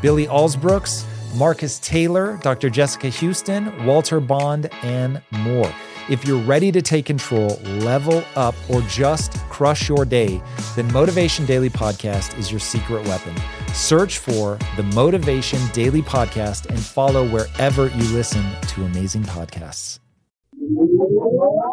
Billy 0.00 0.26
Alsbrooks, 0.26 1.04
Marcus 1.34 1.78
Taylor, 1.80 2.38
Dr. 2.42 2.70
Jessica 2.70 3.08
Houston, 3.08 3.84
Walter 3.84 4.20
Bond, 4.20 4.70
and 4.82 5.20
more. 5.32 5.72
If 6.08 6.24
you're 6.26 6.42
ready 6.42 6.72
to 6.72 6.80
take 6.80 7.04
control, 7.04 7.60
level 7.80 8.24
up, 8.34 8.54
or 8.70 8.80
just 8.82 9.34
crush 9.50 9.90
your 9.90 10.06
day, 10.06 10.40
then 10.74 10.90
Motivation 10.90 11.44
Daily 11.44 11.68
Podcast 11.68 12.38
is 12.38 12.50
your 12.50 12.60
secret 12.60 13.06
weapon. 13.06 13.34
Search 13.74 14.16
for 14.18 14.58
the 14.76 14.84
Motivation 14.94 15.60
Daily 15.74 16.00
Podcast 16.00 16.66
and 16.66 16.78
follow 16.78 17.28
wherever 17.28 17.88
you 17.88 18.04
listen 18.14 18.42
to 18.68 18.84
amazing 18.84 19.24
podcasts. 19.24 19.98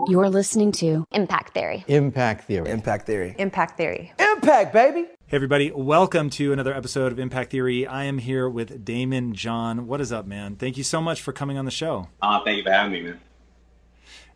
You're 0.07 0.29
listening 0.29 0.71
to 0.73 1.05
Impact 1.11 1.53
Theory. 1.53 1.85
Impact 1.87 2.45
Theory. 2.45 2.69
Impact 2.69 3.05
Theory. 3.07 3.35
Impact 3.39 3.77
Theory. 3.77 4.13
Impact, 4.19 4.73
baby. 4.73 5.05
Hey, 5.27 5.37
everybody. 5.37 5.71
Welcome 5.71 6.29
to 6.31 6.53
another 6.53 6.71
episode 6.71 7.11
of 7.11 7.17
Impact 7.17 7.49
Theory. 7.49 7.87
I 7.87 8.03
am 8.03 8.19
here 8.19 8.47
with 8.47 8.85
Daymond 8.85 9.33
John. 9.33 9.87
What 9.87 9.99
is 9.99 10.11
up, 10.11 10.27
man? 10.27 10.55
Thank 10.55 10.77
you 10.77 10.83
so 10.83 11.01
much 11.01 11.19
for 11.19 11.33
coming 11.33 11.57
on 11.57 11.65
the 11.65 11.71
show. 11.71 12.09
Uh, 12.21 12.43
thank 12.43 12.57
you 12.57 12.63
for 12.63 12.69
having 12.69 12.91
me, 12.91 13.01
man. 13.01 13.19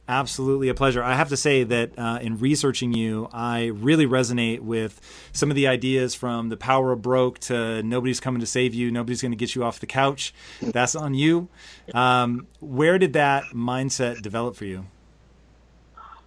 Absolutely 0.07 0.67
a 0.67 0.73
pleasure. 0.73 1.03
I 1.03 1.13
have 1.13 1.29
to 1.29 1.37
say 1.37 1.63
that 1.63 1.91
uh, 1.95 2.17
in 2.23 2.39
researching 2.39 2.91
you, 2.91 3.29
I 3.31 3.65
really 3.67 4.07
resonate 4.07 4.61
with 4.61 4.99
some 5.31 5.51
of 5.51 5.55
the 5.55 5.67
ideas 5.67 6.15
from 6.15 6.49
the 6.49 6.57
power 6.57 6.91
of 6.91 7.03
broke 7.03 7.37
to 7.41 7.83
nobody's 7.83 8.19
coming 8.19 8.39
to 8.39 8.47
save 8.47 8.73
you, 8.73 8.89
nobody's 8.89 9.21
going 9.21 9.31
to 9.31 9.37
get 9.37 9.53
you 9.53 9.63
off 9.63 9.79
the 9.79 9.85
couch. 9.85 10.33
That's 10.59 10.95
on 10.95 11.13
you. 11.13 11.49
Um, 11.93 12.47
where 12.61 12.97
did 12.97 13.13
that 13.13 13.43
mindset 13.53 14.23
develop 14.23 14.55
for 14.55 14.65
you? 14.65 14.87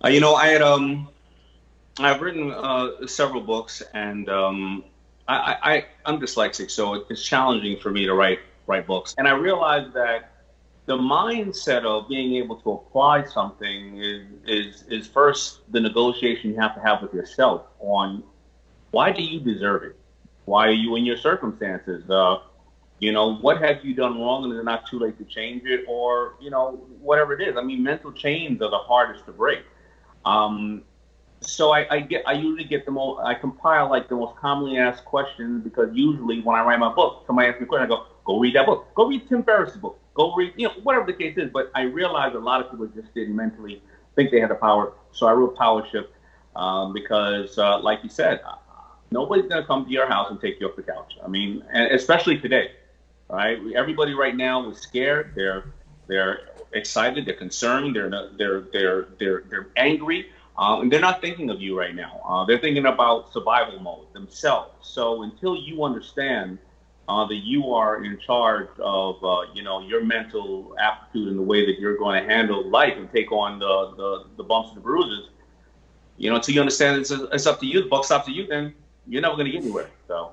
Uh, 0.04 0.08
you 0.08 0.20
know, 0.20 0.36
I 0.36 0.46
had 0.46 0.62
um, 0.62 1.08
I've 1.98 2.20
written 2.20 2.50
uh, 2.52 3.06
several 3.06 3.42
books, 3.42 3.82
and 3.94 4.28
um, 4.28 4.84
I, 5.28 5.86
I'm 6.04 6.20
dyslexic, 6.20 6.70
so 6.70 6.94
it's 7.08 7.22
challenging 7.22 7.78
for 7.78 7.90
me 7.90 8.06
to 8.06 8.14
write 8.14 8.40
write 8.66 8.86
books. 8.86 9.14
And 9.18 9.26
I 9.26 9.32
realized 9.32 9.92
that 9.94 10.32
the 10.86 10.96
mindset 10.96 11.84
of 11.84 12.08
being 12.08 12.34
able 12.36 12.56
to 12.56 12.72
apply 12.72 13.24
something 13.24 13.98
is, 13.98 14.26
is, 14.46 14.84
is 14.88 15.06
first 15.06 15.60
the 15.70 15.80
negotiation 15.80 16.50
you 16.50 16.60
have 16.60 16.74
to 16.74 16.80
have 16.80 17.02
with 17.02 17.14
yourself 17.14 17.62
on 17.78 18.22
why 18.90 19.12
do 19.12 19.22
you 19.22 19.40
deserve 19.40 19.84
it? 19.84 19.96
Why 20.44 20.66
are 20.66 20.72
you 20.72 20.96
in 20.96 21.04
your 21.04 21.16
circumstances? 21.16 22.08
Uh, 22.10 22.38
you 22.98 23.12
know, 23.12 23.36
what 23.36 23.60
have 23.60 23.84
you 23.84 23.94
done 23.94 24.20
wrong 24.20 24.44
and 24.44 24.52
is 24.52 24.58
it 24.58 24.64
not 24.64 24.86
too 24.86 24.98
late 24.98 25.18
to 25.18 25.24
change 25.24 25.64
it 25.64 25.84
or, 25.88 26.34
you 26.40 26.50
know, 26.50 26.84
whatever 27.00 27.32
it 27.32 27.40
is. 27.48 27.56
I 27.56 27.62
mean, 27.62 27.82
mental 27.82 28.12
chains 28.12 28.60
are 28.62 28.70
the 28.70 28.78
hardest 28.78 29.24
to 29.26 29.32
break. 29.32 29.64
Um, 30.24 30.82
so 31.44 31.72
I, 31.72 31.86
I, 31.90 32.00
get, 32.00 32.22
I 32.26 32.32
usually 32.32 32.64
get 32.64 32.84
the 32.84 32.92
most, 32.92 33.20
I 33.24 33.34
compile 33.34 33.88
like 33.90 34.08
the 34.08 34.16
most 34.16 34.36
commonly 34.36 34.78
asked 34.78 35.04
questions 35.04 35.62
because 35.62 35.88
usually 35.92 36.40
when 36.40 36.56
I 36.56 36.64
write 36.64 36.78
my 36.78 36.92
book, 36.92 37.24
somebody 37.26 37.48
asks 37.48 37.60
me 37.60 37.64
a 37.64 37.68
question, 37.68 37.86
I 37.86 37.88
go, 37.88 38.06
go 38.24 38.38
read 38.38 38.54
that 38.56 38.66
book. 38.66 38.86
Go 38.94 39.08
read 39.08 39.28
Tim 39.28 39.42
Ferriss's 39.42 39.76
book 39.76 39.98
go 40.14 40.34
read, 40.34 40.52
you 40.56 40.68
know, 40.68 40.74
whatever 40.82 41.06
the 41.06 41.12
case 41.12 41.36
is. 41.36 41.50
But 41.52 41.70
I 41.74 41.82
realized 41.82 42.34
a 42.34 42.38
lot 42.38 42.60
of 42.60 42.70
people 42.70 42.86
just 42.86 43.12
didn't 43.14 43.34
mentally 43.34 43.82
think 44.14 44.30
they 44.30 44.40
had 44.40 44.50
the 44.50 44.56
power. 44.56 44.92
So 45.12 45.26
I 45.26 45.32
wrote 45.32 45.56
Power 45.56 45.86
Shift 45.90 46.10
um, 46.56 46.92
because, 46.92 47.58
uh, 47.58 47.80
like 47.80 48.00
you 48.02 48.10
said, 48.10 48.40
uh, 48.46 48.56
nobody's 49.10 49.50
to 49.50 49.64
come 49.64 49.84
to 49.84 49.90
your 49.90 50.06
house 50.06 50.30
and 50.30 50.40
take 50.40 50.60
you 50.60 50.68
off 50.68 50.76
the 50.76 50.82
couch. 50.82 51.14
I 51.24 51.28
mean, 51.28 51.62
especially 51.72 52.38
today, 52.38 52.72
right? 53.28 53.58
Everybody 53.74 54.14
right 54.14 54.36
now 54.36 54.68
is 54.70 54.78
scared. 54.78 55.32
They're 55.34 55.72
they're 56.08 56.40
excited. 56.72 57.26
They're 57.26 57.34
concerned. 57.34 57.96
They're 57.96 58.10
they're 58.36 58.60
they're 58.72 59.08
they're 59.18 59.44
they're 59.48 59.68
angry. 59.76 60.30
Um, 60.58 60.82
and 60.82 60.92
they're 60.92 61.00
not 61.00 61.20
thinking 61.20 61.50
of 61.50 61.60
you 61.60 61.78
right 61.78 61.94
now. 61.94 62.20
Uh, 62.28 62.44
they're 62.44 62.58
thinking 62.58 62.86
about 62.86 63.32
survival 63.32 63.80
mode 63.80 64.12
themselves. 64.12 64.72
So 64.82 65.22
until 65.22 65.56
you 65.56 65.82
understand 65.82 66.58
uh, 67.08 67.26
that 67.26 67.36
you 67.36 67.72
are 67.72 68.04
in 68.04 68.18
charge 68.18 68.68
of, 68.78 69.22
uh, 69.24 69.52
you 69.54 69.62
know, 69.62 69.80
your 69.80 70.04
mental 70.04 70.76
aptitude 70.78 71.28
and 71.28 71.38
the 71.38 71.42
way 71.42 71.64
that 71.64 71.80
you're 71.80 71.96
going 71.96 72.22
to 72.22 72.28
handle 72.28 72.68
life 72.68 72.94
and 72.96 73.10
take 73.12 73.32
on 73.32 73.58
the, 73.58 73.94
the, 73.96 74.24
the 74.36 74.44
bumps 74.44 74.68
and 74.68 74.76
the 74.76 74.82
bruises. 74.82 75.30
You 76.18 76.30
know, 76.30 76.36
until 76.36 76.54
you 76.54 76.60
understand 76.60 77.00
it's, 77.00 77.10
it's 77.10 77.46
up 77.46 77.58
to 77.60 77.66
you, 77.66 77.82
the 77.82 77.88
buck's 77.88 78.10
up 78.10 78.26
to 78.26 78.30
you, 78.30 78.46
then 78.46 78.74
you're 79.08 79.22
never 79.22 79.34
going 79.34 79.46
to 79.46 79.52
get 79.52 79.62
anywhere. 79.62 79.90
So. 80.06 80.32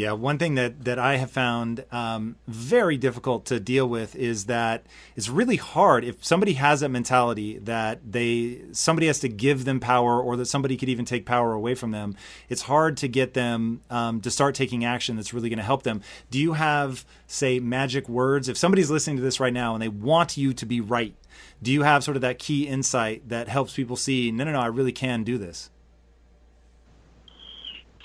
Yeah, 0.00 0.12
one 0.12 0.38
thing 0.38 0.54
that 0.54 0.86
that 0.86 0.98
I 0.98 1.16
have 1.16 1.30
found 1.30 1.84
um, 1.92 2.36
very 2.48 2.96
difficult 2.96 3.44
to 3.46 3.60
deal 3.60 3.86
with 3.86 4.16
is 4.16 4.46
that 4.46 4.86
it's 5.14 5.28
really 5.28 5.56
hard 5.56 6.04
if 6.04 6.24
somebody 6.24 6.54
has 6.54 6.80
that 6.80 6.88
mentality 6.88 7.58
that 7.58 8.00
they 8.10 8.62
somebody 8.72 9.08
has 9.08 9.20
to 9.20 9.28
give 9.28 9.66
them 9.66 9.78
power 9.78 10.18
or 10.18 10.38
that 10.38 10.46
somebody 10.46 10.78
could 10.78 10.88
even 10.88 11.04
take 11.04 11.26
power 11.26 11.52
away 11.52 11.74
from 11.74 11.90
them. 11.90 12.16
It's 12.48 12.62
hard 12.62 12.96
to 12.96 13.08
get 13.08 13.34
them 13.34 13.82
um, 13.90 14.22
to 14.22 14.30
start 14.30 14.54
taking 14.54 14.86
action 14.86 15.16
that's 15.16 15.34
really 15.34 15.50
going 15.50 15.58
to 15.58 15.62
help 15.62 15.82
them. 15.82 16.00
Do 16.30 16.38
you 16.38 16.54
have 16.54 17.04
say 17.26 17.60
magic 17.60 18.08
words 18.08 18.48
if 18.48 18.56
somebody's 18.56 18.90
listening 18.90 19.18
to 19.18 19.22
this 19.22 19.38
right 19.38 19.52
now 19.52 19.74
and 19.74 19.82
they 19.82 19.88
want 19.88 20.34
you 20.34 20.54
to 20.54 20.64
be 20.64 20.80
right? 20.80 21.14
Do 21.62 21.70
you 21.70 21.82
have 21.82 22.04
sort 22.04 22.16
of 22.16 22.22
that 22.22 22.38
key 22.38 22.66
insight 22.66 23.28
that 23.28 23.48
helps 23.48 23.74
people 23.74 23.96
see 23.96 24.30
no, 24.30 24.44
no, 24.44 24.52
no, 24.52 24.60
I 24.60 24.68
really 24.68 24.92
can 24.92 25.24
do 25.24 25.36
this? 25.36 25.68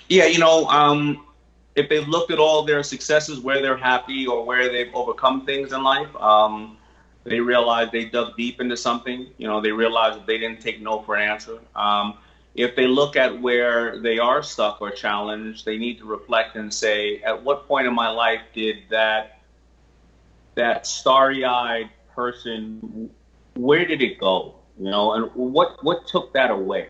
Yeah, 0.09 0.25
you 0.25 0.39
know. 0.39 0.67
Um 0.67 1.25
if 1.75 1.89
they 1.89 1.99
looked 1.99 2.31
at 2.31 2.39
all 2.39 2.63
their 2.63 2.83
successes, 2.83 3.39
where 3.39 3.61
they're 3.61 3.77
happy 3.77 4.25
or 4.25 4.45
where 4.45 4.71
they've 4.71 4.93
overcome 4.93 5.45
things 5.45 5.73
in 5.73 5.83
life, 5.83 6.13
um, 6.15 6.77
they 7.25 7.39
realize 7.39 7.89
they 7.91 8.05
dug 8.05 8.37
deep 8.37 8.61
into 8.61 8.77
something. 8.77 9.27
You 9.37 9.47
know, 9.47 9.59
they 9.59 9.71
realize 9.71 10.15
that 10.15 10.25
they 10.25 10.37
didn't 10.37 10.61
take 10.61 10.81
no 10.81 11.01
for 11.01 11.15
an 11.15 11.29
answer. 11.29 11.59
Um, 11.75 12.17
if 12.53 12.75
they 12.75 12.87
look 12.87 13.17
at 13.17 13.41
where 13.41 13.99
they 13.99 14.17
are 14.17 14.41
stuck 14.41 14.81
or 14.81 14.89
challenged, 14.91 15.65
they 15.65 15.77
need 15.77 15.97
to 15.99 16.05
reflect 16.05 16.55
and 16.55 16.73
say, 16.73 17.21
at 17.23 17.43
what 17.43 17.67
point 17.67 17.87
in 17.87 17.93
my 17.93 18.09
life 18.09 18.41
did 18.53 18.77
that 18.89 19.39
that 20.55 20.87
starry-eyed 20.87 21.89
person, 22.15 23.09
where 23.55 23.85
did 23.85 24.01
it 24.01 24.17
go? 24.19 24.55
You 24.79 24.89
know, 24.89 25.13
and 25.13 25.29
what 25.33 25.83
what 25.83 26.07
took 26.07 26.31
that 26.33 26.51
away? 26.51 26.89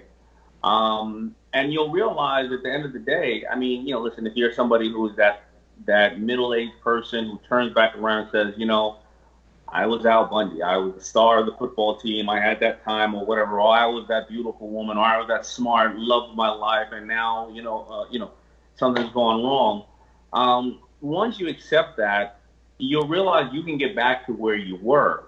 Um, 0.64 1.34
and 1.56 1.72
you'll 1.72 1.90
realize 1.90 2.52
at 2.52 2.64
the 2.64 2.72
end 2.72 2.86
of 2.86 2.92
the 2.92 3.00
day, 3.00 3.46
I 3.50 3.56
mean, 3.56 3.88
you 3.88 3.94
know, 3.94 4.02
listen, 4.02 4.28
if 4.28 4.36
you're 4.36 4.52
somebody 4.52 4.92
who's 4.92 5.16
that 5.16 5.44
that 5.86 6.20
middle-aged 6.20 6.80
person 6.82 7.26
who 7.26 7.40
turns 7.48 7.74
back 7.74 7.96
around 7.98 8.24
and 8.24 8.32
says, 8.32 8.54
you 8.58 8.66
know, 8.66 8.98
I 9.68 9.86
was 9.86 10.06
Al 10.06 10.26
Bundy, 10.26 10.62
I 10.62 10.78
was 10.78 10.94
the 10.96 11.02
star 11.02 11.40
of 11.40 11.46
the 11.46 11.54
football 11.54 11.98
team, 11.98 12.30
I 12.30 12.40
had 12.40 12.60
that 12.60 12.84
time 12.84 13.16
or 13.16 13.26
whatever, 13.26 13.60
or 13.60 13.74
I 13.74 13.86
was 13.86 14.08
that 14.10 14.28
beautiful 14.28 14.70
woman, 14.70 14.98
or 14.98 15.04
I 15.04 15.18
was 15.18 15.28
that 15.28 15.46
smart, 15.46 15.98
loved 15.98 16.36
my 16.36 16.50
life, 16.50 16.90
and 16.92 17.08
now, 17.08 17.50
you 17.50 17.62
know, 17.62 17.86
uh, 17.90 18.06
you 18.12 18.20
know, 18.20 18.32
something's 18.76 19.12
gone 19.12 19.44
wrong. 19.44 19.86
Um, 20.34 20.80
once 21.02 21.40
you 21.40 21.48
accept 21.48 21.98
that, 21.98 22.40
you'll 22.78 23.08
realize 23.08 23.54
you 23.54 23.64
can 23.64 23.78
get 23.78 23.96
back 23.96 24.26
to 24.28 24.34
where 24.34 24.56
you 24.56 24.78
were 24.82 25.26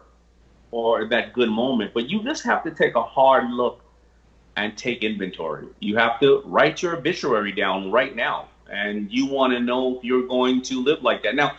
or 0.72 1.08
that 1.08 1.34
good 1.34 1.50
moment, 1.50 1.94
but 1.94 2.10
you 2.10 2.22
just 2.24 2.44
have 2.44 2.64
to 2.64 2.72
take 2.72 2.96
a 2.96 3.04
hard 3.04 3.50
look 3.50 3.82
and 4.58 4.76
take 4.78 5.04
inventory. 5.04 5.68
You 5.80 5.96
have 5.98 6.20
to 6.20 6.42
write 6.44 6.82
your 6.82 6.98
obituary 6.98 7.54
down 7.54 7.92
right 7.92 8.16
now. 8.16 8.50
And 8.70 9.10
you 9.12 9.28
want 9.28 9.54
to 9.54 9.60
know 9.62 9.98
if 9.98 10.04
you're 10.04 10.28
going 10.28 10.62
to 10.64 10.84
live 10.84 11.04
like 11.04 11.24
that. 11.24 11.36
Now, 11.36 11.56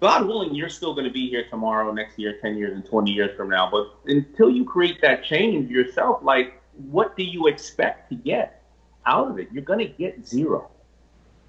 God 0.00 0.26
willing, 0.26 0.54
you're 0.54 0.70
still 0.70 0.94
going 0.94 1.06
to 1.06 1.12
be 1.12 1.28
here 1.28 1.44
tomorrow, 1.48 1.92
next 1.92 2.18
year, 2.18 2.38
10 2.40 2.56
years, 2.56 2.72
and 2.74 2.84
20 2.84 3.12
years 3.12 3.36
from 3.36 3.50
now. 3.50 3.70
But 3.70 3.94
until 4.06 4.50
you 4.50 4.64
create 4.64 5.00
that 5.02 5.22
change 5.22 5.70
yourself, 5.70 6.22
like, 6.22 6.60
what 6.90 7.16
do 7.16 7.22
you 7.22 7.46
expect 7.46 8.08
to 8.08 8.16
get 8.16 8.62
out 9.06 9.30
of 9.30 9.38
it? 9.38 9.48
You're 9.52 9.62
going 9.62 9.78
to 9.78 9.86
get 9.86 10.26
zero. 10.26 10.70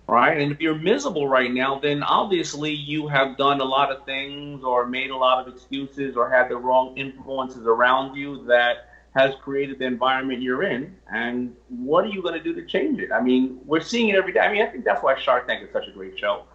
right? 0.08 0.40
And 0.40 0.52
if 0.52 0.60
you're 0.60 0.76
miserable 0.76 1.28
right 1.28 1.52
now, 1.52 1.80
then 1.80 2.04
obviously 2.04 2.72
you 2.72 3.08
have 3.08 3.38
done 3.38 3.62
a 3.62 3.66
lot 3.66 3.92
of 3.92 4.06
things 4.06 4.64
or 4.64 4.86
made 4.86 5.10
a 5.10 5.18
lot 5.18 5.46
of 5.46 5.54
excuses 5.54 6.16
or 6.16 6.30
had 6.30 6.50
the 6.50 6.58
wrong 6.58 6.98
influences 6.98 7.66
around 7.66 8.16
you 8.16 8.46
that 8.46 8.93
has 9.16 9.36
created 9.42 9.80
the 9.80 9.86
environment 9.86 10.42
you're 10.42 10.64
in. 10.64 10.96
And 11.12 11.56
what 11.70 12.04
are 12.04 12.10
you 12.10 12.22
going 12.22 12.34
to 12.34 12.44
do 12.44 12.54
to 12.54 12.66
change 12.66 13.00
it? 13.00 13.12
I 13.12 13.22
mean, 13.22 13.60
we're 13.66 13.82
seeing 13.82 14.10
it 14.10 14.16
every 14.16 14.34
day. 14.34 14.40
I 14.40 14.52
mean, 14.52 14.64
I 14.64 14.66
think 14.68 14.86
that's 14.86 15.04
why 15.04 15.20
Shark 15.20 15.48
Tank 15.48 15.64
is 15.64 15.72
such 15.72 15.88
a 15.88 15.92
great 15.92 16.18
show. 16.18 16.46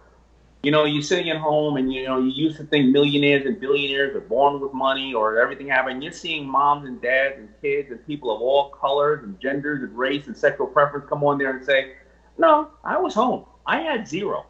You 0.61 0.71
know, 0.71 0.83
you're 0.83 1.01
sitting 1.01 1.29
at 1.29 1.37
home 1.37 1.77
and, 1.77 1.93
you 1.93 2.05
know, 2.05 2.19
you 2.19 2.31
used 2.31 2.57
to 2.57 2.65
think 2.65 2.91
millionaires 2.91 3.45
and 3.45 3.61
billionaires 3.61 4.13
are 4.13 4.19
born 4.19 4.59
with 4.59 4.73
money 4.73 5.13
or 5.13 5.39
everything 5.39 5.69
happened. 5.69 6.03
You're 6.03 6.11
seeing 6.11 6.45
moms 6.45 6.85
and 6.85 7.01
dads 7.01 7.35
and 7.37 7.47
kids 7.61 7.91
and 7.91 8.05
people 8.05 8.35
of 8.35 8.41
all 8.41 8.69
colors 8.71 9.23
and 9.23 9.39
genders 9.39 9.81
and 9.83 9.97
race 9.97 10.27
and 10.27 10.35
sexual 10.35 10.67
preference 10.67 11.05
come 11.07 11.23
on 11.23 11.37
there 11.37 11.55
and 11.55 11.65
say, 11.65 11.93
no, 12.37 12.71
I 12.83 12.97
was 12.97 13.13
home. 13.13 13.45
I 13.65 13.81
had 13.81 14.05
zero. 14.05 14.47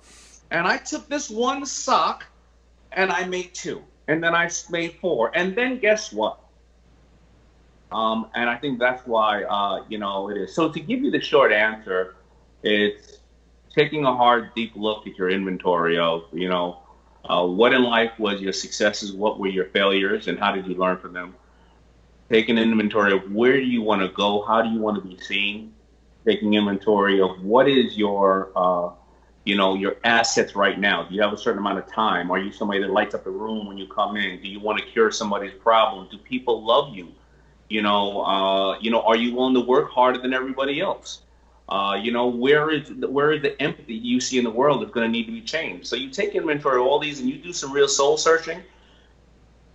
And 0.49 0.65
I 0.65 0.77
took 0.77 1.07
this 1.09 1.29
one 1.29 1.63
sock 1.63 2.25
and 2.91 3.11
I 3.11 3.25
made 3.25 3.53
two. 3.53 3.83
And 4.07 4.23
then 4.23 4.33
I 4.33 4.49
made 4.71 4.95
four. 4.99 5.29
And 5.35 5.55
then 5.55 5.77
guess 5.77 6.11
what? 6.11 6.39
Um, 7.91 8.27
and 8.35 8.49
I 8.49 8.55
think 8.55 8.79
that's 8.79 9.05
why, 9.07 9.43
uh, 9.43 9.83
you 9.89 9.97
know, 9.97 10.29
it 10.29 10.37
is. 10.37 10.53
So 10.53 10.71
to 10.71 10.79
give 10.79 11.01
you 11.01 11.11
the 11.11 11.21
short 11.21 11.51
answer, 11.51 12.15
it's 12.61 13.17
taking 13.73 14.05
a 14.05 14.15
hard, 14.15 14.53
deep 14.55 14.73
look 14.75 15.07
at 15.07 15.17
your 15.17 15.29
inventory 15.29 15.97
of, 15.97 16.23
you 16.31 16.49
know, 16.49 16.79
uh, 17.25 17.45
what 17.45 17.73
in 17.73 17.83
life 17.83 18.11
was 18.19 18.41
your 18.41 18.53
successes, 18.53 19.11
what 19.11 19.39
were 19.39 19.47
your 19.47 19.65
failures, 19.65 20.27
and 20.27 20.39
how 20.39 20.51
did 20.51 20.67
you 20.67 20.75
learn 20.75 20.97
from 20.97 21.13
them? 21.13 21.35
Taking 22.29 22.57
inventory 22.57 23.13
of 23.13 23.31
where 23.31 23.57
do 23.57 23.65
you 23.65 23.81
want 23.81 24.01
to 24.01 24.09
go, 24.09 24.43
how 24.43 24.61
do 24.61 24.69
you 24.69 24.79
want 24.79 25.01
to 25.01 25.07
be 25.07 25.17
seen, 25.19 25.73
taking 26.25 26.53
inventory 26.53 27.21
of 27.21 27.41
what 27.43 27.67
is 27.67 27.97
your, 27.97 28.51
uh, 28.55 28.91
you 29.45 29.55
know, 29.55 29.73
your 29.73 29.97
assets 30.03 30.55
right 30.55 30.79
now. 30.79 31.03
Do 31.03 31.15
you 31.15 31.21
have 31.21 31.33
a 31.33 31.37
certain 31.37 31.59
amount 31.59 31.79
of 31.79 31.87
time? 31.87 32.29
Are 32.29 32.37
you 32.37 32.51
somebody 32.51 32.81
that 32.81 32.91
lights 32.91 33.15
up 33.15 33.23
the 33.23 33.31
room 33.31 33.65
when 33.67 33.77
you 33.77 33.87
come 33.87 34.15
in? 34.15 34.39
Do 34.41 34.47
you 34.47 34.59
want 34.59 34.79
to 34.79 34.85
cure 34.85 35.11
somebody's 35.11 35.53
problem? 35.53 36.07
Do 36.11 36.17
people 36.19 36.63
love 36.63 36.95
you? 36.95 37.11
You 37.69 37.83
know, 37.83 38.21
uh, 38.21 38.79
you 38.79 38.89
know, 38.89 39.01
are 39.01 39.15
you 39.15 39.35
willing 39.35 39.53
to 39.53 39.61
work 39.61 39.91
harder 39.91 40.19
than 40.19 40.33
everybody 40.33 40.81
else? 40.81 41.21
Uh, 41.69 41.99
you 42.01 42.11
know, 42.11 42.27
where 42.27 42.71
is 42.71 42.89
where 42.89 43.31
is 43.31 43.43
the 43.43 43.61
empathy 43.61 43.93
you 43.93 44.19
see 44.19 44.39
in 44.39 44.43
the 44.43 44.49
world 44.49 44.81
that's 44.81 44.91
going 44.91 45.05
to 45.05 45.11
need 45.11 45.25
to 45.25 45.31
be 45.31 45.41
changed? 45.41 45.85
So 45.85 45.95
you 45.95 46.09
take 46.09 46.33
inventory 46.33 46.79
of 46.79 46.87
all 46.87 46.99
these 46.99 47.19
and 47.19 47.29
you 47.29 47.37
do 47.37 47.53
some 47.53 47.71
real 47.71 47.87
soul 47.87 48.17
searching, 48.17 48.59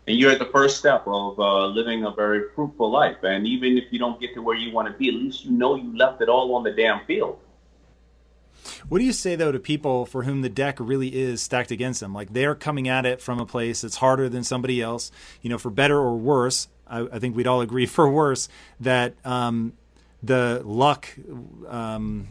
and 0.08 0.19
you're 0.19 0.32
at 0.32 0.41
the 0.41 0.46
first 0.46 0.76
step 0.76 1.05
of 1.06 1.38
uh, 1.38 1.67
living 1.67 2.05
a 2.05 2.11
very 2.11 2.50
fruitful 2.56 2.91
life. 2.91 3.19
And 3.23 3.46
even 3.46 3.79
if 3.79 3.85
you 3.93 4.00
don't 4.00 4.20
get 4.20 4.35
to 4.35 4.43
where 4.43 4.56
you 4.56 4.73
want 4.73 4.88
to 4.88 4.94
be, 4.99 5.08
at 5.08 5.14
least 5.14 5.44
you 5.44 5.52
know 5.52 5.76
you 5.76 5.96
left 5.96 6.20
it 6.20 6.29
all 6.29 6.52
on 6.56 6.64
the 6.64 6.73
damn 6.73 7.05
field. 7.06 7.38
What 8.88 8.99
do 8.99 9.05
you 9.05 9.12
say 9.12 9.37
though 9.37 9.52
to 9.52 9.61
people 9.61 10.05
for 10.05 10.25
whom 10.25 10.43
the 10.43 10.49
deck 10.49 10.79
really 10.81 11.14
is 11.14 11.43
stacked 11.43 11.70
against 11.70 12.00
them? 12.00 12.12
Like 12.12 12.32
they're 12.32 12.56
coming 12.56 12.88
at 12.88 13.06
it 13.06 13.20
from 13.20 13.38
a 13.38 13.46
place 13.46 13.82
that's 13.82 13.96
harder 13.96 14.29
than 14.29 14.43
somebody 14.43 14.82
else. 14.82 15.12
You 15.43 15.50
know, 15.50 15.58
for 15.58 15.70
better 15.70 15.99
or 15.99 16.17
worse. 16.17 16.67
I, 16.86 17.00
I 17.00 17.19
think 17.19 17.36
we'd 17.36 17.46
all 17.46 17.60
agree 17.60 17.86
for 17.96 18.08
worse 18.08 18.48
that 18.81 19.14
um, 19.25 19.72
the 20.22 20.62
luck, 20.64 21.08
um, 21.69 22.28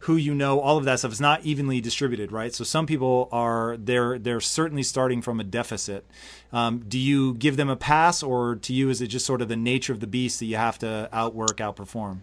who 0.00 0.16
you 0.16 0.34
know, 0.34 0.60
all 0.60 0.76
of 0.76 0.84
that 0.84 0.98
stuff 0.98 1.12
is 1.12 1.20
not 1.20 1.42
evenly 1.44 1.80
distributed, 1.80 2.30
right? 2.30 2.54
So 2.54 2.64
some 2.64 2.86
people 2.86 3.28
are 3.32 3.76
they're 3.78 4.18
they're 4.18 4.40
certainly 4.40 4.82
starting 4.82 5.22
from 5.22 5.40
a 5.40 5.44
deficit. 5.44 6.04
Um, 6.52 6.84
do 6.86 6.98
you 6.98 7.34
give 7.34 7.56
them 7.56 7.68
a 7.70 7.76
pass, 7.76 8.22
or 8.22 8.56
to 8.56 8.72
you 8.72 8.90
is 8.90 9.00
it 9.00 9.06
just 9.08 9.24
sort 9.24 9.40
of 9.40 9.48
the 9.48 9.56
nature 9.56 9.92
of 9.92 10.00
the 10.00 10.06
beast 10.06 10.40
that 10.40 10.46
you 10.46 10.56
have 10.56 10.78
to 10.80 11.08
outwork, 11.12 11.56
outperform? 11.56 12.20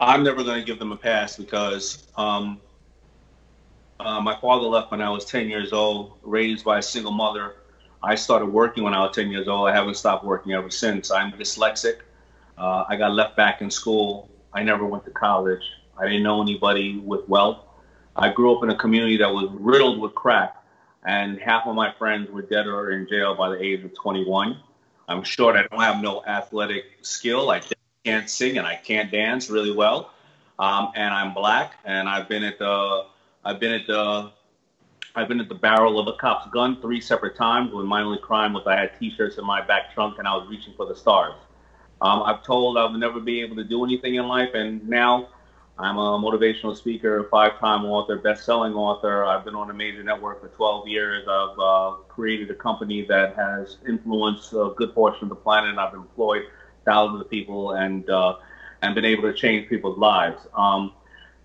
I'm 0.00 0.22
never 0.22 0.44
going 0.44 0.60
to 0.60 0.64
give 0.64 0.78
them 0.78 0.92
a 0.92 0.96
pass 0.96 1.36
because 1.36 2.04
um, 2.16 2.60
uh, 4.00 4.20
my 4.20 4.38
father 4.40 4.66
left 4.66 4.90
when 4.90 5.00
I 5.00 5.08
was 5.08 5.24
10 5.24 5.48
years 5.48 5.72
old, 5.72 6.12
raised 6.22 6.64
by 6.64 6.78
a 6.78 6.82
single 6.82 7.12
mother. 7.12 7.56
I 8.04 8.14
started 8.16 8.46
working 8.46 8.84
when 8.84 8.92
I 8.92 9.00
was 9.00 9.16
10 9.16 9.30
years 9.30 9.48
old. 9.48 9.68
I 9.68 9.74
haven't 9.74 9.94
stopped 9.94 10.24
working 10.24 10.52
ever 10.52 10.70
since. 10.70 11.10
I'm 11.10 11.32
dyslexic. 11.32 12.00
Uh, 12.58 12.84
I 12.86 12.96
got 12.96 13.12
left 13.12 13.36
back 13.36 13.62
in 13.62 13.70
school. 13.70 14.28
I 14.52 14.62
never 14.62 14.84
went 14.84 15.04
to 15.06 15.10
college. 15.10 15.62
I 15.98 16.04
didn't 16.04 16.22
know 16.22 16.42
anybody 16.42 16.98
with 16.98 17.26
wealth. 17.28 17.60
I 18.14 18.30
grew 18.30 18.54
up 18.54 18.62
in 18.62 18.70
a 18.70 18.76
community 18.76 19.16
that 19.16 19.32
was 19.32 19.48
riddled 19.52 20.00
with 20.00 20.14
crack, 20.14 20.54
and 21.04 21.38
half 21.40 21.66
of 21.66 21.74
my 21.74 21.92
friends 21.92 22.30
were 22.30 22.42
dead 22.42 22.66
or 22.66 22.92
in 22.92 23.08
jail 23.08 23.34
by 23.34 23.48
the 23.48 23.60
age 23.60 23.82
of 23.84 23.94
21. 23.94 24.58
I'm 25.08 25.22
short. 25.22 25.56
I 25.56 25.66
don't 25.66 25.80
have 25.80 26.00
no 26.02 26.24
athletic 26.24 26.84
skill. 27.02 27.50
I 27.50 27.62
can't 28.04 28.28
sing 28.28 28.58
and 28.58 28.66
I 28.66 28.76
can't 28.76 29.10
dance 29.10 29.50
really 29.50 29.72
well. 29.72 30.12
Um, 30.58 30.92
and 30.94 31.12
I'm 31.12 31.34
black, 31.34 31.74
and 31.84 32.08
I've 32.08 32.28
been 32.28 32.44
at 32.44 32.58
the 32.58 33.06
I've 33.44 33.58
been 33.58 33.72
at 33.72 33.86
the 33.86 34.30
I've 35.16 35.28
been 35.28 35.40
at 35.40 35.48
the 35.48 35.54
barrel 35.54 36.00
of 36.00 36.08
a 36.08 36.16
cop's 36.18 36.50
gun 36.50 36.80
three 36.80 37.00
separate 37.00 37.36
times 37.36 37.72
when 37.72 37.86
my 37.86 38.02
only 38.02 38.18
crime 38.18 38.52
was 38.52 38.66
I 38.66 38.74
had 38.74 38.98
T-shirts 38.98 39.38
in 39.38 39.44
my 39.44 39.60
back 39.60 39.94
trunk 39.94 40.18
and 40.18 40.26
I 40.26 40.34
was 40.34 40.48
reaching 40.48 40.74
for 40.76 40.86
the 40.86 40.94
stars. 40.96 41.34
Um, 42.02 42.24
I've 42.24 42.42
told 42.42 42.76
I'll 42.76 42.90
never 42.90 43.20
be 43.20 43.40
able 43.40 43.54
to 43.56 43.64
do 43.64 43.84
anything 43.84 44.16
in 44.16 44.26
life, 44.26 44.50
and 44.54 44.86
now 44.88 45.28
I'm 45.78 45.98
a 45.98 46.18
motivational 46.18 46.76
speaker, 46.76 47.28
five-time 47.30 47.84
author, 47.84 48.18
best-selling 48.18 48.74
author. 48.74 49.24
I've 49.24 49.44
been 49.44 49.54
on 49.54 49.70
a 49.70 49.72
major 49.72 50.02
network 50.02 50.40
for 50.40 50.48
12 50.48 50.88
years. 50.88 51.28
I've 51.28 51.58
uh, 51.60 51.90
created 52.08 52.50
a 52.50 52.54
company 52.54 53.06
that 53.06 53.36
has 53.36 53.76
influenced 53.88 54.52
a 54.52 54.72
good 54.76 54.92
portion 54.94 55.24
of 55.24 55.28
the 55.28 55.36
planet. 55.36 55.78
I've 55.78 55.94
employed 55.94 56.42
thousands 56.84 57.20
of 57.20 57.30
people 57.30 57.72
and 57.72 58.10
uh, 58.10 58.36
and 58.82 58.96
been 58.96 59.04
able 59.04 59.22
to 59.22 59.32
change 59.32 59.68
people's 59.68 59.96
lives. 59.96 60.46
Um, 60.54 60.92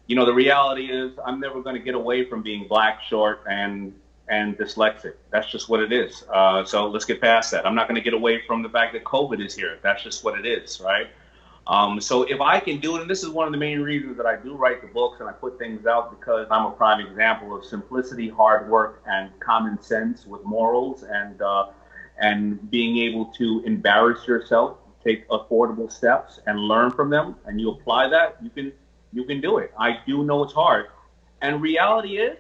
you 0.10 0.16
know, 0.16 0.26
the 0.26 0.34
reality 0.34 0.86
is 0.86 1.12
I'm 1.24 1.40
never 1.40 1.62
going 1.62 1.76
to 1.76 1.82
get 1.82 1.94
away 1.94 2.26
from 2.26 2.42
being 2.42 2.68
black, 2.68 3.04
short, 3.04 3.44
and 3.48 3.94
and 4.28 4.58
dyslexic. 4.58 5.14
That's 5.30 5.50
just 5.52 5.70
what 5.70 5.82
it 5.82 5.92
is. 5.92 6.24
Uh, 6.34 6.66
so 6.66 6.88
let's 6.88 7.06
get 7.06 7.22
past 7.22 7.52
that. 7.52 7.66
I'm 7.66 7.76
not 7.76 7.88
going 7.88 7.96
to 7.96 8.02
get 8.02 8.16
away 8.16 8.42
from 8.46 8.64
the 8.64 8.70
fact 8.70 8.94
that 8.94 9.04
COVID 9.04 9.44
is 9.44 9.56
here. 9.56 9.78
That's 9.84 10.04
just 10.04 10.24
what 10.24 10.38
it 10.38 10.48
is, 10.48 10.82
right? 10.82 11.08
Um, 11.68 12.02
so 12.02 12.24
if 12.24 12.42
I 12.42 12.60
can 12.60 12.80
do 12.80 12.96
it, 12.96 13.02
and 13.02 13.10
this 13.10 13.22
is 13.22 13.30
one 13.30 13.46
of 13.46 13.52
the 13.52 13.60
main 13.60 13.82
reasons 13.82 14.18
that 14.18 14.26
I 14.26 14.36
do 14.36 14.56
write 14.56 14.82
the 14.82 14.88
books 14.88 15.20
and 15.20 15.30
I 15.30 15.32
put 15.32 15.60
things 15.60 15.86
out 15.86 16.20
because 16.20 16.48
I'm 16.50 16.66
a 16.66 16.72
prime 16.72 17.06
example 17.06 17.56
of 17.56 17.64
simplicity, 17.64 18.30
hard 18.30 18.68
work, 18.68 19.04
and 19.06 19.30
common 19.40 19.80
sense 19.80 20.26
with 20.26 20.44
morals, 20.44 21.04
and 21.04 21.40
uh, 21.42 21.68
and 22.20 22.70
being 22.72 22.98
able 22.98 23.26
to 23.38 23.62
embarrass 23.64 24.28
yourself, 24.28 24.78
take 25.04 25.28
affordable 25.30 25.92
steps, 25.92 26.40
and 26.48 26.60
learn 26.60 26.90
from 26.90 27.12
them, 27.12 27.36
and 27.46 27.62
you 27.62 27.70
apply 27.70 28.10
that, 28.10 28.38
you 28.42 28.50
can 28.50 28.74
you 29.14 29.24
can 29.24 29.42
do 29.42 29.58
it. 29.58 29.74
I 29.78 30.00
do 30.06 30.24
know 30.24 30.44
it's 30.44 30.54
hard, 30.54 30.88
and 31.42 31.62
reality 31.62 32.18
is 32.18 32.38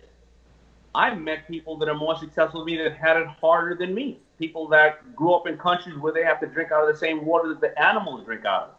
I've 0.96 1.20
met 1.20 1.48
people 1.48 1.78
that 1.78 1.90
are 1.90 1.96
more 1.96 2.18
successful 2.18 2.62
than 2.62 2.66
me 2.66 2.84
that 2.84 2.96
had 2.96 3.18
it 3.18 3.28
harder 3.28 3.76
than 3.76 3.94
me. 3.94 4.20
People 4.38 4.68
that 4.70 5.16
grew 5.16 5.34
up 5.34 5.48
in 5.48 5.58
countries 5.58 5.98
where 5.98 6.14
they 6.14 6.24
have 6.24 6.40
to 6.40 6.48
drink 6.48 6.72
out 6.72 6.88
of 6.88 6.94
the 6.94 7.00
same 7.00 7.26
water 7.26 7.50
that 7.50 7.62
the 7.62 7.80
animals 7.82 8.26
drink 8.26 8.46
out 8.46 8.64
of. 8.64 8.70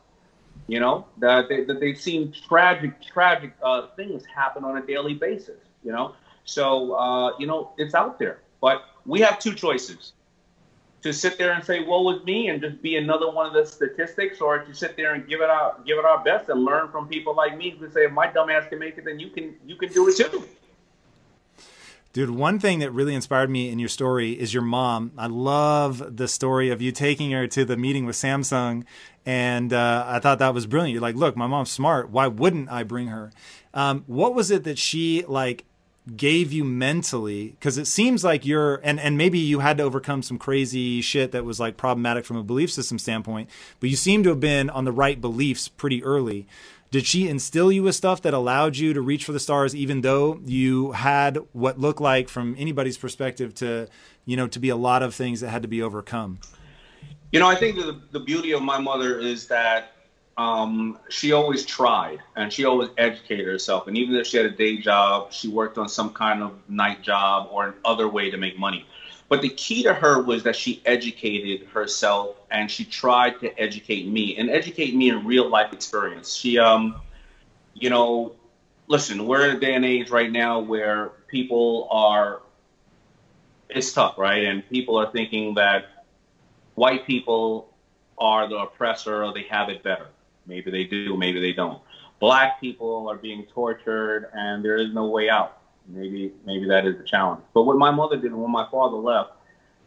You 0.67 0.81
know, 0.81 1.07
that, 1.19 1.49
they, 1.49 1.65
that 1.65 1.81
they've 1.81 1.99
seen 1.99 2.33
tragic, 2.33 3.01
tragic 3.03 3.53
uh, 3.63 3.89
things 3.97 4.25
happen 4.25 4.65
on 4.65 4.77
a 4.77 4.87
daily 4.87 5.15
basis. 5.15 5.59
You 5.85 5.93
know, 5.93 6.15
so 6.45 6.93
uh, 6.95 7.39
you 7.39 7.47
know 7.47 7.73
it's 7.79 7.95
out 7.95 8.19
there. 8.19 8.41
But 8.61 8.85
we 9.07 9.21
have 9.21 9.39
two 9.39 9.55
choices: 9.55 10.13
to 11.03 11.13
sit 11.13 11.39
there 11.39 11.53
and 11.53 11.65
say 11.65 11.81
"woe 11.81 12.09
is 12.11 12.25
me" 12.25 12.49
and 12.49 12.61
just 12.61 12.81
be 12.83 12.97
another 12.97 13.31
one 13.31 13.47
of 13.47 13.53
the 13.53 13.65
statistics, 13.65 14.41
or 14.41 14.59
to 14.59 14.75
sit 14.75 14.97
there 14.97 15.15
and 15.15 15.27
give 15.27 15.41
it 15.41 15.51
our 15.51 15.77
give 15.87 15.99
it 15.99 16.05
our 16.05 16.23
best 16.23 16.49
and 16.49 16.65
learn 16.65 16.89
from 16.89 17.09
people 17.09 17.35
like 17.35 17.57
me 17.57 17.71
who 17.71 17.91
say, 17.91 18.05
"If 18.05 18.13
my 18.13 18.27
dumb 18.27 18.51
ass 18.51 18.69
can 18.69 18.79
make 18.79 18.99
it, 18.99 19.05
then 19.05 19.19
you 19.19 19.31
can 19.31 19.57
you 19.67 19.77
can 19.77 19.93
do 19.93 20.09
it 20.09 20.17
too." 20.17 20.45
Dude, 22.13 22.31
one 22.31 22.59
thing 22.59 22.81
that 22.81 22.91
really 22.91 23.15
inspired 23.15 23.51
me 23.51 23.69
in 23.69 23.79
your 23.79 23.89
story 23.89 24.33
is 24.33 24.53
your 24.53 24.65
mom. 24.65 25.13
I 25.17 25.29
love 25.29 26.17
the 26.17 26.27
story 26.27 26.69
of 26.71 26.83
you 26.83 26.91
taking 26.91 27.31
her 27.31 27.47
to 27.47 27.65
the 27.65 27.77
meeting 27.77 28.05
with 28.05 28.17
Samsung, 28.17 28.85
and 29.25 29.73
uh, 29.73 30.05
I 30.09 30.19
thought 30.19 30.41
that 30.41 30.53
was 30.53 30.67
brilliant. 30.67 30.93
You're 30.93 31.03
like, 31.03 31.15
look, 31.15 31.37
my 31.37 31.47
mom's 31.47 31.71
smart. 31.71 32.11
Why 32.11 32.27
wouldn't 32.27 32.69
I 32.69 32.83
bring 32.83 33.07
her? 33.09 33.31
Um, 33.73 34.03
what 34.09 34.35
was 34.35 34.51
it 34.51 34.65
that 34.65 34.77
she 34.77 35.25
like 35.29 35.65
gave 36.17 36.53
you 36.53 36.65
mentally? 36.65 37.49
Because 37.49 37.79
it 37.79 37.87
seems 37.87 38.25
like 38.25 38.45
you're, 38.45 38.77
and 38.83 38.99
and 38.99 39.17
maybe 39.17 39.39
you 39.39 39.61
had 39.61 39.79
to 39.79 39.83
overcome 39.83 40.23
some 40.23 40.39
crazy 40.39 41.01
shit 41.01 41.33
that 41.33 41.45
was 41.45 41.61
like 41.61 41.77
problematic 41.77 42.25
from 42.25 42.37
a 42.37 42.43
belief 42.43 42.73
system 42.73 42.99
standpoint, 42.99 43.49
but 43.79 43.91
you 43.91 43.97
seem 43.97 44.23
to 44.23 44.31
have 44.31 44.41
been 44.41 44.71
on 44.71 44.85
the 44.85 44.93
right 44.93 45.21
beliefs 45.21 45.69
pretty 45.69 46.03
early. 46.03 46.47
Did 46.91 47.07
she 47.07 47.29
instill 47.29 47.71
you 47.71 47.85
with 47.85 47.95
stuff 47.95 48.21
that 48.23 48.35
allowed 48.35 48.77
you 48.77 48.93
to 48.95 49.01
reach 49.01 49.25
for 49.25 49.31
the 49.31 49.39
stars, 49.39 49.77
even 49.77 50.01
though 50.01 50.41
you 50.45 50.91
had 50.93 51.39
what 51.53 51.79
looked 51.79 52.01
like, 52.01 52.29
from 52.29 52.57
anybody's 52.59 52.99
perspective, 52.99 53.55
to 53.57 53.87
you 54.25 54.37
know, 54.37 54.49
to 54.49 54.59
be 54.59 54.69
a 54.69 54.77
lot 54.77 55.03
of 55.03 55.15
things 55.15 55.41
that 55.41 55.51
had 55.51 55.63
to 55.63 55.69
be 55.69 55.83
overcome? 55.83 56.41
You 57.33 57.39
know, 57.39 57.47
I 57.47 57.55
think 57.55 57.77
the, 57.77 58.01
the 58.11 58.21
beauty 58.21 58.53
of 58.53 58.63
my 58.63 58.79
mother 58.79 59.19
is 59.21 59.47
that 59.47 59.93
um, 60.41 60.99
she 61.11 61.33
always 61.33 61.67
tried 61.67 62.21
and 62.35 62.51
she 62.51 62.65
always 62.65 62.89
educated 62.97 63.47
herself. 63.47 63.89
And 63.89 63.99
even 63.99 64.15
if 64.15 64.27
she 64.27 64.39
had 64.39 64.47
a 64.47 64.51
day 64.51 64.79
job, 64.79 65.35
she 65.35 65.49
worked 65.49 65.77
on 65.77 65.87
some 65.87 66.15
kind 66.15 66.43
of 66.43 66.55
night 66.67 67.03
job 67.03 67.49
or 67.53 67.67
an 67.67 67.75
other 67.85 68.09
way 68.09 68.31
to 68.31 68.39
make 68.39 68.59
money. 68.59 68.87
But 69.29 69.43
the 69.43 69.51
key 69.51 69.83
to 69.83 69.93
her 69.93 70.23
was 70.23 70.43
that 70.45 70.57
she 70.57 70.81
educated 70.87 71.69
herself 71.69 72.37
and 72.51 72.71
she 72.71 72.87
tried 72.87 73.39
to 73.41 73.61
educate 73.61 74.07
me 74.07 74.39
and 74.39 74.49
educate 74.49 74.95
me 74.95 75.11
in 75.11 75.27
real 75.27 75.47
life 75.47 75.75
experience. 75.75 76.33
She, 76.33 76.59
um, 76.59 77.03
you 77.75 77.91
know, 77.91 78.33
listen, 78.89 79.27
we're 79.27 79.47
in 79.47 79.57
a 79.57 79.61
day 79.61 79.75
and 79.75 79.85
age 79.85 80.09
right 80.09 80.33
now 80.33 80.59
where 80.59 81.11
people 81.29 81.87
are, 81.91 82.41
it's 83.69 83.93
tough, 83.93 84.17
right? 84.17 84.45
And 84.45 84.67
people 84.71 84.97
are 84.97 85.13
thinking 85.13 85.53
that 85.57 86.07
white 86.77 87.07
people 87.07 87.69
are 88.17 88.49
the 88.49 88.57
oppressor 88.57 89.23
or 89.23 89.35
they 89.35 89.43
have 89.43 89.69
it 89.69 89.83
better. 89.83 90.07
Maybe 90.51 90.71
they 90.71 90.85
do, 90.85 91.17
maybe 91.17 91.41
they 91.41 91.53
don't. 91.53 91.81
Black 92.19 92.61
people 92.61 93.09
are 93.09 93.17
being 93.17 93.45
tortured 93.45 94.31
and 94.35 94.63
there 94.63 94.77
is 94.77 94.93
no 94.93 95.07
way 95.07 95.31
out. 95.31 95.59
Maybe 95.87 96.33
maybe 96.45 96.67
that 96.69 96.87
is 96.87 96.99
the 96.99 97.05
challenge. 97.05 97.43
But 97.55 97.63
what 97.63 97.79
my 97.79 97.91
mother 97.91 98.17
did 98.17 98.35
when 98.35 98.51
my 98.51 98.67
father 98.71 98.97
left, 98.97 99.33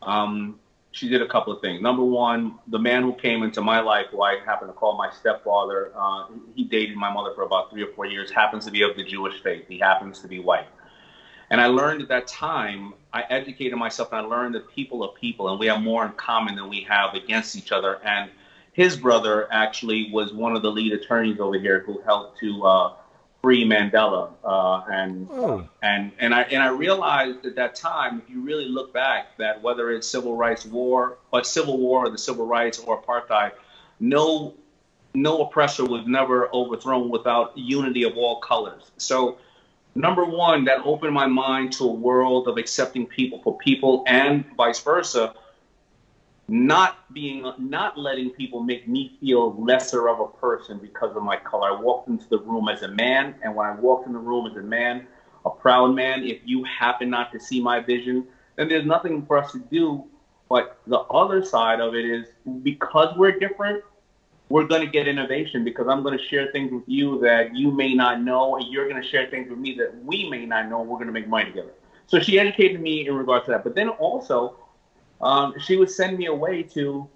um, 0.02 0.60
she 0.92 1.10
did 1.10 1.22
a 1.22 1.28
couple 1.28 1.52
of 1.54 1.62
things. 1.62 1.82
Number 1.82 2.04
one, 2.04 2.56
the 2.68 2.80
man 2.80 3.04
who 3.04 3.14
came 3.14 3.44
into 3.44 3.62
my 3.62 3.80
life, 3.80 4.08
who 4.12 4.22
I 4.22 4.40
happen 4.46 4.68
to 4.68 4.74
call 4.74 4.98
my 4.98 5.12
stepfather, 5.12 5.92
uh, 5.96 6.28
he 6.56 6.64
dated 6.64 6.96
my 6.96 7.12
mother 7.12 7.34
for 7.36 7.44
about 7.44 7.72
three 7.72 7.84
or 7.84 7.92
four 7.94 8.06
years, 8.06 8.32
happens 8.32 8.66
to 8.66 8.72
be 8.72 8.84
of 8.84 8.96
the 8.96 9.04
Jewish 9.04 9.42
faith. 9.42 9.66
He 9.68 9.80
happens 9.80 10.20
to 10.20 10.28
be 10.28 10.40
white. 10.40 10.68
And 11.50 11.62
I 11.62 11.68
learned 11.68 12.02
at 12.02 12.08
that 12.10 12.28
time, 12.28 12.94
I 13.14 13.24
educated 13.30 13.78
myself 13.78 14.10
and 14.12 14.26
I 14.26 14.30
learned 14.30 14.56
that 14.56 14.68
people 14.70 15.04
are 15.04 15.14
people 15.14 15.50
and 15.50 15.60
we 15.60 15.68
have 15.68 15.82
more 15.82 16.06
in 16.06 16.12
common 16.14 16.56
than 16.56 16.70
we 16.70 16.82
have 16.82 17.14
against 17.14 17.56
each 17.56 17.72
other. 17.72 18.00
And 18.04 18.32
his 18.74 18.98
brother 18.98 19.48
actually 19.52 20.12
was 20.12 20.34
one 20.34 20.56
of 20.56 20.64
the 20.64 20.72
lead 20.72 20.94
attorneys 20.94 21.40
over 21.40 21.58
here 21.58 21.84
who 21.86 22.02
helped 22.02 22.40
to 22.40 22.66
uh, 22.66 22.94
free 23.42 23.66
Mandela, 23.66 24.32
uh, 24.44 24.82
and 24.92 25.28
oh. 25.32 25.68
and 25.84 26.12
and 26.18 26.34
I 26.34 26.42
and 26.44 26.64
I 26.64 26.70
realized 26.70 27.46
at 27.46 27.56
that 27.56 27.76
time, 27.76 28.22
if 28.24 28.30
you 28.30 28.42
really 28.42 28.66
look 28.66 28.92
back, 28.92 29.38
that 29.38 29.62
whether 29.62 29.92
it's 29.92 30.08
civil 30.08 30.36
rights 30.36 30.66
war, 30.66 31.20
but 31.32 31.46
civil 31.46 31.78
war, 31.78 32.08
or 32.08 32.10
the 32.10 32.18
civil 32.18 32.48
rights, 32.48 32.80
or 32.80 33.02
apartheid, 33.02 33.52
no 34.00 34.56
no 35.14 35.44
oppressor 35.44 35.86
was 35.86 36.08
never 36.08 36.50
overthrown 36.54 37.10
without 37.10 37.56
unity 37.56 38.04
of 38.04 38.18
all 38.18 38.42
colors. 38.42 38.92
So. 38.98 39.38
Number 39.96 40.26
one, 40.26 40.66
that 40.66 40.80
opened 40.86 41.14
my 41.14 41.28
mind 41.28 41.72
to 41.74 41.84
a 41.84 41.94
world 41.94 42.48
of 42.48 42.58
accepting 42.58 43.06
people 43.06 43.40
for 43.44 43.56
people 43.60 44.04
and 44.08 44.44
vice 44.58 44.80
versa 44.80 45.36
not 46.48 47.14
being 47.14 47.52
not 47.58 47.98
letting 47.98 48.30
people 48.32 48.62
make 48.62 48.88
me 48.88 49.18
feel 49.20 49.56
lesser 49.64 50.10
of 50.10 50.20
a 50.20 50.28
person 50.28 50.78
because 50.78 51.16
of 51.16 51.24
my 51.24 51.38
color. 51.38 51.72
I 51.72 51.80
walked 51.80 52.10
into 52.10 52.28
the 52.30 52.40
room 52.40 52.68
as 52.68 52.82
a 52.82 52.90
man, 52.90 53.36
and 53.44 53.56
when 53.56 53.66
I 53.66 53.76
walked 53.76 54.08
in 54.08 54.14
the 54.14 54.20
room 54.20 54.48
as 54.48 54.58
a 54.58 54.62
man, 54.62 55.08
a 55.46 55.50
proud 55.50 55.96
man, 55.96 56.24
if 56.24 56.40
you 56.46 56.64
happen 56.66 57.10
not 57.10 57.32
to 57.32 57.40
see 57.40 57.62
my 57.62 57.80
vision, 57.80 58.26
then 58.56 58.68
there's 58.68 58.86
nothing 58.86 59.26
for 59.26 59.38
us 59.38 59.52
to 59.54 59.60
do. 59.60 60.06
But 60.50 60.78
the 60.86 61.00
other 61.00 61.44
side 61.44 61.80
of 61.80 61.96
it 61.96 62.06
is 62.06 62.28
because 62.62 63.16
we're 63.18 63.40
different, 63.40 63.84
we're 64.50 64.66
going 64.66 64.82
to 64.82 64.92
get 64.92 65.08
innovation 65.08 65.64
because 65.64 65.88
I'm 65.88 66.04
going 66.04 66.18
to 66.18 66.24
share 66.26 66.52
things 66.52 66.72
with 66.72 66.84
you 66.88 67.20
that 67.22 67.56
you 67.56 67.72
may 67.72 67.94
not 67.94 68.22
know, 68.22 68.58
and 68.58 68.68
you're 68.68 68.88
going 68.88 69.02
to 69.02 69.08
share 69.08 69.30
things 69.30 69.50
with 69.50 69.60
me 69.60 69.76
that 69.80 70.04
we 70.04 70.30
may 70.30 70.46
not 70.46 70.70
know. 70.70 70.82
And 70.82 70.90
We're 70.90 70.98
going 70.98 71.08
to 71.08 71.14
make 71.14 71.28
money 71.28 71.46
together. 71.46 71.72
So 72.08 72.20
she 72.20 72.38
educated 72.38 72.82
me 72.82 73.08
in 73.08 73.16
regards 73.16 73.46
to 73.46 73.52
that. 73.52 73.64
But 73.64 73.76
then 73.76 73.90
also, 73.90 74.58
um, 75.24 75.54
she 75.60 75.78
would 75.78 75.90
send 75.90 76.18
me 76.18 76.28
away 76.28 76.64
to 76.64 77.10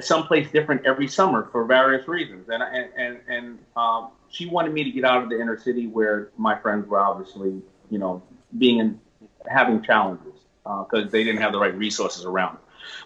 someplace 0.00 0.50
different 0.50 0.84
every 0.86 1.08
summer 1.08 1.48
for 1.50 1.64
various 1.64 2.06
reasons. 2.08 2.48
And 2.48 2.62
and 2.62 2.88
and, 2.96 3.18
and 3.28 3.58
um, 3.76 4.10
she 4.30 4.46
wanted 4.46 4.72
me 4.72 4.84
to 4.84 4.90
get 4.90 5.04
out 5.04 5.22
of 5.22 5.30
the 5.30 5.40
inner 5.40 5.58
city 5.58 5.86
where 5.86 6.30
my 6.36 6.58
friends 6.58 6.86
were 6.88 7.00
obviously, 7.00 7.62
you 7.90 7.98
know, 7.98 8.22
being 8.58 8.78
in, 8.78 9.00
having 9.48 9.82
challenges 9.82 10.34
because 10.62 11.06
uh, 11.06 11.10
they 11.10 11.24
didn't 11.24 11.40
have 11.40 11.52
the 11.52 11.58
right 11.58 11.76
resources 11.76 12.24
around. 12.24 12.58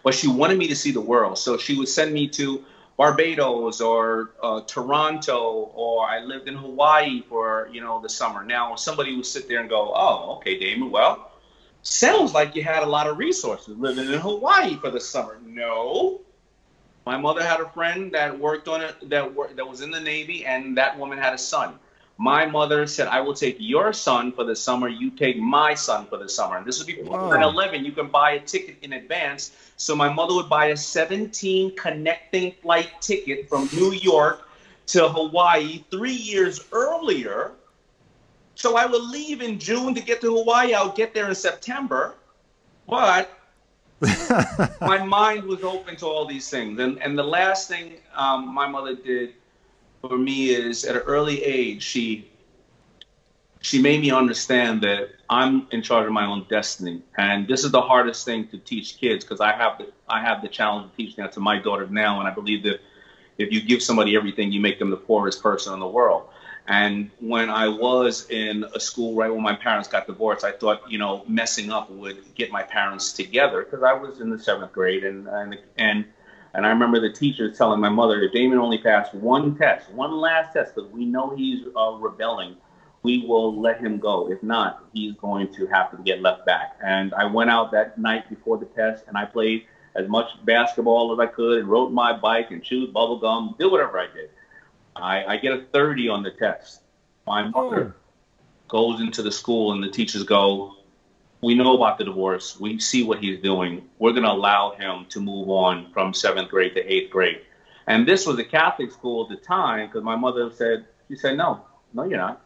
But 0.03 0.15
she 0.15 0.29
wanted 0.29 0.59
me 0.59 0.69
to 0.69 0.77
see 0.77 0.91
the 0.91 1.01
world, 1.01 1.39
so 1.39 1.57
she 1.57 1.77
would 1.77 1.89
send 1.89 2.13
me 2.13 2.29
to 2.29 2.65
Barbados 2.97 3.81
or 3.81 4.31
uh, 4.43 4.61
Toronto, 4.63 5.73
or 5.75 6.07
I 6.07 6.21
lived 6.21 6.47
in 6.49 6.55
Hawaii 6.55 7.23
for 7.29 7.69
you 7.73 7.81
know 7.81 8.01
the 8.01 8.09
summer. 8.09 8.45
Now 8.45 8.77
somebody 8.77 9.17
would 9.17 9.27
sit 9.27 9.49
there 9.49 9.61
and 9.61 9.69
go, 9.69 9.93
"Oh, 9.95 10.37
okay, 10.37 10.59
Daymond. 10.59 10.91
Well, 10.91 11.31
sounds 11.85 12.35
like 12.35 12.57
you 12.57 12.65
had 12.65 12.83
a 12.83 12.87
lot 12.87 13.07
of 13.07 13.19
resources 13.19 13.77
living 13.79 14.13
in 14.13 14.19
Hawaii 14.19 14.77
for 14.77 14.91
the 14.91 15.01
summer. 15.01 15.39
No. 15.47 16.21
My 17.07 17.19
mother 17.19 17.43
had 17.43 17.61
a 17.61 17.69
friend 17.69 18.13
that 18.13 18.39
worked 18.39 18.67
on 18.67 18.81
it 18.81 19.11
that 19.11 19.35
worked 19.35 19.57
that 19.57 19.69
was 19.69 19.83
in 19.83 19.91
the 19.91 20.01
Navy 20.01 20.47
and 20.47 20.77
that 20.79 20.99
woman 20.99 21.19
had 21.19 21.35
a 21.35 21.39
son. 21.39 21.79
My 22.17 22.47
mother 22.47 22.87
said, 22.87 23.09
I 23.09 23.21
will 23.21 23.35
take 23.35 23.57
your 23.59 23.93
son 23.93 24.31
for 24.33 24.45
the 24.45 24.55
summer, 24.55 24.89
you 24.89 25.11
take 25.11 25.37
my 25.37 25.75
son 25.75 26.07
for 26.07 26.17
the 26.17 26.29
summer. 26.29 26.57
And 26.57 26.65
this 26.67 26.79
was 26.79 26.87
before 26.87 27.29
wow. 27.29 27.49
11. 27.49 27.85
You 27.85 27.93
can 27.93 28.09
buy 28.09 28.33
a 28.33 28.41
ticket 28.41 28.77
in 28.83 28.93
advance. 28.93 29.51
So 29.77 29.97
my 29.97 30.09
mother 30.09 30.35
would 30.35 30.49
buy 30.49 30.67
a 30.67 30.77
17 30.77 31.77
connecting 31.77 32.53
flight 32.63 32.91
ticket 33.01 33.49
from 33.49 33.69
New 33.73 33.93
York 33.93 34.49
to 34.87 35.09
Hawaii 35.09 35.85
three 35.91 36.13
years 36.13 36.65
earlier 36.73 37.53
so 38.55 38.77
I 38.77 38.87
would 38.87 39.03
leave 39.03 39.43
in 39.43 39.59
June 39.59 39.95
to 39.95 40.01
get 40.01 40.21
to 40.21 40.37
Hawaii. 40.37 40.75
I 40.75 40.85
would 40.85 40.95
get 40.95 41.15
there 41.15 41.29
in 41.29 41.35
September, 41.35 42.15
but 42.89 43.31
my 44.81 45.05
mind 45.05 45.45
was 45.45 45.63
open 45.63 45.97
to 45.97 46.07
all 46.07 46.27
these 46.27 46.49
things. 46.49 46.79
And 46.79 47.01
and 47.03 47.19
the 47.19 47.25
last 47.25 47.69
thing 47.69 47.95
um, 48.15 48.53
my 48.53 48.69
mother 48.69 48.95
did 48.95 49.35
for 50.01 50.19
me 50.19 50.51
is 50.51 50.85
at 50.85 50.97
an 50.97 51.03
early 51.03 51.43
age 51.43 51.83
she 51.83 52.29
she 53.65 53.81
made 53.81 54.03
me 54.03 54.11
understand 54.11 54.83
that 54.83 55.09
I'm 55.31 55.67
in 55.71 55.81
charge 55.81 56.07
of 56.07 56.13
my 56.13 56.27
own 56.27 56.45
destiny, 56.51 57.03
and 57.17 57.49
this 57.49 57.65
is 57.65 57.71
the 57.71 57.81
hardest 57.81 58.27
thing 58.27 58.47
to 58.49 58.59
teach 58.59 58.99
kids 58.99 59.25
because 59.25 59.41
I 59.41 59.53
have 59.53 59.79
the 59.79 59.91
I 60.07 60.21
have 60.21 60.43
the 60.43 60.49
challenge 60.49 60.91
of 60.91 60.97
teaching 60.97 61.25
that 61.25 61.33
to 61.33 61.41
my 61.41 61.59
daughter 61.59 61.87
now, 61.87 62.19
and 62.19 62.29
I 62.29 62.31
believe 62.31 62.63
that 62.65 62.81
if 63.39 63.51
you 63.51 63.63
give 63.63 63.83
somebody 63.83 64.17
everything, 64.17 64.53
you 64.53 64.61
make 64.61 64.79
them 64.79 64.91
the 64.91 64.99
poorest 64.99 65.43
person 65.43 65.73
in 65.73 65.81
the 65.81 65.89
world. 65.89 66.29
And 66.67 67.11
when 67.21 67.51
I 67.51 67.69
was 67.69 68.29
in 68.31 68.65
a 68.75 68.81
school 68.81 69.15
right 69.15 69.31
when 69.31 69.43
my 69.43 69.55
parents 69.55 69.87
got 69.87 70.07
divorced, 70.07 70.45
I 70.45 70.53
thought, 70.53 70.91
you 70.91 70.99
know, 70.99 71.23
messing 71.29 71.71
up 71.71 71.91
would 71.91 72.35
get 72.35 72.51
my 72.51 72.63
parents 72.63 73.13
together 73.13 73.65
because 73.65 73.83
I 73.83 73.93
was 73.93 74.21
in 74.21 74.31
the 74.31 74.39
seventh 74.39 74.73
grade, 74.73 75.05
and 75.05 75.29
and 75.29 75.59
and 75.77 76.07
and 76.55 76.65
I 76.65 76.71
remember 76.71 77.01
the 77.01 77.13
teacher 77.13 77.51
telling 77.51 77.81
my 77.81 77.91
mother, 77.91 78.23
if 78.23 78.33
Daymond 78.33 78.59
only 78.59 78.79
passed 78.79 79.13
one 79.13 79.57
test, 79.57 79.91
one 79.91 80.13
last 80.13 80.55
test, 80.55 80.75
because 80.75 80.91
we 80.91 81.05
know 81.05 81.35
he's 81.37 81.67
uh, 81.77 81.93
rebelling, 81.99 82.57
we 83.03 83.27
will 83.27 83.61
let 83.61 83.79
him 83.81 83.99
go. 83.99 84.31
If 84.31 84.43
not, 84.43 84.85
he's 84.95 85.15
going 85.15 85.53
to 85.55 85.67
have 85.67 85.91
to 85.91 85.99
get 86.03 86.23
left 86.23 86.47
back. 86.47 86.79
And 86.83 87.13
I 87.13 87.27
went 87.27 87.51
out 87.51 87.73
that 87.73 87.99
night 87.99 88.31
before 88.31 88.57
the 88.57 88.67
test, 88.67 89.05
and 89.07 89.19
I 89.19 89.27
played 89.27 89.67
as 89.97 90.09
much 90.09 90.29
basketball 90.45 91.13
as 91.13 91.19
I 91.19 91.31
could, 91.31 91.59
and 91.59 91.69
rode 91.69 91.93
my 91.93 92.17
bike, 92.17 92.53
and 92.53 92.63
chewed 92.63 92.93
bubble 92.95 93.19
gum, 93.19 93.55
did 93.59 93.71
whatever 93.71 93.99
I 93.99 94.07
did. 94.07 94.31
I, 94.97 95.25
I 95.25 95.37
get 95.37 95.53
a 95.53 95.63
30 95.73 96.09
on 96.09 96.23
the 96.23 96.31
test. 96.31 96.83
My 97.27 97.45
hmm. 97.45 97.51
mother 97.51 97.95
oh. 97.97 98.01
goes 98.69 99.01
into 99.01 99.23
the 99.23 99.33
school 99.33 99.73
and 99.73 99.83
the 99.83 99.91
teachers 99.91 100.23
go, 100.23 100.77
we 101.43 101.55
know 101.55 101.75
about 101.77 101.99
the 101.99 102.05
divorce. 102.05 102.59
We 102.59 102.79
see 102.79 103.03
what 103.03 103.19
he's 103.19 103.41
doing. 103.41 103.87
We're 103.99 104.13
going 104.13 104.25
to 104.25 104.31
allow 104.31 104.75
him 104.77 105.05
to 105.11 105.21
move 105.21 105.51
on 105.51 105.93
from 105.93 106.15
seventh 106.15 106.49
grade 106.49 106.75
to 106.75 106.81
eighth 106.81 107.11
grade. 107.11 107.43
And 107.87 108.09
this 108.09 108.27
was 108.27 108.39
a 108.39 108.45
Catholic 108.45 108.91
school 108.91 109.25
at 109.25 109.29
the 109.29 109.45
time 109.45 109.89
because 109.89 110.03
my 110.03 110.17
mother 110.17 110.51
said, 110.51 110.87
she 111.09 111.17
said, 111.17 111.37
no, 111.37 111.61
no, 111.93 112.05
you're 112.05 112.19
not. 112.19 112.41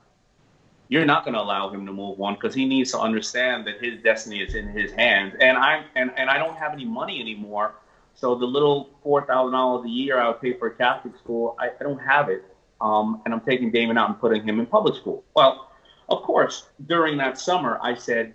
You're 0.88 1.04
not 1.04 1.24
going 1.24 1.34
to 1.34 1.40
allow 1.40 1.68
him 1.68 1.86
to 1.86 1.92
move 1.92 2.20
on 2.20 2.34
because 2.34 2.54
he 2.54 2.64
needs 2.64 2.90
to 2.90 2.98
understand 2.98 3.66
that 3.66 3.82
his 3.82 4.02
destiny 4.02 4.40
is 4.40 4.54
in 4.54 4.68
his 4.68 4.90
hands. 4.92 5.34
And 5.38 5.56
I 5.56 5.84
and, 5.94 6.10
and 6.16 6.30
I 6.30 6.38
don't 6.38 6.56
have 6.56 6.72
any 6.72 6.86
money 6.86 7.20
anymore 7.20 7.74
so 8.20 8.34
the 8.34 8.46
little 8.46 8.90
four 9.02 9.24
thousand 9.24 9.52
dollars 9.52 9.86
a 9.86 9.88
year 9.88 10.20
I 10.20 10.28
would 10.28 10.40
pay 10.40 10.54
for 10.54 10.66
a 10.68 10.74
Catholic 10.74 11.16
school, 11.16 11.56
I, 11.60 11.68
I 11.68 11.82
don't 11.82 12.00
have 12.00 12.28
it, 12.28 12.44
um, 12.80 13.22
and 13.24 13.32
I'm 13.32 13.40
taking 13.40 13.70
Daymond 13.70 13.98
out 13.98 14.08
and 14.08 14.20
putting 14.20 14.42
him 14.42 14.58
in 14.58 14.66
public 14.66 14.96
school. 14.96 15.22
Well, 15.34 15.70
of 16.08 16.22
course, 16.22 16.68
during 16.86 17.16
that 17.18 17.38
summer, 17.38 17.78
I 17.80 17.94
said, 17.94 18.34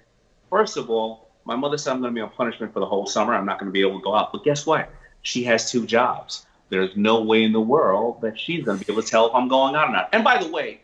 first 0.49 0.77
of 0.77 0.89
all, 0.89 1.31
my 1.43 1.55
mother 1.55 1.77
said 1.77 1.91
I'm 1.91 1.99
going 1.99 2.13
to 2.13 2.15
be 2.15 2.21
on 2.21 2.29
punishment 2.29 2.71
for 2.71 2.79
the 2.79 2.85
whole 2.85 3.05
summer. 3.05 3.33
I'm 3.33 3.45
not 3.45 3.59
going 3.59 3.67
to 3.67 3.73
be 3.73 3.81
able 3.81 3.99
to 3.99 4.03
go 4.03 4.15
out. 4.15 4.31
But 4.31 4.45
guess 4.45 4.65
what? 4.65 4.89
She 5.21 5.43
has 5.43 5.69
two 5.69 5.85
jobs. 5.85 6.45
There's 6.69 6.95
no 6.95 7.21
way 7.21 7.43
in 7.43 7.51
the 7.51 7.61
world 7.61 8.21
that 8.21 8.39
she's 8.39 8.63
going 8.63 8.79
to 8.79 8.85
be 8.85 8.91
able 8.91 9.03
to 9.03 9.09
tell 9.09 9.27
if 9.27 9.35
I'm 9.35 9.49
going 9.49 9.75
out 9.75 9.89
or 9.89 9.91
not. 9.91 10.09
And 10.13 10.23
by 10.23 10.41
the 10.41 10.49
way, 10.49 10.81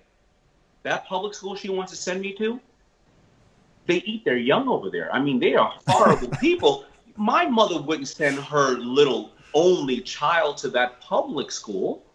that 0.83 1.05
public 1.05 1.33
school 1.33 1.55
she 1.55 1.69
wants 1.69 1.91
to 1.91 1.97
send 1.97 2.21
me 2.21 2.33
to, 2.33 2.59
they 3.85 3.97
eat 3.97 4.25
their 4.25 4.37
young 4.37 4.67
over 4.67 4.89
there. 4.89 5.13
I 5.13 5.21
mean, 5.21 5.39
they 5.39 5.55
are 5.55 5.73
horrible 5.87 6.29
people 6.41 6.85
my 7.19 7.45
mother 7.45 7.81
wouldn't 7.81 8.07
send 8.07 8.39
her 8.39 8.77
little 8.77 9.31
only 9.53 9.99
child 9.99 10.55
to 10.55 10.69
that 10.69 11.01
public 11.01 11.51
school. 11.51 12.05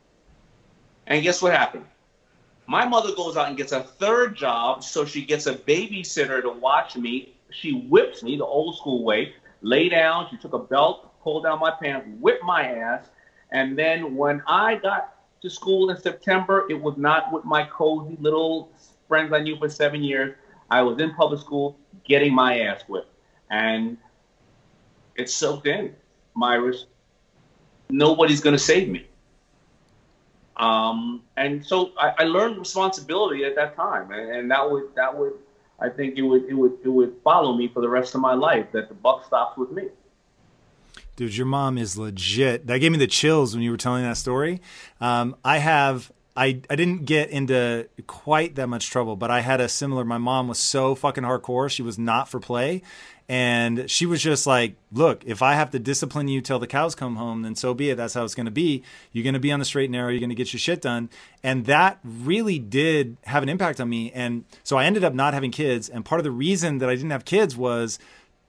And 1.07 1.23
guess 1.23 1.43
what 1.43 1.53
happened? 1.53 1.85
My 2.67 2.87
mother 2.87 3.15
goes 3.15 3.37
out 3.37 3.49
and 3.49 3.57
gets 3.57 3.73
a 3.73 3.83
third 3.83 4.35
job 4.35 4.83
so 4.83 5.05
she 5.05 5.23
gets 5.23 5.47
a 5.47 5.55
babysitter 5.55 6.41
to 6.41 6.49
watch 6.49 6.97
me. 6.97 7.35
She 7.51 7.73
whips 7.73 8.23
me 8.23 8.39
the 8.39 8.47
old 8.47 8.79
school 8.79 9.05
way, 9.05 9.35
lay 9.61 9.91
down, 9.91 10.27
she 10.31 10.39
took 10.39 10.55
a 10.55 10.59
belt, 10.59 11.21
pulled 11.23 11.45
down 11.45 11.61
my 11.61 11.71
pants, 11.71 12.09
whipped 12.19 12.43
my 12.43 12.67
ass. 12.67 13.11
And 13.53 13.79
then 13.79 14.17
when 14.17 14.43
I 14.47 14.77
got 14.77 15.17
to 15.43 15.51
school 15.51 15.91
in 15.91 16.01
September, 16.01 16.67
it 16.71 16.81
was 16.81 16.97
not 16.97 17.31
with 17.31 17.45
my 17.45 17.65
cozy 17.65 18.17
little 18.21 18.73
friends 19.07 19.35
I 19.35 19.41
knew 19.41 19.59
for 19.59 19.69
seven 19.69 20.03
years. 20.03 20.35
I 20.71 20.81
was 20.81 20.99
in 20.99 21.15
public 21.15 21.41
school 21.41 21.77
getting 22.05 22.33
my 22.35 22.61
ass 22.61 22.85
whipped. 22.89 23.13
And 23.51 23.99
it's 25.17 25.35
soaked 25.35 25.67
in. 25.67 25.95
Myris, 26.37 26.85
nobody's 27.91 28.41
going 28.41 28.57
to 28.57 28.63
save 28.63 28.89
me. 28.89 29.07
Um, 30.57 31.23
and 31.37 31.65
so 31.65 31.93
I, 31.99 32.13
I, 32.19 32.25
learned 32.25 32.59
responsibility 32.59 33.45
at 33.45 33.57
that 33.57 33.75
time, 33.75 34.13
and, 34.13 34.31
and, 34.31 34.51
that 34.53 34.71
would 34.71 34.95
that 34.95 35.17
would 35.17 35.33
I 35.81 35.89
think 35.89 36.17
it 36.17 36.23
would 36.23 36.45
it 36.45 36.55
would 36.55 36.75
it 36.85 36.89
would 36.89 37.17
follow 37.25 37.57
me 37.57 37.67
for 37.67 37.81
the 37.81 37.89
rest 37.89 38.15
of 38.15 38.21
my 38.21 38.35
life. 38.35 38.67
That 38.71 38.89
the 38.89 38.95
buck 38.95 39.25
stops 39.27 39.59
with 39.59 39.73
me. 39.73 39.89
Dude, 41.17 41.37
your 41.37 41.47
mom 41.47 41.77
is 41.77 41.99
legit. 41.99 42.69
That 42.69 42.79
gave 42.79 42.93
me 42.93 42.99
the 42.99 43.09
chills 43.09 43.55
when 43.55 43.65
you 43.65 43.73
were 43.73 43.77
telling 43.77 44.05
that 44.05 44.17
story. 44.17 44.61
Um, 45.01 45.35
I 45.45 45.59
have 45.59 46.13
I, 46.37 46.61
I 46.69 46.75
didn't 46.77 47.05
get 47.05 47.31
into 47.31 47.89
quite 48.07 48.57
that 48.57 48.67
much 48.67 48.91
trouble, 48.91 49.15
but 49.15 49.31
I 49.31 49.41
had 49.41 49.61
a 49.61 49.69
similar. 49.69 50.05
My 50.05 50.19
mom 50.19 50.49
was 50.49 50.59
so 50.59 50.95
fucking 50.95 51.23
hardcore. 51.23 51.71
She 51.71 51.83
was 51.83 51.99
not 51.99 52.29
for 52.29 52.41
play. 52.41 52.83
And 53.27 53.91
she 53.91 54.05
was 54.05 54.23
just 54.23 54.47
like, 54.47 54.77
look, 54.93 55.25
if 55.25 55.41
I 55.41 55.55
have 55.55 55.71
to 55.71 55.79
discipline 55.79 56.29
you 56.29 56.43
till 56.43 56.59
the 56.59 56.67
cows 56.67 56.95
come 56.95 57.17
home, 57.17 57.41
then 57.41 57.55
so 57.55 57.73
be 57.73 57.89
it. 57.89 57.95
That's 57.95 58.13
how 58.13 58.25
it's 58.25 58.35
going 58.35 58.45
to 58.47 58.53
be. 58.53 58.83
You're 59.13 59.25
going 59.25 59.35
to 59.35 59.41
be 59.41 59.51
on 59.51 59.59
the 59.59 59.65
straight 59.65 59.85
and 59.85 59.93
narrow. 59.93 60.11
You're 60.11 60.21
going 60.21 60.29
to 60.29 60.35
get 60.35 60.53
your 60.53 60.61
shit 60.61 60.83
done. 60.83 61.09
And 61.43 61.65
that 61.65 62.01
really 62.05 62.59
did 62.59 63.17
have 63.25 63.43
an 63.43 63.49
impact 63.49 63.81
on 63.81 63.89
me. 63.89 64.13
And 64.13 64.45
so 64.63 64.77
I 64.77 64.85
ended 64.85 65.05
up 65.05 65.15
not 65.15 65.33
having 65.33 65.51
kids. 65.51 65.89
And 65.89 66.05
part 66.05 66.21
of 66.21 66.25
the 66.25 66.31
reason 66.31 66.79
that 66.79 66.91
I 66.91 66.95
didn't 66.95 67.13
have 67.13 67.25
kids 67.25 67.57
was 67.57 67.99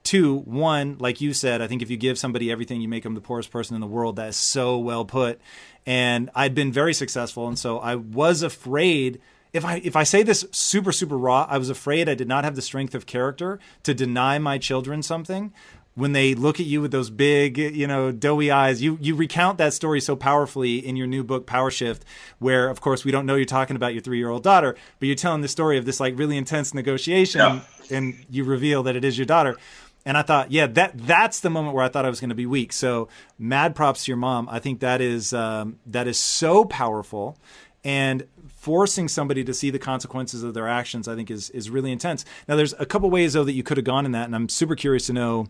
two, 0.04 0.40
one, 0.40 0.98
like 0.98 1.22
you 1.22 1.32
said, 1.32 1.62
I 1.62 1.66
think 1.66 1.80
if 1.80 1.90
you 1.90 1.96
give 1.96 2.18
somebody 2.18 2.52
everything, 2.52 2.82
you 2.82 2.88
make 2.88 3.04
them 3.04 3.14
the 3.14 3.20
poorest 3.22 3.50
person 3.50 3.76
in 3.76 3.80
the 3.80 3.86
world. 3.86 4.16
That 4.16 4.28
is 4.28 4.36
so 4.36 4.76
well 4.76 5.06
put. 5.06 5.40
And 5.86 6.28
I'd 6.34 6.54
been 6.54 6.70
very 6.70 6.92
successful. 6.92 7.48
And 7.48 7.58
so 7.58 7.78
I 7.78 7.94
was 7.94 8.42
afraid 8.42 9.22
if 9.56 9.64
I 9.64 9.80
if 9.82 9.96
I 9.96 10.02
say 10.02 10.22
this 10.22 10.46
super 10.52 10.92
super 10.92 11.16
raw, 11.16 11.46
I 11.48 11.58
was 11.58 11.70
afraid 11.70 12.08
I 12.08 12.14
did 12.14 12.28
not 12.28 12.44
have 12.44 12.54
the 12.54 12.62
strength 12.62 12.94
of 12.94 13.06
character 13.06 13.58
to 13.84 13.94
deny 13.94 14.38
my 14.38 14.58
children 14.58 15.02
something 15.02 15.52
when 15.94 16.12
they 16.12 16.34
look 16.34 16.60
at 16.60 16.66
you 16.66 16.82
with 16.82 16.90
those 16.90 17.08
big, 17.08 17.56
you 17.56 17.86
know, 17.86 18.12
doughy 18.12 18.50
eyes. 18.50 18.82
You 18.82 18.98
you 19.00 19.14
recount 19.14 19.58
that 19.58 19.72
story 19.72 20.00
so 20.00 20.14
powerfully 20.14 20.86
in 20.86 20.94
your 20.94 21.06
new 21.06 21.24
book 21.24 21.46
Power 21.46 21.70
Shift, 21.70 22.04
where 22.38 22.68
of 22.68 22.80
course 22.80 23.04
we 23.04 23.10
don't 23.10 23.24
know 23.24 23.34
you're 23.34 23.46
talking 23.46 23.76
about 23.76 23.94
your 23.94 24.02
three 24.02 24.18
year 24.18 24.28
old 24.28 24.42
daughter, 24.42 24.76
but 25.00 25.06
you're 25.06 25.16
telling 25.16 25.40
the 25.40 25.48
story 25.48 25.78
of 25.78 25.86
this 25.86 25.98
like 25.98 26.16
really 26.18 26.36
intense 26.36 26.74
negotiation, 26.74 27.40
yeah. 27.40 27.60
and 27.90 28.26
you 28.30 28.44
reveal 28.44 28.82
that 28.84 28.94
it 28.94 29.04
is 29.04 29.18
your 29.18 29.26
daughter. 29.26 29.56
And 30.04 30.16
I 30.16 30.22
thought, 30.22 30.52
yeah, 30.52 30.68
that 30.68 30.96
that's 30.98 31.40
the 31.40 31.50
moment 31.50 31.74
where 31.74 31.84
I 31.84 31.88
thought 31.88 32.04
I 32.04 32.10
was 32.10 32.20
going 32.20 32.28
to 32.28 32.36
be 32.36 32.46
weak. 32.46 32.72
So 32.72 33.08
mad 33.38 33.74
props 33.74 34.04
to 34.04 34.10
your 34.10 34.18
mom. 34.18 34.48
I 34.48 34.60
think 34.60 34.80
that 34.80 35.00
is 35.00 35.32
um, 35.32 35.80
that 35.86 36.06
is 36.06 36.18
so 36.18 36.64
powerful 36.64 37.38
and 37.86 38.26
forcing 38.66 39.06
somebody 39.06 39.44
to 39.44 39.54
see 39.54 39.70
the 39.70 39.78
consequences 39.78 40.42
of 40.42 40.52
their 40.52 40.66
actions, 40.66 41.06
I 41.06 41.14
think, 41.14 41.30
is 41.30 41.50
is 41.50 41.70
really 41.70 41.92
intense. 41.92 42.24
Now, 42.48 42.56
there's 42.56 42.74
a 42.80 42.84
couple 42.84 43.08
ways 43.10 43.34
though 43.34 43.44
that 43.44 43.52
you 43.52 43.62
could 43.62 43.76
have 43.76 43.86
gone 43.86 44.04
in 44.04 44.10
that, 44.10 44.24
and 44.24 44.34
I'm 44.34 44.48
super 44.48 44.74
curious 44.74 45.06
to 45.06 45.12
know 45.12 45.46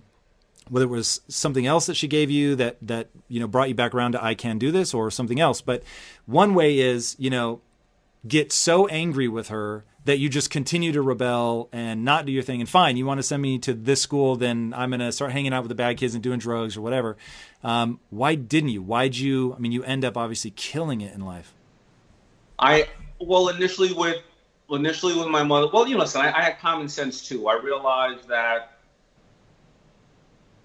whether 0.68 0.84
it 0.84 0.90
was 0.90 1.22
something 1.26 1.66
else 1.66 1.86
that 1.86 1.94
she 1.94 2.08
gave 2.08 2.30
you 2.30 2.56
that 2.56 2.76
that 2.82 3.08
you 3.28 3.40
know 3.40 3.46
brought 3.46 3.70
you 3.70 3.74
back 3.74 3.94
around 3.94 4.12
to 4.12 4.22
I 4.22 4.34
can 4.34 4.58
do 4.58 4.70
this, 4.70 4.92
or 4.92 5.10
something 5.10 5.40
else. 5.40 5.62
But 5.62 5.82
one 6.26 6.52
way 6.52 6.78
is 6.78 7.16
you 7.18 7.30
know 7.30 7.62
get 8.28 8.52
so 8.52 8.86
angry 8.88 9.28
with 9.28 9.48
her 9.48 9.86
that 10.04 10.18
you 10.18 10.28
just 10.28 10.50
continue 10.50 10.92
to 10.92 11.00
rebel 11.00 11.70
and 11.72 12.04
not 12.04 12.26
do 12.26 12.32
your 12.32 12.42
thing. 12.42 12.60
And 12.60 12.68
fine, 12.68 12.98
you 12.98 13.06
want 13.06 13.18
to 13.18 13.22
send 13.22 13.40
me 13.40 13.58
to 13.60 13.72
this 13.72 14.02
school, 14.02 14.36
then 14.36 14.74
I'm 14.76 14.90
going 14.90 15.00
to 15.00 15.10
start 15.10 15.32
hanging 15.32 15.54
out 15.54 15.62
with 15.62 15.70
the 15.70 15.74
bad 15.74 15.96
kids 15.96 16.12
and 16.12 16.22
doing 16.22 16.38
drugs 16.38 16.76
or 16.76 16.82
whatever. 16.82 17.16
Um, 17.64 17.98
why 18.10 18.34
didn't 18.34 18.68
you? 18.68 18.82
Why'd 18.82 19.16
you? 19.16 19.54
I 19.54 19.58
mean, 19.58 19.72
you 19.72 19.82
end 19.84 20.04
up 20.04 20.18
obviously 20.18 20.50
killing 20.50 21.00
it 21.00 21.14
in 21.14 21.24
life. 21.24 21.54
I 22.58 22.88
well, 23.20 23.48
initially 23.48 23.92
with 23.92 24.22
initially 24.70 25.14
with 25.14 25.28
my 25.28 25.42
mother. 25.42 25.68
Well, 25.72 25.86
you 25.86 25.94
know, 25.94 26.00
listen, 26.00 26.22
I, 26.22 26.36
I 26.36 26.42
had 26.42 26.58
common 26.58 26.88
sense 26.88 27.26
too. 27.26 27.48
I 27.48 27.60
realized 27.60 28.28
that 28.28 28.78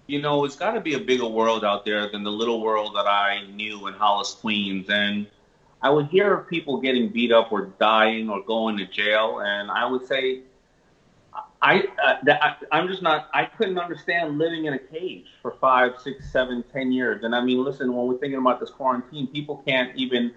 you 0.06 0.20
know 0.20 0.44
it's 0.44 0.56
got 0.56 0.72
to 0.72 0.80
be 0.80 0.94
a 0.94 0.98
bigger 0.98 1.26
world 1.26 1.64
out 1.64 1.84
there 1.84 2.08
than 2.10 2.22
the 2.22 2.32
little 2.32 2.60
world 2.60 2.94
that 2.96 3.06
I 3.06 3.46
knew 3.46 3.86
in 3.86 3.94
Hollis, 3.94 4.34
Queens, 4.40 4.88
and 4.90 5.26
I 5.80 5.90
would 5.90 6.06
hear 6.06 6.34
of 6.34 6.48
people 6.48 6.80
getting 6.80 7.08
beat 7.08 7.32
up 7.32 7.52
or 7.52 7.66
dying 7.78 8.28
or 8.28 8.42
going 8.42 8.76
to 8.78 8.86
jail, 8.86 9.40
and 9.40 9.70
I 9.70 9.86
would 9.86 10.06
say. 10.06 10.40
I, 11.64 11.84
uh, 12.04 12.16
I 12.26 12.56
I'm 12.72 12.88
just 12.88 13.02
not. 13.02 13.30
I 13.32 13.44
couldn't 13.44 13.78
understand 13.78 14.36
living 14.36 14.64
in 14.64 14.74
a 14.74 14.78
cage 14.80 15.26
for 15.40 15.52
five, 15.60 15.92
six, 16.02 16.30
seven, 16.32 16.64
ten 16.72 16.90
years. 16.90 17.22
And 17.22 17.36
I 17.36 17.40
mean, 17.40 17.62
listen, 17.62 17.94
when 17.94 18.08
we're 18.08 18.18
thinking 18.18 18.40
about 18.40 18.58
this 18.58 18.70
quarantine, 18.70 19.28
people 19.28 19.62
can't 19.64 19.94
even 19.94 20.34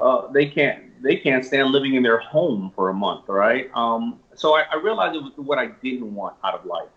uh, 0.00 0.26
they 0.28 0.46
can't 0.46 1.02
they 1.02 1.16
can't 1.16 1.44
stand 1.44 1.70
living 1.70 1.94
in 1.94 2.02
their 2.02 2.18
home 2.18 2.72
for 2.74 2.88
a 2.88 2.94
month, 2.94 3.28
right? 3.28 3.70
Um, 3.74 4.20
so 4.34 4.54
I, 4.54 4.64
I 4.72 4.76
realized 4.76 5.16
it 5.16 5.22
was 5.22 5.32
what 5.36 5.58
I 5.58 5.66
didn't 5.66 6.14
want 6.14 6.36
out 6.44 6.54
of 6.54 6.64
life. 6.64 6.88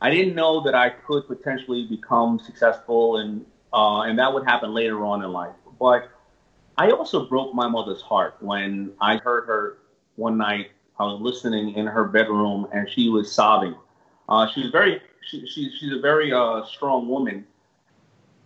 I 0.00 0.10
didn't 0.10 0.34
know 0.34 0.62
that 0.64 0.74
I 0.74 0.90
could 0.90 1.26
potentially 1.26 1.86
become 1.86 2.38
successful, 2.38 3.18
and 3.18 3.44
uh, 3.72 4.02
and 4.02 4.18
that 4.18 4.32
would 4.32 4.44
happen 4.44 4.72
later 4.72 5.04
on 5.04 5.22
in 5.24 5.32
life. 5.32 5.54
But 5.80 6.10
I 6.76 6.90
also 6.90 7.26
broke 7.26 7.54
my 7.54 7.68
mother's 7.68 8.02
heart 8.02 8.36
when 8.40 8.92
I 9.00 9.16
heard 9.16 9.46
her 9.46 9.78
one 10.16 10.36
night. 10.36 10.70
I 10.98 11.04
was 11.04 11.20
listening 11.20 11.74
in 11.74 11.86
her 11.86 12.04
bedroom, 12.04 12.68
and 12.72 12.88
she 12.88 13.08
was 13.08 13.32
sobbing. 13.32 13.74
Uh, 14.28 14.46
she 14.52 14.62
was 14.62 14.70
very 14.70 15.00
she, 15.28 15.46
she, 15.46 15.70
she's 15.78 15.92
a 15.92 16.00
very 16.00 16.32
uh, 16.32 16.64
strong 16.64 17.08
woman, 17.08 17.46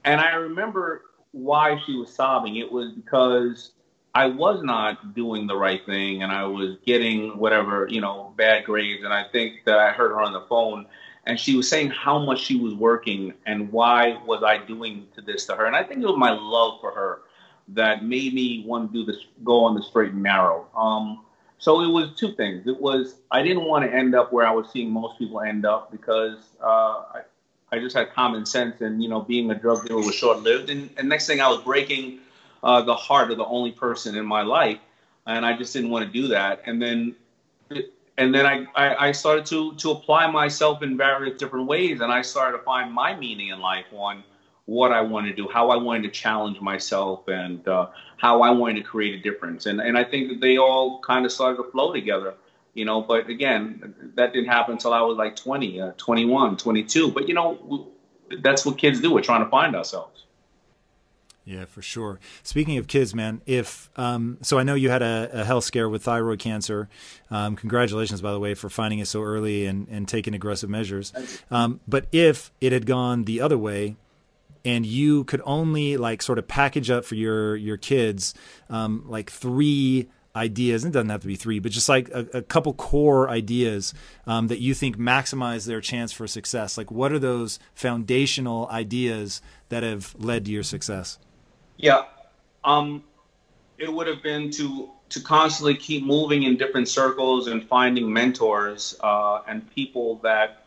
and 0.05 0.21
I 0.21 0.35
remember 0.35 1.03
why 1.33 1.81
she 1.85 1.97
was 1.97 2.13
sobbing. 2.13 2.57
It 2.57 2.71
was 2.71 2.93
because 2.93 3.73
I 4.15 4.27
was 4.27 4.63
not 4.63 5.15
doing 5.15 5.47
the 5.47 5.57
right 5.57 5.85
thing 5.87 6.23
and 6.23 6.33
I 6.33 6.45
was 6.45 6.77
getting 6.85 7.39
whatever, 7.39 7.87
you 7.89 8.01
know, 8.01 8.33
bad 8.37 8.65
grades. 8.65 9.05
And 9.05 9.13
I 9.13 9.25
think 9.25 9.65
that 9.65 9.79
I 9.79 9.93
heard 9.93 10.11
her 10.11 10.21
on 10.21 10.33
the 10.33 10.43
phone 10.43 10.87
and 11.27 11.39
she 11.39 11.57
was 11.57 11.69
saying 11.69 11.91
how 11.91 12.19
much 12.19 12.41
she 12.41 12.57
was 12.57 12.75
working 12.75 13.35
and 13.47 13.71
why 13.71 14.19
was 14.27 14.43
I 14.43 14.59
doing 14.59 15.07
to 15.15 15.21
this 15.21 15.47
to 15.47 15.55
her. 15.55 15.67
And 15.67 15.77
I 15.77 15.85
think 15.85 16.01
it 16.03 16.07
was 16.07 16.17
my 16.17 16.31
love 16.31 16.81
for 16.81 16.91
her 16.93 17.23
that 17.69 18.03
made 18.05 18.33
me 18.33 18.65
want 18.67 18.91
to 18.93 18.99
do 18.99 19.05
this, 19.05 19.23
go 19.45 19.65
on 19.65 19.75
the 19.75 19.83
straight 19.83 20.13
and 20.13 20.23
narrow. 20.23 20.67
Um, 20.75 21.25
so 21.59 21.83
it 21.83 21.89
was 21.89 22.15
two 22.17 22.33
things. 22.33 22.67
It 22.67 22.81
was 22.81 23.17
I 23.31 23.43
didn't 23.43 23.65
want 23.65 23.85
to 23.85 23.93
end 23.93 24.15
up 24.15 24.33
where 24.33 24.47
I 24.47 24.53
was 24.53 24.71
seeing 24.71 24.91
most 24.91 25.19
people 25.19 25.41
end 25.41 25.67
up 25.67 25.91
because 25.91 26.39
uh, 26.63 27.03
I, 27.15 27.21
I 27.71 27.79
just 27.79 27.95
had 27.95 28.13
common 28.13 28.47
sense 28.47 28.81
and 28.81 29.03
you 29.03 29.09
know 29.09 29.21
being 29.21 29.51
a 29.51 29.55
drug 29.55 29.87
dealer 29.87 30.01
was 30.01 30.15
short 30.15 30.41
lived. 30.41 30.71
And, 30.71 30.91
and 30.97 31.09
next 31.09 31.27
thing 31.27 31.41
I 31.41 31.49
was 31.49 31.63
breaking 31.63 32.21
uh, 32.63 32.83
the 32.83 32.95
heart 32.95 33.31
of 33.31 33.37
the 33.37 33.45
only 33.45 33.73
person 33.73 34.17
in 34.17 34.27
my 34.27 34.43
life, 34.43 34.79
and 35.27 35.45
I 35.45 35.57
just 35.57 35.73
didn't 35.73 35.91
want 35.91 36.07
to 36.07 36.13
do 36.13 36.29
that. 36.29 36.63
And 36.67 36.81
then, 36.81 37.15
and 38.17 38.35
then 38.35 38.47
I, 38.47 38.67
I, 38.75 39.09
I 39.09 39.13
started 39.13 39.47
to 39.47 39.75
to 39.75 39.91
apply 39.91 40.31
myself 40.31 40.83
in 40.83 40.97
various 40.97 41.39
different 41.39 41.67
ways, 41.67 42.01
and 42.01 42.11
I 42.13 42.23
started 42.23 42.59
to 42.59 42.65
find 42.65 42.93
my 42.93 43.15
meaning 43.15 43.49
in 43.49 43.61
life 43.61 43.87
on 43.93 44.25
what 44.67 44.93
I 44.93 45.01
wanted 45.01 45.31
to 45.31 45.37
do, 45.37 45.49
how 45.49 45.71
I 45.71 45.77
wanted 45.77 46.03
to 46.03 46.11
challenge 46.11 46.61
myself, 46.61 47.27
and 47.29 47.67
uh, 47.69 47.87
how 48.17 48.43
I 48.43 48.51
wanted 48.51 48.83
to 48.83 48.83
create 48.83 49.19
a 49.19 49.23
difference. 49.23 49.67
And 49.67 49.81
and 49.81 49.97
I 49.97 50.05
think 50.05 50.29
that 50.31 50.41
they 50.41 50.59
all 50.59 51.01
kind 51.01 51.25
of 51.25 51.33
started 51.33 51.59
to 51.63 51.71
flow 51.71 51.93
together. 51.93 52.35
You 52.79 52.85
know, 52.85 53.03
but 53.03 53.29
again, 53.29 54.13
that 54.15 54.33
didn't 54.33 54.49
happen 54.49 54.73
until 54.73 54.93
I 54.93 55.01
was 55.01 55.17
like 55.17 55.37
20, 55.37 55.81
uh, 55.81 55.93
21, 55.97 56.57
22. 56.57 57.11
But 57.11 57.29
you 57.29 57.35
know, 57.35 57.89
that's 58.41 58.65
what 58.65 58.79
kids 58.79 59.01
do. 59.01 59.13
We're 59.13 59.21
trying 59.21 59.45
to 59.45 59.51
find 59.51 59.75
ourselves. 59.75 60.25
Yeah, 61.45 61.65
for 61.65 61.81
sure. 61.81 62.21
Speaking 62.43 62.77
of 62.77 62.89
kids, 62.89 63.15
man, 63.15 63.41
if 63.47 63.89
um, 63.97 64.37
so, 64.43 64.59
I 64.59 64.65
know 64.65 64.75
you 64.75 64.91
had 64.91 65.01
a, 65.01 65.31
a 65.33 65.45
health 65.45 65.65
scare 65.65 65.89
with 65.89 66.03
thyroid 66.03 66.41
cancer. 66.41 66.91
Um, 67.31 67.57
congratulations, 67.57 68.21
by 68.21 68.33
the 68.33 68.39
way, 68.39 68.53
for 68.53 68.69
finding 68.69 68.99
it 68.99 69.09
so 69.09 69.23
early 69.23 69.65
and, 69.65 69.89
and 69.89 70.07
taking 70.07 70.35
aggressive 70.35 70.69
measures. 70.69 71.11
Um, 71.51 71.81
but 71.89 72.07
if 72.13 72.53
it 72.61 72.73
had 72.73 72.85
gone 72.85 73.25
the 73.25 73.41
other 73.41 73.57
way, 73.57 73.97
and 74.63 74.85
you 74.85 75.25
could 75.25 75.41
only 75.47 75.97
like 75.97 76.21
sort 76.21 76.39
of 76.39 76.47
package 76.47 76.91
up 76.91 77.05
for 77.05 77.15
your 77.15 77.57
your 77.57 77.79
kids 77.79 78.35
um, 78.69 79.05
like 79.07 79.31
three 79.31 80.09
ideas. 80.39 80.85
It 80.85 80.93
doesn't 80.93 81.11
have 81.11 81.21
to 81.23 81.27
be 81.27 81.37
three, 81.37 81.59
but 81.59 81.73
just 81.73 81.89
like 81.89 82.09
a, 82.11 82.27
a 82.33 82.43
couple 82.43 82.73
core 82.73 83.29
ideas 83.29 83.93
um, 84.27 84.49
that 84.49 84.61
you 84.61 84.73
think 84.73 84.97
maximize 84.97 85.67
their 85.67 85.81
chance 85.81 86.13
for 86.13 86.27
success. 86.27 86.79
Like, 86.79 86.91
what 86.91 87.13
are 87.13 87.19
those 87.19 87.59
foundational 87.75 88.69
ideas 88.71 89.43
that 89.69 89.83
have 89.83 90.15
led 90.19 90.47
to 90.47 90.51
your 90.51 90.63
success? 90.63 91.19
Yeah, 91.77 92.05
um, 92.65 93.05
it 93.77 93.93
would 93.93 94.07
have 94.07 94.23
been 94.23 94.51
to 94.53 94.91
to 95.11 95.21
constantly 95.23 95.75
keep 95.75 96.05
moving 96.05 96.43
in 96.43 96.57
different 96.57 96.87
circles 96.87 97.49
and 97.49 97.67
finding 97.67 98.13
mentors 98.13 98.95
uh, 99.01 99.41
and 99.49 99.69
people 99.75 100.17
that 100.23 100.65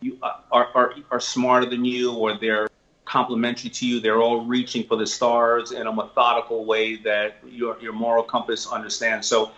you 0.00 0.18
uh, 0.22 0.38
are, 0.50 0.68
are 0.74 0.94
are 1.10 1.20
smarter 1.20 1.66
than 1.66 1.84
you 1.84 2.12
or 2.12 2.36
they're 2.38 2.68
complementary 3.04 3.70
to 3.70 3.86
you. 3.86 4.00
They're 4.00 4.20
all 4.20 4.44
reaching 4.44 4.86
for 4.86 4.96
the 4.96 5.06
stars 5.06 5.72
in 5.72 5.86
a 5.86 5.92
methodical 5.92 6.64
way 6.64 6.96
that 6.96 7.36
your 7.46 7.78
your 7.80 7.92
moral 7.92 8.22
compass 8.22 8.66
understands. 8.66 9.26
So 9.26 9.52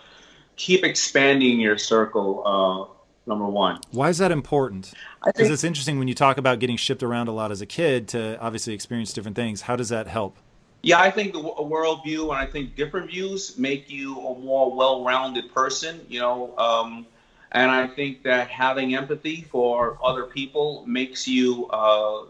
keep 0.55 0.83
expanding 0.83 1.59
your 1.59 1.77
circle. 1.77 2.43
Uh, 2.45 2.93
number 3.27 3.45
one. 3.45 3.79
Why 3.91 4.09
is 4.09 4.17
that 4.19 4.31
important? 4.31 4.93
Because 5.25 5.49
it's 5.49 5.65
interesting 5.65 5.99
when 5.99 6.07
you 6.07 6.13
talk 6.13 6.37
about 6.37 6.59
getting 6.59 6.77
shipped 6.77 7.03
around 7.03 7.27
a 7.27 7.33
lot 7.33 7.51
as 7.51 7.59
a 7.59 7.65
kid 7.65 8.07
to 8.09 8.39
obviously 8.39 8.73
experience 8.73 9.11
different 9.11 9.35
things. 9.35 9.61
How 9.61 9.75
does 9.75 9.89
that 9.89 10.07
help? 10.07 10.37
Yeah, 10.81 11.01
I 11.01 11.11
think 11.11 11.35
a 11.35 11.39
worldview 11.39 12.29
and 12.29 12.37
I 12.37 12.45
think 12.45 12.75
different 12.75 13.09
views 13.09 13.57
make 13.57 13.89
you 13.89 14.17
a 14.17 14.39
more 14.39 14.73
well-rounded 14.73 15.53
person. 15.53 15.99
You 16.07 16.19
know, 16.21 16.57
um, 16.57 17.05
and 17.51 17.69
I 17.69 17.87
think 17.87 18.23
that 18.23 18.47
having 18.49 18.95
empathy 18.95 19.41
for 19.51 19.97
other 20.03 20.23
people 20.23 20.85
makes 20.87 21.27
you 21.27 21.67
uh, 21.67 22.25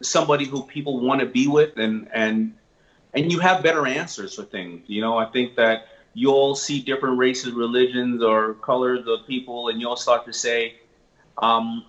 somebody 0.00 0.44
who 0.44 0.64
people 0.64 1.00
want 1.00 1.20
to 1.20 1.26
be 1.26 1.46
with 1.46 1.76
and 1.78 2.08
and 2.12 2.54
and 3.14 3.30
you 3.30 3.38
have 3.38 3.62
better 3.62 3.86
answers 3.86 4.34
for 4.34 4.42
things. 4.42 4.82
You 4.88 5.00
know, 5.00 5.16
I 5.16 5.26
think 5.26 5.56
that 5.56 5.86
you'll 6.14 6.54
see 6.54 6.80
different 6.80 7.18
races, 7.18 7.52
religions, 7.52 8.22
or 8.22 8.54
colors 8.54 9.06
of 9.06 9.26
people, 9.26 9.68
and 9.68 9.80
you'll 9.80 9.96
start 9.96 10.24
to 10.26 10.32
say, 10.32 10.76
um, 11.38 11.84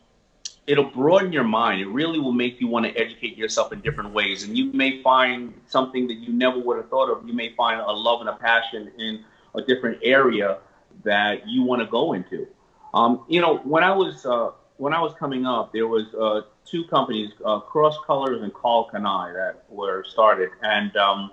it'll 0.67 0.89
broaden 0.89 1.31
your 1.31 1.43
mind. 1.43 1.81
It 1.81 1.87
really 1.87 2.19
will 2.19 2.31
make 2.31 2.59
you 2.59 2.67
want 2.67 2.85
to 2.85 2.95
educate 2.95 3.37
yourself 3.37 3.71
in 3.71 3.81
different 3.81 4.13
ways. 4.13 4.43
And 4.43 4.57
you 4.57 4.71
may 4.73 5.01
find 5.01 5.53
something 5.67 6.07
that 6.07 6.15
you 6.15 6.33
never 6.33 6.59
would 6.59 6.77
have 6.77 6.89
thought 6.89 7.09
of. 7.09 7.27
You 7.27 7.33
may 7.33 7.53
find 7.55 7.79
a 7.79 7.91
love 7.91 8.21
and 8.21 8.29
a 8.29 8.35
passion 8.35 8.91
in 8.97 9.23
a 9.55 9.61
different 9.61 9.99
area 10.03 10.57
that 11.03 11.47
you 11.47 11.63
want 11.63 11.81
to 11.81 11.87
go 11.87 12.13
into. 12.13 12.47
Um, 12.93 13.25
you 13.27 13.41
know, 13.41 13.57
when 13.57 13.83
I 13.83 13.93
was 13.93 14.25
uh, 14.25 14.51
when 14.77 14.93
I 14.93 15.01
was 15.01 15.13
coming 15.17 15.45
up, 15.45 15.71
there 15.71 15.87
was 15.87 16.13
uh, 16.13 16.41
two 16.65 16.83
companies, 16.85 17.31
uh, 17.45 17.59
Cross 17.59 17.97
Colors 18.05 18.41
and 18.41 18.53
Karl 18.53 18.89
Kani, 18.91 19.33
that 19.33 19.63
were 19.69 20.03
started, 20.03 20.49
and 20.61 20.95
um, 20.97 21.31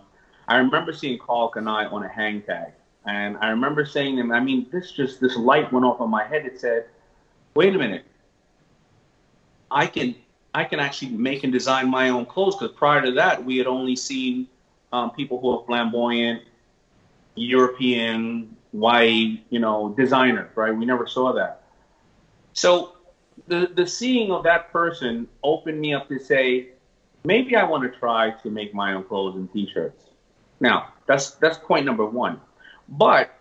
I 0.49 0.57
remember 0.57 0.93
seeing 0.93 1.19
Karl 1.19 1.51
Kani 1.51 1.93
on 1.93 2.05
a 2.05 2.09
hang 2.09 2.43
tag, 2.43 2.73
and 3.05 3.37
I 3.39 3.51
remember 3.51 3.85
saying 3.85 4.17
to 4.17 4.35
I 4.35 4.41
mean, 4.41 4.67
this 4.71 4.93
just 4.93 5.21
this 5.21 5.37
light 5.37 5.73
went 5.73 5.85
off 5.85 6.01
on 6.01 6.11
my 6.11 6.25
head. 6.25 6.47
It 6.47 6.61
said, 6.61 6.87
"Wait 7.55 7.75
a 7.75 7.79
minute, 7.79 8.05
I 9.71 9.87
can 9.87 10.15
I 10.55 10.65
can 10.65 10.79
actually 10.79 11.11
make 11.13 11.43
and 11.43 11.53
design 11.53 11.91
my 11.91 12.11
own 12.11 12.27
clothes." 12.27 12.57
Because 12.57 12.77
prior 12.77 13.03
to 13.03 13.13
that, 13.13 13.45
we 13.45 13.59
had 13.59 13.67
only 13.67 13.97
seen 13.97 14.47
um, 14.93 15.11
people 15.11 15.41
who 15.41 15.59
are 15.59 15.65
flamboyant, 15.67 16.43
European, 17.35 18.57
white, 18.71 19.45
you 19.51 19.59
know, 19.59 19.95
designers, 19.97 20.51
right? 20.55 20.75
We 20.75 20.85
never 20.85 21.09
saw 21.09 21.33
that. 21.33 21.63
So 22.53 22.93
the 23.47 23.71
the 23.75 23.87
seeing 23.87 24.31
of 24.31 24.45
that 24.45 24.73
person 24.73 25.29
opened 25.43 25.81
me 25.81 25.95
up 25.95 26.09
to 26.09 26.19
say, 26.19 26.69
maybe 27.25 27.57
I 27.57 27.65
want 27.65 27.91
to 27.91 27.99
try 27.99 28.31
to 28.43 28.51
make 28.51 28.75
my 28.75 28.95
own 28.95 29.05
clothes 29.05 29.37
and 29.37 29.53
t-shirts. 29.53 30.05
Now, 30.61 30.89
that's 31.07 31.33
that's 31.33 31.59
point 31.59 31.87
number 31.87 32.07
one. 32.07 32.41
But 32.89 33.35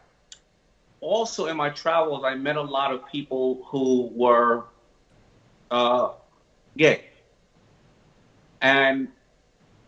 also 1.01 1.47
in 1.47 1.57
my 1.57 1.69
travels, 1.69 2.23
I 2.23 2.35
met 2.35 2.55
a 2.55 2.61
lot 2.61 2.93
of 2.93 3.07
people 3.07 3.63
who 3.67 4.11
were 4.13 4.65
uh, 5.69 6.11
gay, 6.77 7.05
and 8.61 9.07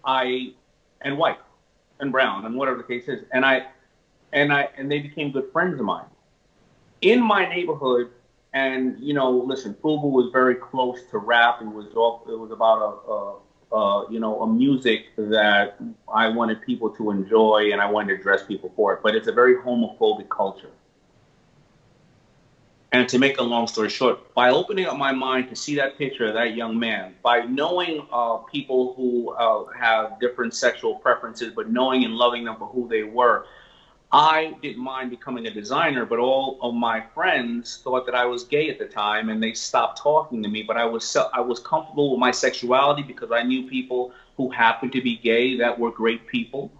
I 0.05 0.53
and 1.01 1.17
white 1.17 1.39
and 1.99 2.11
brown 2.11 2.45
and 2.45 2.55
whatever 2.55 2.77
the 2.77 2.83
case 2.83 3.07
is, 3.07 3.23
and 3.31 3.45
I 3.45 3.67
and 4.31 4.53
I 4.53 4.69
and 4.77 4.91
they 4.91 4.99
became 4.99 5.31
good 5.31 5.51
friends 5.51 5.79
of 5.79 5.85
mine. 5.85 6.05
In 7.01 7.21
my 7.21 7.47
neighborhood, 7.47 8.09
and 8.53 8.99
you 8.99 9.13
know, 9.13 9.31
listen, 9.31 9.73
Fubu 9.75 10.11
was 10.11 10.29
very 10.31 10.55
close 10.55 11.01
to 11.11 11.17
rap. 11.17 11.61
It 11.61 11.67
was 11.67 11.87
all, 11.95 12.23
it 12.29 12.37
was 12.37 12.51
about 12.51 12.79
a, 13.71 13.75
a, 13.75 13.77
a, 13.77 14.11
you 14.11 14.19
know 14.19 14.41
a 14.41 14.47
music 14.47 15.07
that 15.17 15.75
I 16.13 16.29
wanted 16.29 16.61
people 16.61 16.91
to 16.91 17.09
enjoy, 17.09 17.71
and 17.71 17.81
I 17.81 17.89
wanted 17.89 18.17
to 18.17 18.23
dress 18.23 18.43
people 18.43 18.71
for 18.75 18.93
it. 18.93 18.99
But 19.01 19.15
it's 19.15 19.27
a 19.27 19.31
very 19.31 19.55
homophobic 19.55 20.29
culture. 20.29 20.69
And 22.91 23.09
to 23.09 23.17
make 23.17 23.39
a 23.39 23.43
long 23.43 23.65
story 23.65 23.89
short, 23.89 24.35
by 24.35 24.51
opening 24.51 24.85
up 24.85 24.97
my 24.97 25.11
mind 25.11 25.49
to 25.49 25.55
see 25.55 25.73
that 25.77 25.97
picture 25.97 26.27
of 26.27 26.35
that 26.35 26.53
young 26.53 26.77
man, 26.77 27.15
by 27.23 27.39
knowing 27.39 28.05
uh, 28.11 28.35
people 28.37 28.93
who 28.93 29.31
uh, 29.31 29.65
have 29.73 30.19
different 30.19 30.53
sexual 30.53 30.97
preferences, 30.97 31.53
but 31.55 31.71
knowing 31.71 32.05
and 32.05 32.13
loving 32.13 32.43
them 32.43 32.55
for 32.55 32.67
who 32.67 32.87
they 32.87 33.01
were, 33.01 33.47
I 34.13 34.55
didn't 34.61 34.83
mind 34.83 35.09
becoming 35.09 35.47
a 35.47 35.51
designer, 35.51 36.05
but 36.05 36.19
all 36.19 36.59
of 36.61 36.75
my 36.75 37.01
friends 37.15 37.77
thought 37.83 38.05
that 38.05 38.13
I 38.13 38.25
was 38.25 38.43
gay 38.43 38.69
at 38.69 38.77
the 38.77 38.85
time, 38.85 39.29
and 39.29 39.41
they 39.41 39.53
stopped 39.53 39.99
talking 39.99 40.43
to 40.43 40.49
me. 40.49 40.61
But 40.61 40.77
I 40.77 40.85
was 40.85 41.17
I 41.33 41.41
was 41.41 41.59
comfortable 41.59 42.11
with 42.11 42.19
my 42.19 42.29
sexuality 42.29 43.01
because 43.01 43.31
I 43.31 43.41
knew 43.41 43.67
people 43.67 44.13
who 44.37 44.51
happened 44.51 44.91
to 44.93 45.01
be 45.01 45.17
gay 45.17 45.57
that 45.57 45.79
were 45.79 45.91
great 45.91 46.27
people. 46.27 46.71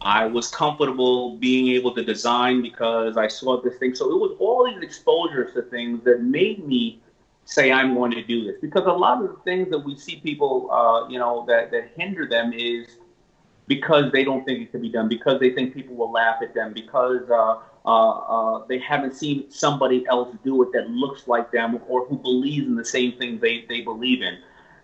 I 0.00 0.26
was 0.26 0.48
comfortable 0.48 1.36
being 1.36 1.68
able 1.76 1.94
to 1.94 2.02
design 2.02 2.62
because 2.62 3.18
I 3.18 3.28
saw 3.28 3.60
this 3.60 3.76
thing. 3.78 3.94
So 3.94 4.10
it 4.10 4.18
was 4.18 4.36
all 4.38 4.64
these 4.64 4.82
exposures 4.82 5.52
to 5.54 5.62
things 5.62 6.04
that 6.04 6.22
made 6.22 6.66
me 6.66 7.00
say 7.44 7.72
I'm 7.72 7.94
going 7.94 8.12
to 8.12 8.22
do 8.22 8.44
this. 8.44 8.56
Because 8.62 8.86
a 8.86 8.92
lot 8.92 9.22
of 9.22 9.28
the 9.30 9.36
things 9.44 9.68
that 9.70 9.80
we 9.80 9.96
see 9.96 10.20
people, 10.20 10.70
uh, 10.70 11.08
you 11.08 11.18
know, 11.18 11.44
that 11.48 11.70
that 11.72 11.90
hinder 11.96 12.26
them 12.26 12.54
is 12.54 12.97
because 13.68 14.10
they 14.12 14.24
don't 14.24 14.44
think 14.44 14.60
it 14.60 14.72
can 14.72 14.80
be 14.80 14.88
done, 14.88 15.08
because 15.08 15.38
they 15.38 15.50
think 15.50 15.74
people 15.74 15.94
will 15.94 16.10
laugh 16.10 16.40
at 16.42 16.54
them, 16.54 16.72
because 16.72 17.22
uh, 17.30 17.58
uh, 17.84 18.10
uh, 18.10 18.66
they 18.66 18.78
haven't 18.78 19.14
seen 19.14 19.50
somebody 19.50 20.06
else 20.08 20.34
do 20.42 20.62
it 20.62 20.72
that 20.72 20.90
looks 20.90 21.28
like 21.28 21.52
them 21.52 21.78
or 21.86 22.06
who 22.06 22.16
believes 22.16 22.66
in 22.66 22.74
the 22.74 22.84
same 22.84 23.12
thing 23.18 23.38
they, 23.38 23.64
they 23.68 23.82
believe 23.82 24.22
in. 24.22 24.38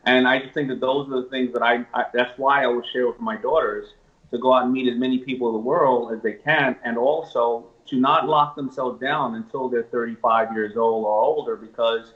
And 0.05 0.29
I 0.29 0.39
just 0.39 0.53
think 0.53 0.69
that 0.69 0.81
those 0.81 1.09
are 1.09 1.23
the 1.23 1.29
things 1.31 1.53
that 1.55 1.63
I, 1.63 1.85
I 1.95 2.05
that's 2.13 2.39
why 2.39 2.63
I 2.63 2.67
would 2.67 2.85
share 2.93 3.07
with 3.07 3.19
my 3.21 3.37
daughters 3.37 3.87
to 4.31 4.39
go 4.39 4.53
out 4.53 4.65
and 4.65 4.73
meet 4.73 4.87
as 4.87 4.99
many 4.99 5.19
people 5.19 5.49
in 5.49 5.55
the 5.55 5.61
world 5.61 6.13
as 6.13 6.23
they 6.23 6.35
can, 6.35 6.77
and 6.85 6.99
also 6.99 7.67
to 7.87 7.97
not 7.97 8.29
lock 8.29 8.55
themselves 8.55 9.01
down 9.01 9.35
until 9.35 9.69
they're 9.69 9.85
35 9.85 10.53
years 10.53 10.77
old 10.77 11.07
or 11.07 11.23
older, 11.23 11.57
because 11.57 12.13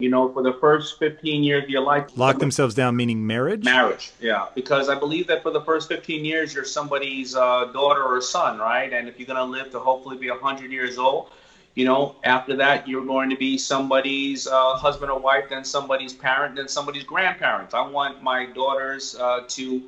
you 0.00 0.08
know, 0.08 0.32
for 0.32 0.42
the 0.42 0.54
first 0.54 0.98
15 0.98 1.44
years 1.44 1.64
of 1.64 1.70
your 1.70 1.82
life. 1.82 2.16
Lock 2.16 2.38
themselves 2.38 2.74
down, 2.74 2.96
meaning 2.96 3.26
marriage? 3.26 3.64
Marriage, 3.64 4.12
yeah. 4.20 4.46
Because 4.54 4.88
I 4.88 4.98
believe 4.98 5.26
that 5.28 5.42
for 5.42 5.50
the 5.50 5.60
first 5.62 5.88
15 5.88 6.24
years, 6.24 6.54
you're 6.54 6.64
somebody's 6.64 7.36
uh, 7.36 7.66
daughter 7.66 8.02
or 8.02 8.20
son, 8.20 8.58
right? 8.58 8.92
And 8.92 9.08
if 9.08 9.18
you're 9.18 9.26
going 9.26 9.36
to 9.36 9.44
live 9.44 9.70
to 9.72 9.78
hopefully 9.78 10.16
be 10.16 10.30
100 10.30 10.72
years 10.72 10.98
old, 10.98 11.30
you 11.74 11.84
know, 11.84 12.16
after 12.24 12.56
that, 12.56 12.88
you're 12.88 13.04
going 13.04 13.30
to 13.30 13.36
be 13.36 13.56
somebody's 13.56 14.46
uh, 14.46 14.74
husband 14.74 15.10
or 15.10 15.20
wife, 15.20 15.50
then 15.50 15.64
somebody's 15.64 16.12
parent, 16.12 16.56
then 16.56 16.68
somebody's 16.68 17.04
grandparents. 17.04 17.74
I 17.74 17.86
want 17.86 18.22
my 18.22 18.46
daughters 18.46 19.14
uh, 19.14 19.44
to 19.48 19.82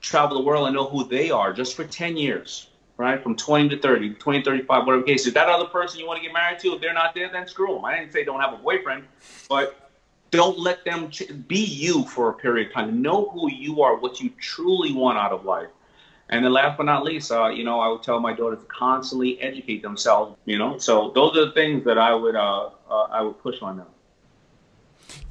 travel 0.00 0.38
the 0.38 0.44
world 0.44 0.66
and 0.66 0.74
know 0.74 0.88
who 0.88 1.04
they 1.04 1.30
are 1.30 1.52
just 1.52 1.76
for 1.76 1.84
10 1.84 2.16
years 2.16 2.68
right? 2.96 3.22
From 3.22 3.36
20 3.36 3.70
to 3.70 3.78
30, 3.78 4.14
20 4.14 4.42
35, 4.42 4.86
whatever 4.86 5.02
case. 5.02 5.26
If 5.26 5.34
that 5.34 5.48
other 5.48 5.66
person 5.66 6.00
you 6.00 6.06
want 6.06 6.20
to 6.20 6.26
get 6.26 6.32
married 6.32 6.58
to, 6.60 6.74
if 6.74 6.80
they're 6.80 6.94
not 6.94 7.14
there, 7.14 7.30
then 7.32 7.46
screw 7.46 7.74
them. 7.74 7.84
I 7.84 7.98
didn't 7.98 8.12
say 8.12 8.24
don't 8.24 8.40
have 8.40 8.52
a 8.52 8.58
boyfriend, 8.58 9.04
but 9.48 9.90
don't 10.30 10.58
let 10.58 10.84
them 10.84 11.10
ch- 11.10 11.30
be 11.46 11.62
you 11.64 12.04
for 12.04 12.30
a 12.30 12.32
period 12.32 12.68
of 12.68 12.74
time. 12.74 13.02
Know 13.02 13.28
who 13.30 13.50
you 13.50 13.82
are, 13.82 13.96
what 13.96 14.20
you 14.20 14.30
truly 14.40 14.92
want 14.92 15.18
out 15.18 15.32
of 15.32 15.44
life. 15.44 15.68
And 16.28 16.42
then 16.44 16.52
last 16.52 16.78
but 16.78 16.84
not 16.84 17.04
least, 17.04 17.30
uh, 17.30 17.48
you 17.48 17.62
know, 17.62 17.80
I 17.80 17.88
would 17.88 18.02
tell 18.02 18.18
my 18.18 18.32
daughters 18.32 18.60
to 18.60 18.64
constantly 18.64 19.38
educate 19.40 19.82
themselves, 19.82 20.36
you 20.46 20.58
know. 20.58 20.78
So 20.78 21.12
those 21.14 21.36
are 21.36 21.44
the 21.46 21.52
things 21.52 21.84
that 21.84 21.98
I 21.98 22.14
would 22.14 22.34
uh, 22.34 22.70
uh, 22.90 23.02
I 23.10 23.20
would 23.20 23.38
push 23.42 23.60
on 23.60 23.76
them. 23.76 23.86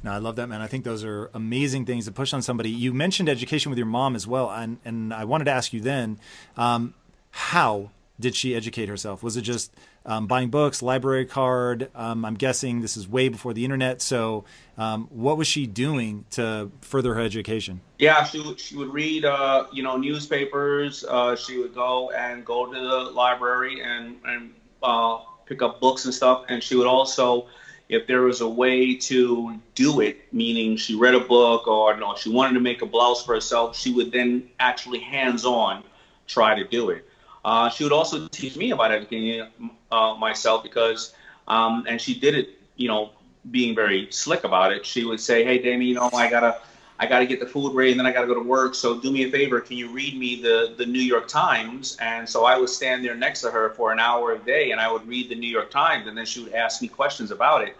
No, 0.04 0.12
I 0.12 0.18
love 0.18 0.36
that, 0.36 0.48
man. 0.48 0.60
I 0.60 0.68
think 0.68 0.84
those 0.84 1.04
are 1.04 1.28
amazing 1.34 1.86
things 1.86 2.04
to 2.04 2.12
push 2.12 2.32
on 2.32 2.40
somebody. 2.40 2.70
You 2.70 2.92
mentioned 2.92 3.28
education 3.28 3.70
with 3.70 3.78
your 3.78 3.86
mom 3.86 4.14
as 4.14 4.28
well, 4.28 4.50
and 4.50 4.78
and 4.84 5.12
I 5.12 5.24
wanted 5.24 5.44
to 5.46 5.50
ask 5.50 5.72
you 5.72 5.80
then, 5.80 6.20
um, 6.56 6.94
how 7.32 7.90
did 8.20 8.36
she 8.36 8.54
educate 8.54 8.88
herself? 8.88 9.22
Was 9.22 9.36
it 9.36 9.42
just 9.42 9.74
um, 10.06 10.26
buying 10.26 10.48
books, 10.48 10.80
library 10.80 11.26
card? 11.26 11.90
Um, 11.94 12.24
I'm 12.24 12.34
guessing 12.34 12.80
this 12.80 12.96
is 12.96 13.08
way 13.08 13.28
before 13.28 13.52
the 13.52 13.64
internet. 13.64 14.00
So, 14.00 14.44
um, 14.78 15.08
what 15.10 15.36
was 15.36 15.48
she 15.48 15.66
doing 15.66 16.24
to 16.30 16.70
further 16.82 17.14
her 17.14 17.20
education? 17.20 17.80
Yeah, 17.98 18.22
she 18.24 18.56
she 18.58 18.76
would 18.76 18.92
read, 18.92 19.24
uh, 19.24 19.66
you 19.72 19.82
know, 19.82 19.96
newspapers. 19.96 21.04
Uh, 21.04 21.34
she 21.34 21.58
would 21.58 21.74
go 21.74 22.10
and 22.10 22.44
go 22.44 22.72
to 22.72 22.80
the 22.80 23.10
library 23.10 23.82
and 23.82 24.16
and 24.24 24.54
uh, 24.82 25.18
pick 25.46 25.62
up 25.62 25.80
books 25.80 26.04
and 26.04 26.14
stuff. 26.14 26.44
And 26.48 26.62
she 26.62 26.76
would 26.76 26.86
also, 26.86 27.48
if 27.88 28.06
there 28.06 28.22
was 28.22 28.40
a 28.40 28.48
way 28.48 28.94
to 28.94 29.58
do 29.74 30.00
it, 30.00 30.32
meaning 30.32 30.76
she 30.76 30.94
read 30.94 31.14
a 31.14 31.20
book 31.20 31.66
or 31.66 31.96
no, 31.96 32.14
she 32.14 32.30
wanted 32.30 32.54
to 32.54 32.60
make 32.60 32.82
a 32.82 32.86
blouse 32.86 33.24
for 33.24 33.34
herself, 33.34 33.76
she 33.76 33.92
would 33.92 34.12
then 34.12 34.48
actually 34.60 35.00
hands 35.00 35.44
on 35.44 35.82
try 36.26 36.54
to 36.54 36.64
do 36.64 36.90
it. 36.90 37.06
Uh, 37.44 37.68
she 37.68 37.82
would 37.84 37.92
also 37.92 38.28
teach 38.28 38.56
me 38.56 38.70
about 38.70 38.92
educating 38.92 39.48
uh, 39.90 40.14
myself 40.14 40.62
because, 40.62 41.14
um, 41.48 41.84
and 41.88 42.00
she 42.00 42.18
did 42.18 42.34
it, 42.34 42.50
you 42.76 42.88
know, 42.88 43.10
being 43.50 43.74
very 43.74 44.06
slick 44.10 44.44
about 44.44 44.72
it. 44.72 44.86
She 44.86 45.04
would 45.04 45.20
say, 45.20 45.44
"Hey, 45.44 45.58
Damien, 45.58 45.88
you 45.88 45.94
know, 45.96 46.08
I 46.12 46.30
gotta, 46.30 46.58
I 47.00 47.06
gotta 47.06 47.26
get 47.26 47.40
the 47.40 47.46
food 47.46 47.74
ready, 47.74 47.90
and 47.90 47.98
then 47.98 48.06
I 48.06 48.12
gotta 48.12 48.28
go 48.28 48.34
to 48.34 48.40
work. 48.40 48.76
So 48.76 49.00
do 49.00 49.10
me 49.10 49.24
a 49.24 49.30
favor, 49.30 49.60
can 49.60 49.76
you 49.76 49.88
read 49.90 50.16
me 50.16 50.40
the 50.40 50.74
the 50.76 50.86
New 50.86 51.00
York 51.00 51.26
Times?" 51.26 51.96
And 52.00 52.28
so 52.28 52.44
I 52.44 52.56
would 52.56 52.68
stand 52.68 53.04
there 53.04 53.16
next 53.16 53.40
to 53.40 53.50
her 53.50 53.70
for 53.70 53.90
an 53.90 53.98
hour 53.98 54.32
a 54.32 54.38
day, 54.38 54.70
and 54.70 54.80
I 54.80 54.90
would 54.92 55.06
read 55.08 55.28
the 55.28 55.34
New 55.34 55.50
York 55.50 55.70
Times, 55.70 56.06
and 56.06 56.16
then 56.16 56.26
she 56.26 56.44
would 56.44 56.54
ask 56.54 56.80
me 56.80 56.86
questions 56.86 57.32
about 57.32 57.62
it, 57.62 57.76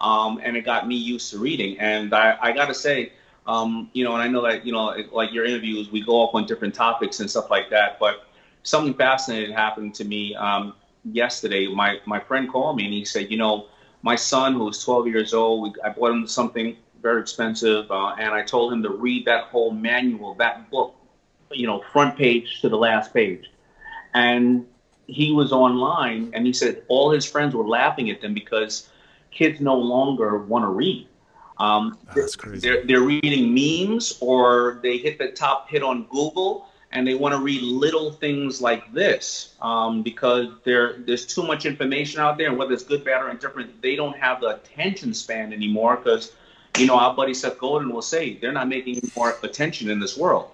um, 0.00 0.40
and 0.42 0.56
it 0.56 0.64
got 0.64 0.88
me 0.88 0.96
used 0.96 1.30
to 1.30 1.38
reading. 1.38 1.78
And 1.78 2.12
I, 2.14 2.36
I 2.40 2.52
gotta 2.52 2.74
say. 2.74 3.12
Um, 3.46 3.90
you 3.92 4.04
know, 4.04 4.14
and 4.14 4.22
I 4.22 4.28
know 4.28 4.40
that 4.40 4.64
you 4.64 4.72
know, 4.72 4.96
like 5.12 5.30
your 5.34 5.44
interviews, 5.44 5.92
we 5.92 6.00
go 6.00 6.14
off 6.14 6.34
on 6.34 6.46
different 6.46 6.74
topics 6.74 7.20
and 7.20 7.28
stuff 7.28 7.50
like 7.50 7.68
that. 7.68 7.98
But 7.98 8.24
something 8.64 8.94
fascinating 8.94 9.54
happened 9.54 9.94
to 9.94 10.04
me 10.04 10.34
um, 10.34 10.74
yesterday. 11.04 11.68
My 11.68 12.00
my 12.04 12.18
friend 12.18 12.50
called 12.50 12.76
me 12.76 12.84
and 12.84 12.92
he 12.92 13.04
said, 13.04 13.30
you 13.30 13.38
know, 13.38 13.68
my 14.02 14.16
son 14.16 14.54
who's 14.54 14.82
12 14.82 15.06
years 15.06 15.32
old, 15.32 15.78
I 15.84 15.90
bought 15.90 16.10
him 16.10 16.26
something 16.26 16.76
very 17.00 17.20
expensive, 17.20 17.90
uh, 17.90 18.16
and 18.18 18.34
I 18.34 18.42
told 18.42 18.72
him 18.72 18.82
to 18.82 18.90
read 18.90 19.26
that 19.26 19.44
whole 19.44 19.70
manual, 19.70 20.34
that 20.36 20.70
book, 20.70 20.96
you 21.52 21.66
know, 21.66 21.84
front 21.92 22.16
page 22.16 22.60
to 22.62 22.68
the 22.68 22.78
last 22.78 23.12
page, 23.12 23.50
and 24.14 24.66
he 25.06 25.32
was 25.32 25.52
online 25.52 26.30
and 26.32 26.46
he 26.46 26.52
said 26.52 26.82
all 26.88 27.10
his 27.10 27.26
friends 27.26 27.54
were 27.54 27.68
laughing 27.68 28.08
at 28.08 28.22
them 28.22 28.32
because 28.32 28.88
kids 29.30 29.60
no 29.60 29.74
longer 29.74 30.38
want 30.38 30.62
to 30.64 30.68
read. 30.68 31.06
Um, 31.58 31.98
oh, 32.08 32.12
that's 32.16 32.36
crazy. 32.36 32.66
They're, 32.66 32.84
they're 32.86 33.02
reading 33.02 33.54
memes 33.54 34.16
or 34.20 34.80
they 34.82 34.96
hit 34.96 35.18
the 35.18 35.28
top 35.28 35.68
hit 35.68 35.82
on 35.82 36.04
Google 36.04 36.68
and 36.94 37.06
they 37.06 37.14
want 37.14 37.34
to 37.34 37.40
read 37.40 37.60
little 37.60 38.12
things 38.12 38.62
like 38.62 38.90
this 38.92 39.54
um, 39.60 40.02
because 40.02 40.48
there 40.62 40.94
there's 41.00 41.26
too 41.26 41.42
much 41.42 41.66
information 41.66 42.20
out 42.20 42.38
there, 42.38 42.48
and 42.48 42.56
whether 42.56 42.72
it's 42.72 42.84
good, 42.84 43.04
bad, 43.04 43.20
or 43.20 43.30
indifferent, 43.30 43.82
they 43.82 43.96
don't 43.96 44.16
have 44.16 44.40
the 44.40 44.46
attention 44.46 45.12
span 45.12 45.52
anymore 45.52 45.96
because, 45.96 46.32
you 46.78 46.86
know, 46.86 46.96
our 46.96 47.12
buddy 47.14 47.34
Seth 47.34 47.58
Godin 47.58 47.92
will 47.92 48.02
say 48.02 48.34
they're 48.36 48.52
not 48.52 48.68
making 48.68 49.00
more 49.16 49.36
attention 49.42 49.90
in 49.90 49.98
this 49.98 50.16
world. 50.16 50.50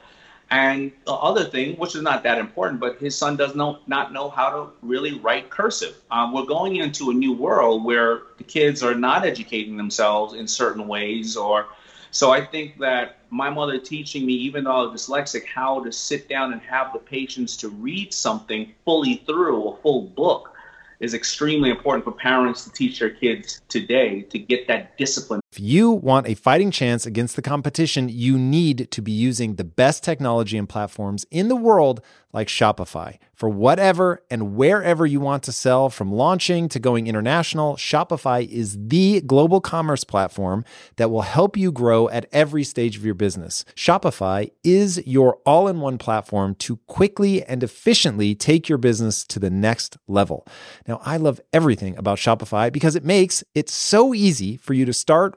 And 0.53 0.91
the 1.05 1.13
other 1.13 1.45
thing, 1.45 1.77
which 1.77 1.95
is 1.95 2.03
not 2.03 2.25
that 2.25 2.39
important, 2.39 2.81
but 2.81 2.97
his 2.99 3.17
son 3.17 3.37
does 3.37 3.55
not 3.55 3.87
not 3.87 4.13
know 4.13 4.31
how 4.31 4.51
to 4.51 4.67
really 4.83 5.19
write 5.19 5.51
cursive. 5.51 5.95
Um, 6.11 6.33
we're 6.33 6.47
going 6.47 6.77
into 6.77 7.11
a 7.11 7.15
new 7.15 7.35
world 7.35 7.85
where 7.85 8.23
the 8.39 8.45
kids 8.45 8.83
are 8.83 8.95
not 8.95 9.25
educating 9.27 9.77
themselves 9.77 10.35
in 10.35 10.49
certain 10.49 10.89
ways 10.89 11.37
or 11.37 11.67
so 12.11 12.31
I 12.31 12.45
think 12.45 12.79
that 12.79 13.19
my 13.31 13.51
mother 13.51 13.79
teaching 13.79 14.27
me, 14.27 14.33
even 14.33 14.65
though 14.65 14.73
I 14.73 14.91
was 14.91 15.07
dyslexic, 15.07 15.47
how 15.47 15.83
to 15.85 15.93
sit 15.93 16.29
down 16.29 16.53
and 16.53 16.61
have 16.63 16.93
the 16.93 16.99
patience 16.99 17.57
to 17.59 17.69
read 17.69 18.13
something 18.13 18.73
fully 18.85 19.23
through 19.27 19.69
a 19.69 19.77
full 19.77 20.03
book 20.03 20.55
is 20.99 21.15
extremely 21.15 21.71
important 21.71 22.05
for 22.05 22.13
parents 22.13 22.65
to 22.65 22.71
teach 22.71 22.99
their 22.99 23.11
kids 23.11 23.63
today 23.69 24.23
to 24.23 24.39
get 24.39 24.69
that 24.69 24.99
discipline. 24.99 25.41
If 25.53 25.59
you 25.59 25.91
want 25.91 26.29
a 26.29 26.35
fighting 26.35 26.71
chance 26.71 27.07
against 27.07 27.35
the 27.35 27.43
competition, 27.43 28.09
you 28.09 28.39
need 28.39 28.89
to 28.93 29.03
be 29.03 29.11
using 29.11 29.57
the 29.57 29.65
best 29.65 30.05
technology 30.05 30.57
and 30.57 30.69
platforms 30.69 31.27
in 31.33 31.49
the 31.49 31.57
world 31.57 32.01
like 32.33 32.49
Shopify. 32.49 33.19
For 33.35 33.49
whatever 33.49 34.23
and 34.31 34.55
wherever 34.55 35.07
you 35.07 35.19
want 35.19 35.43
to 35.45 35.53
sell, 35.53 35.89
from 35.89 36.13
launching 36.13 36.69
to 36.69 36.79
going 36.79 37.07
international, 37.07 37.77
Shopify 37.77 38.47
is 38.47 38.77
the 38.79 39.23
global 39.23 39.61
commerce 39.61 40.05
platform 40.05 40.65
that 40.97 41.11
will 41.11 41.23
help 41.23 41.57
you 41.57 41.73
grow 41.73 42.09
at 42.11 42.27
every 42.33 42.63
stage 42.63 42.97
of 42.97 43.05
your 43.05 43.15
business. 43.15 43.65
Shopify 43.75 44.51
is 44.63 45.05
your 45.07 45.39
all 45.47 45.69
in 45.69 45.81
one 45.81 45.99
platform 45.99 46.55
to 46.57 46.77
quickly 46.87 47.43
and 47.43 47.63
efficiently 47.63 48.35
take 48.35 48.69
your 48.69 48.79
business 48.79 49.25
to 49.25 49.39
the 49.39 49.51
next 49.51 49.97
level. 50.07 50.47
Now, 50.87 51.01
I 51.05 51.17
love 51.17 51.41
everything 51.53 51.97
about 51.97 52.19
Shopify 52.19 52.71
because 52.71 52.95
it 52.95 53.05
makes 53.05 53.43
it 53.55 53.69
so 53.69 54.15
easy 54.15 54.59
for 54.59 54.75
you 54.75 54.85
to 54.85 54.93
start, 54.93 55.37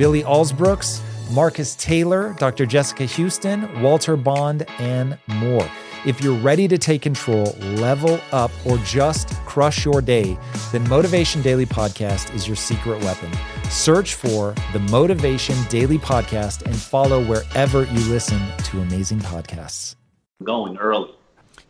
Billy 0.00 0.22
Alsbrooks, 0.22 1.02
Marcus 1.30 1.74
Taylor, 1.74 2.34
Dr. 2.38 2.64
Jessica 2.64 3.04
Houston, 3.04 3.82
Walter 3.82 4.16
Bond, 4.16 4.64
and 4.78 5.18
more. 5.28 5.70
If 6.06 6.22
you're 6.22 6.38
ready 6.38 6.66
to 6.68 6.78
take 6.78 7.02
control, 7.02 7.54
level 7.76 8.18
up, 8.32 8.50
or 8.64 8.78
just 8.78 9.34
crush 9.44 9.84
your 9.84 10.00
day, 10.00 10.38
then 10.72 10.88
Motivation 10.88 11.42
Daily 11.42 11.66
Podcast 11.66 12.34
is 12.34 12.46
your 12.46 12.56
secret 12.56 13.04
weapon. 13.04 13.30
Search 13.68 14.14
for 14.14 14.54
the 14.72 14.78
Motivation 14.78 15.56
Daily 15.68 15.98
Podcast 15.98 16.62
and 16.62 16.74
follow 16.74 17.22
wherever 17.22 17.84
you 17.84 18.00
listen 18.10 18.40
to 18.64 18.80
amazing 18.80 19.18
podcasts. 19.18 19.96
Going 20.42 20.78
early. 20.78 21.10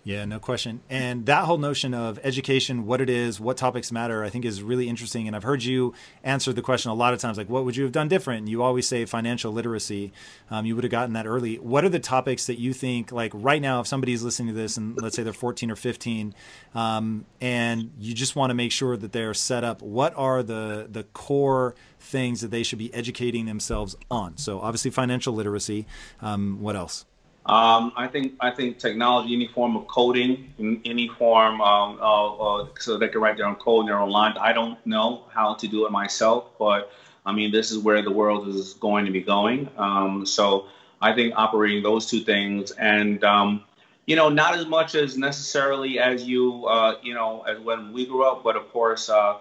Yeah, 0.02 0.24
no 0.24 0.38
question. 0.38 0.80
And 0.88 1.26
that 1.26 1.44
whole 1.44 1.58
notion 1.58 1.92
of 1.92 2.18
education, 2.22 2.86
what 2.86 3.02
it 3.02 3.10
is, 3.10 3.38
what 3.38 3.58
topics 3.58 3.92
matter, 3.92 4.24
I 4.24 4.30
think 4.30 4.46
is 4.46 4.62
really 4.62 4.88
interesting. 4.88 5.26
And 5.26 5.36
I've 5.36 5.42
heard 5.42 5.62
you 5.62 5.92
answer 6.24 6.54
the 6.54 6.62
question 6.62 6.90
a 6.90 6.94
lot 6.94 7.12
of 7.12 7.20
times, 7.20 7.36
like, 7.36 7.50
what 7.50 7.66
would 7.66 7.76
you 7.76 7.82
have 7.82 7.92
done 7.92 8.08
different? 8.08 8.40
And 8.40 8.48
you 8.48 8.62
always 8.62 8.88
say 8.88 9.04
financial 9.04 9.52
literacy. 9.52 10.12
Um, 10.50 10.64
you 10.64 10.74
would 10.74 10.84
have 10.84 10.90
gotten 10.90 11.12
that 11.12 11.26
early. 11.26 11.56
What 11.56 11.84
are 11.84 11.90
the 11.90 11.98
topics 11.98 12.46
that 12.46 12.58
you 12.58 12.72
think, 12.72 13.12
like 13.12 13.30
right 13.34 13.60
now, 13.60 13.80
if 13.80 13.86
somebody's 13.86 14.22
listening 14.22 14.48
to 14.48 14.54
this 14.54 14.78
and 14.78 15.00
let's 15.00 15.16
say 15.16 15.22
they're 15.22 15.34
14 15.34 15.70
or 15.70 15.76
15, 15.76 16.34
um, 16.74 17.26
and 17.42 17.90
you 17.98 18.14
just 18.14 18.34
want 18.34 18.50
to 18.50 18.54
make 18.54 18.72
sure 18.72 18.96
that 18.96 19.12
they're 19.12 19.34
set 19.34 19.64
up, 19.64 19.82
what 19.82 20.14
are 20.16 20.42
the 20.42 20.88
the 20.90 21.04
core 21.04 21.74
things 21.98 22.40
that 22.40 22.50
they 22.50 22.62
should 22.62 22.78
be 22.78 22.92
educating 22.94 23.44
themselves 23.44 23.96
on? 24.10 24.38
So 24.38 24.60
obviously 24.60 24.90
financial 24.90 25.34
literacy. 25.34 25.86
Um, 26.22 26.60
what 26.60 26.74
else? 26.74 27.04
Um, 27.50 27.92
I 27.96 28.06
think 28.06 28.34
I 28.38 28.52
think 28.52 28.78
technology, 28.78 29.34
any 29.34 29.48
form 29.48 29.74
of 29.74 29.88
coding, 29.88 30.54
in 30.58 30.80
any 30.84 31.08
form, 31.08 31.60
um, 31.60 31.98
uh, 32.00 32.36
uh, 32.36 32.66
so 32.78 32.96
they 32.96 33.08
can 33.08 33.20
write 33.20 33.38
their 33.38 33.46
own 33.46 33.56
code 33.56 33.80
in 33.80 33.86
their 33.86 33.98
own 33.98 34.10
lines. 34.10 34.36
I 34.40 34.52
don't 34.52 34.78
know 34.86 35.24
how 35.34 35.54
to 35.54 35.66
do 35.66 35.84
it 35.84 35.90
myself, 35.90 36.44
but 36.60 36.92
I 37.26 37.32
mean, 37.32 37.50
this 37.50 37.72
is 37.72 37.78
where 37.78 38.02
the 38.02 38.10
world 38.12 38.46
is 38.46 38.74
going 38.74 39.04
to 39.06 39.10
be 39.10 39.20
going. 39.20 39.68
Um, 39.76 40.24
so 40.26 40.66
I 41.02 41.12
think 41.12 41.34
operating 41.36 41.82
those 41.82 42.06
two 42.06 42.20
things, 42.20 42.70
and 42.70 43.24
um, 43.24 43.64
you 44.06 44.14
know, 44.14 44.28
not 44.28 44.54
as 44.54 44.66
much 44.66 44.94
as 44.94 45.18
necessarily 45.18 45.98
as 45.98 46.22
you, 46.22 46.66
uh, 46.66 46.98
you 47.02 47.14
know, 47.14 47.42
as 47.48 47.58
when 47.58 47.92
we 47.92 48.06
grew 48.06 48.22
up, 48.22 48.44
but 48.44 48.54
of 48.54 48.70
course, 48.70 49.08
uh, 49.08 49.38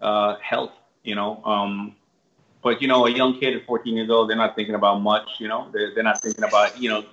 uh, 0.00 0.34
health. 0.42 0.72
You 1.04 1.14
know, 1.14 1.40
um, 1.44 1.94
but 2.62 2.80
you 2.80 2.88
know, 2.88 3.06
a 3.06 3.10
young 3.10 3.38
kid 3.38 3.56
at 3.56 3.66
14 3.66 3.94
years 3.94 4.10
old, 4.10 4.30
they're 4.30 4.36
not 4.36 4.54
thinking 4.54 4.74
about 4.74 5.00
much. 5.00 5.28
You 5.38 5.48
know, 5.48 5.68
they're, 5.72 5.94
they're 5.94 6.04
not 6.04 6.22
thinking 6.22 6.44
about 6.44 6.80
you 6.80 6.88
know 6.88 7.04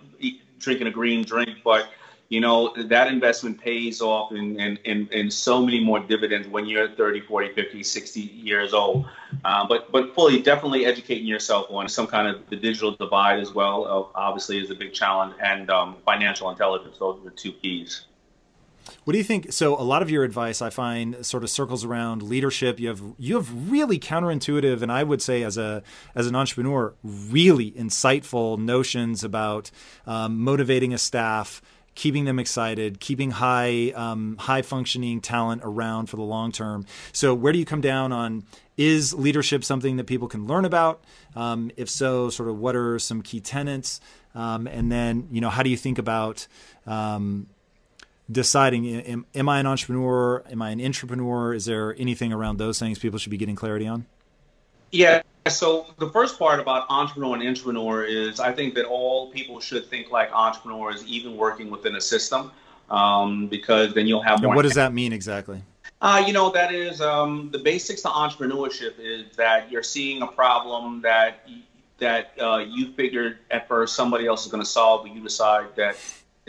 drinking 0.60 0.88
a 0.88 0.92
green 0.92 1.24
drink, 1.24 1.60
but 1.64 1.90
you 2.30 2.40
know 2.40 2.74
that 2.78 3.08
investment 3.08 3.60
pays 3.60 4.02
off 4.02 4.32
in, 4.32 4.60
in, 4.60 4.78
in, 4.86 5.08
in, 5.12 5.32
so 5.32 5.66
many 5.66 5.84
more 5.84 6.00
dividends 6.00 6.48
when 6.48 6.68
you're 6.68 6.88
30 6.88 7.22
40 7.22 7.54
50 7.54 7.84
60 7.84 8.20
years 8.22 8.74
old. 8.74 9.06
Uh, 9.44 9.66
but 9.68 9.92
but 9.92 10.14
fully 10.14 10.40
definitely 10.40 10.86
educating 10.86 11.26
yourself 11.26 11.66
on 11.72 11.90
some 11.90 12.06
kind 12.06 12.28
of 12.28 12.48
the 12.50 12.56
digital 12.56 12.92
divide 12.92 13.40
as 13.40 13.54
well 13.54 14.12
uh, 14.16 14.18
obviously 14.20 14.60
is 14.60 14.70
a 14.70 14.76
big 14.76 14.94
challenge 14.94 15.34
and 15.42 15.72
um, 15.72 15.96
financial 16.06 16.50
intelligence. 16.52 16.98
Those 17.00 17.20
are 17.20 17.24
the 17.24 17.32
two 17.32 17.52
keys 17.54 18.06
what 19.10 19.14
do 19.14 19.18
you 19.18 19.24
think? 19.24 19.52
So 19.52 19.74
a 19.74 19.82
lot 19.82 20.04
of 20.04 20.12
your 20.12 20.24
advice 20.24 20.62
I 20.62 20.70
find 20.70 21.26
sort 21.26 21.44
of 21.44 21.50
circles 21.50 21.84
around 21.84 22.22
leadership. 22.22 22.80
You 22.80 22.90
have 22.90 23.02
you 23.18 23.38
have 23.38 23.72
really 23.72 23.98
counterintuitive 23.98 24.84
and 24.84 24.92
I 24.92 25.02
would 25.02 25.20
say 25.20 25.42
as 25.42 25.58
a 25.58 25.82
as 26.14 26.28
an 26.28 26.36
entrepreneur 26.36 26.94
really 27.02 27.72
insightful 27.72 28.60
notions 28.60 29.24
about 29.24 29.72
um, 30.06 30.38
motivating 30.38 30.94
a 30.94 31.00
staff 31.00 31.60
keeping 31.96 32.26
them 32.26 32.38
excited, 32.38 33.00
keeping 33.00 33.32
high 33.32 33.90
um, 33.96 34.38
high 34.38 34.62
functioning 34.62 35.22
talent 35.22 35.64
around 35.66 36.06
for 36.06 36.18
the 36.18 36.22
long 36.22 36.52
term. 36.52 36.86
So 37.12 37.34
where 37.34 37.52
do 37.52 37.58
you 37.58 37.66
come 37.66 37.82
down 37.82 38.12
on 38.12 38.44
is 38.78 39.12
leadership 39.16 39.64
something 39.64 39.98
that 39.98 40.06
people 40.06 40.28
can 40.28 40.46
learn 40.46 40.66
about? 40.66 41.04
Um, 41.36 41.72
if 41.78 41.90
so, 41.90 42.30
sort 42.30 42.48
of 42.48 42.60
what 42.60 42.76
are 42.76 43.00
some 43.00 43.24
key 43.24 43.40
tenets? 43.40 44.02
Um, 44.36 44.68
and 44.68 44.92
then, 44.92 45.30
you 45.32 45.42
know, 45.42 45.50
how 45.50 45.64
do 45.64 45.72
you 45.72 45.78
think 45.78 45.98
about 45.98 46.46
um, 46.86 47.48
deciding 48.32 48.88
am, 48.88 49.26
am, 49.36 49.50
I 49.50 49.60
an 49.60 49.66
entrepreneur? 49.66 50.44
Am 50.52 50.62
I 50.62 50.72
an 50.72 50.82
entrepreneur? 50.82 51.54
Is 51.54 51.66
there 51.66 51.96
anything 51.98 52.32
around 52.32 52.58
those 52.58 52.80
things 52.80 53.00
people 53.00 53.20
should 53.20 53.32
be 53.32 53.38
getting 53.38 53.56
clarity 53.56 53.88
on? 53.88 54.06
Yeah. 54.92 55.22
So 55.48 55.88
the 55.98 56.10
first 56.10 56.38
part 56.38 56.60
about 56.60 56.86
entrepreneur 56.90 57.36
and 57.36 57.48
entrepreneur 57.48 58.04
is 58.04 58.40
I 58.40 58.52
think 58.52 58.76
that 58.76 58.86
all 58.86 59.32
people 59.32 59.60
should 59.60 59.88
think 59.90 60.12
like 60.12 60.32
entrepreneurs, 60.32 61.04
even 61.06 61.38
working 61.38 61.70
within 61.70 61.96
a 61.96 62.02
system, 62.02 62.52
um, 62.90 63.48
because 63.48 63.94
then 63.94 64.08
you'll 64.08 64.22
have. 64.22 64.44
And 64.44 64.54
what 64.56 64.64
does 64.64 64.76
that 64.76 64.94
mean 64.94 65.14
exactly? 65.14 65.64
Uh, 66.02 66.24
you 66.26 66.32
know, 66.34 66.50
that 66.52 66.74
is 66.74 67.02
um, 67.02 67.50
the 67.52 67.60
basics 67.60 68.02
to 68.02 68.08
entrepreneurship 68.08 68.94
is 69.00 69.36
that 69.36 69.70
you're 69.72 69.84
seeing 69.84 70.22
a 70.22 70.28
problem 70.28 71.02
that 71.02 71.48
that 71.98 72.32
uh, 72.40 72.58
you 72.58 72.94
figured 72.94 73.40
at 73.52 73.68
first 73.68 73.96
somebody 73.96 74.26
else 74.26 74.46
is 74.46 74.52
going 74.52 74.64
to 74.64 74.70
solve, 74.70 75.04
but 75.04 75.14
you 75.14 75.22
decide 75.22 75.68
that 75.76 75.98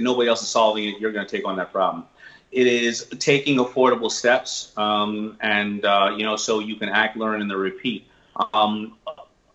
nobody 0.01 0.29
else 0.29 0.43
is 0.43 0.49
solving 0.49 0.85
it. 0.85 1.01
You're 1.01 1.13
going 1.13 1.27
to 1.27 1.31
take 1.31 1.47
on 1.47 1.57
that 1.57 1.73
problem. 1.73 2.05
It 2.53 2.67
is 2.67 3.07
taking 3.19 3.59
affordable 3.59 4.11
steps, 4.11 4.73
um, 4.77 5.37
and 5.41 5.85
uh, 5.85 6.15
you 6.17 6.25
know, 6.25 6.37
so 6.37 6.59
you 6.59 6.77
can 6.77 6.89
act, 6.89 7.17
learn, 7.17 7.41
and 7.41 7.51
then 7.51 7.59
repeat. 7.59 8.07
Um, 8.53 8.97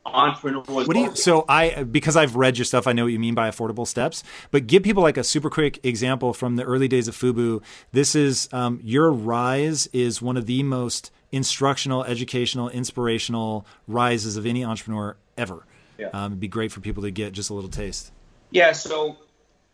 entrepreneurs. 0.06 0.66
What 0.68 0.94
do 0.94 1.00
you? 1.00 1.16
So 1.16 1.46
I 1.50 1.84
because 1.84 2.16
I've 2.16 2.36
read 2.36 2.58
your 2.58 2.66
stuff, 2.66 2.88
I 2.88 2.94
know 2.94 3.04
what 3.04 3.12
you 3.12 3.20
mean 3.20 3.36
by 3.36 3.50
affordable 3.50 3.88
steps. 3.88 4.24
But 4.52 4.68
give 4.68 4.84
people 4.84 5.04
like 5.04 5.18
a 5.18 5.24
super 5.24 5.50
quick 5.50 5.80
example 5.84 6.34
from 6.34 6.56
the 6.56 6.64
early 6.64 6.88
days 6.88 7.08
of 7.08 7.16
Fubu. 7.16 7.62
This 7.92 8.16
is 8.16 8.50
um, 8.52 8.80
your 8.84 9.12
rise 9.12 9.88
is 9.88 10.22
one 10.22 10.38
of 10.38 10.46
the 10.46 10.64
most 10.64 11.12
instructional, 11.32 12.04
educational, 12.04 12.70
inspirational 12.70 13.66
rises 13.88 14.38
of 14.38 14.46
any 14.46 14.64
entrepreneur 14.64 15.18
ever. 15.38 15.66
Yeah. 15.98 16.08
Um, 16.14 16.34
it'd 16.34 16.40
be 16.40 16.48
great 16.48 16.72
for 16.72 16.82
people 16.82 17.04
to 17.04 17.12
get 17.12 17.34
just 17.34 17.50
a 17.50 17.54
little 17.54 17.70
taste. 17.70 18.12
Yeah. 18.52 18.72
So 18.74 19.18